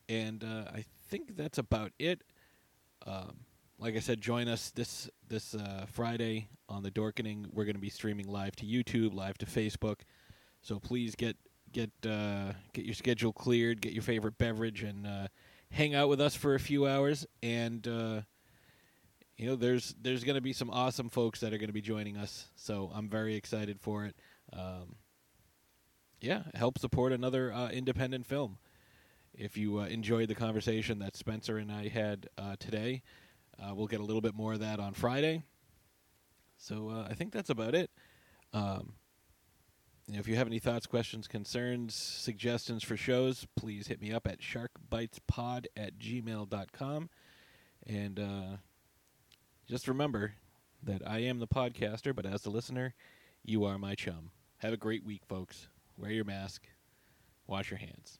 and 0.08 0.42
uh, 0.42 0.70
I 0.72 0.84
think 1.08 1.36
that's 1.36 1.58
about 1.58 1.92
it. 1.98 2.22
Um, 3.06 3.38
like 3.82 3.96
I 3.96 3.98
said, 3.98 4.20
join 4.20 4.46
us 4.46 4.70
this 4.70 5.10
this 5.28 5.54
uh, 5.56 5.86
Friday 5.90 6.48
on 6.68 6.84
the 6.84 6.90
Dorkening. 6.90 7.46
We're 7.52 7.64
going 7.64 7.74
to 7.74 7.80
be 7.80 7.90
streaming 7.90 8.28
live 8.28 8.54
to 8.56 8.64
YouTube, 8.64 9.12
live 9.12 9.36
to 9.38 9.46
Facebook. 9.46 10.02
So 10.60 10.78
please 10.78 11.16
get 11.16 11.36
get 11.72 11.90
uh, 12.06 12.52
get 12.72 12.84
your 12.84 12.94
schedule 12.94 13.32
cleared, 13.32 13.80
get 13.80 13.92
your 13.92 14.04
favorite 14.04 14.38
beverage, 14.38 14.84
and 14.84 15.04
uh, 15.04 15.26
hang 15.70 15.96
out 15.96 16.08
with 16.08 16.20
us 16.20 16.36
for 16.36 16.54
a 16.54 16.60
few 16.60 16.86
hours. 16.86 17.26
And 17.42 17.86
uh, 17.88 18.20
you 19.36 19.48
know, 19.48 19.56
there's 19.56 19.96
there's 20.00 20.22
going 20.22 20.36
to 20.36 20.40
be 20.40 20.52
some 20.52 20.70
awesome 20.70 21.08
folks 21.08 21.40
that 21.40 21.52
are 21.52 21.58
going 21.58 21.68
to 21.68 21.74
be 21.74 21.82
joining 21.82 22.16
us. 22.16 22.50
So 22.54 22.88
I'm 22.94 23.08
very 23.08 23.34
excited 23.34 23.80
for 23.80 24.04
it. 24.04 24.14
Um, 24.52 24.94
yeah, 26.20 26.42
help 26.54 26.78
support 26.78 27.10
another 27.10 27.52
uh, 27.52 27.70
independent 27.70 28.26
film. 28.26 28.58
If 29.34 29.56
you 29.56 29.80
uh, 29.80 29.86
enjoyed 29.86 30.28
the 30.28 30.36
conversation 30.36 31.00
that 31.00 31.16
Spencer 31.16 31.58
and 31.58 31.72
I 31.72 31.88
had 31.88 32.28
today. 32.60 33.02
Uh, 33.60 33.74
we'll 33.74 33.86
get 33.86 34.00
a 34.00 34.04
little 34.04 34.20
bit 34.20 34.34
more 34.34 34.52
of 34.52 34.60
that 34.60 34.80
on 34.80 34.92
Friday. 34.92 35.42
So 36.56 36.90
uh, 36.90 37.08
I 37.10 37.14
think 37.14 37.32
that's 37.32 37.50
about 37.50 37.74
it. 37.74 37.90
Um, 38.52 38.94
you 40.06 40.14
know, 40.14 40.20
if 40.20 40.28
you 40.28 40.36
have 40.36 40.46
any 40.46 40.58
thoughts, 40.58 40.86
questions, 40.86 41.28
concerns, 41.28 41.94
suggestions 41.94 42.82
for 42.82 42.96
shows, 42.96 43.46
please 43.56 43.86
hit 43.86 44.00
me 44.00 44.12
up 44.12 44.26
at 44.26 44.40
sharkbitespod 44.40 45.66
at 45.76 45.98
gmail.com. 45.98 47.10
And 47.86 48.20
uh, 48.20 48.56
just 49.68 49.88
remember 49.88 50.34
that 50.82 51.02
I 51.06 51.18
am 51.20 51.38
the 51.38 51.46
podcaster, 51.46 52.14
but 52.14 52.26
as 52.26 52.42
the 52.42 52.50
listener, 52.50 52.94
you 53.44 53.64
are 53.64 53.78
my 53.78 53.94
chum. 53.94 54.30
Have 54.58 54.72
a 54.72 54.76
great 54.76 55.04
week, 55.04 55.22
folks. 55.28 55.68
Wear 55.96 56.10
your 56.10 56.24
mask. 56.24 56.66
Wash 57.46 57.70
your 57.70 57.78
hands. 57.78 58.18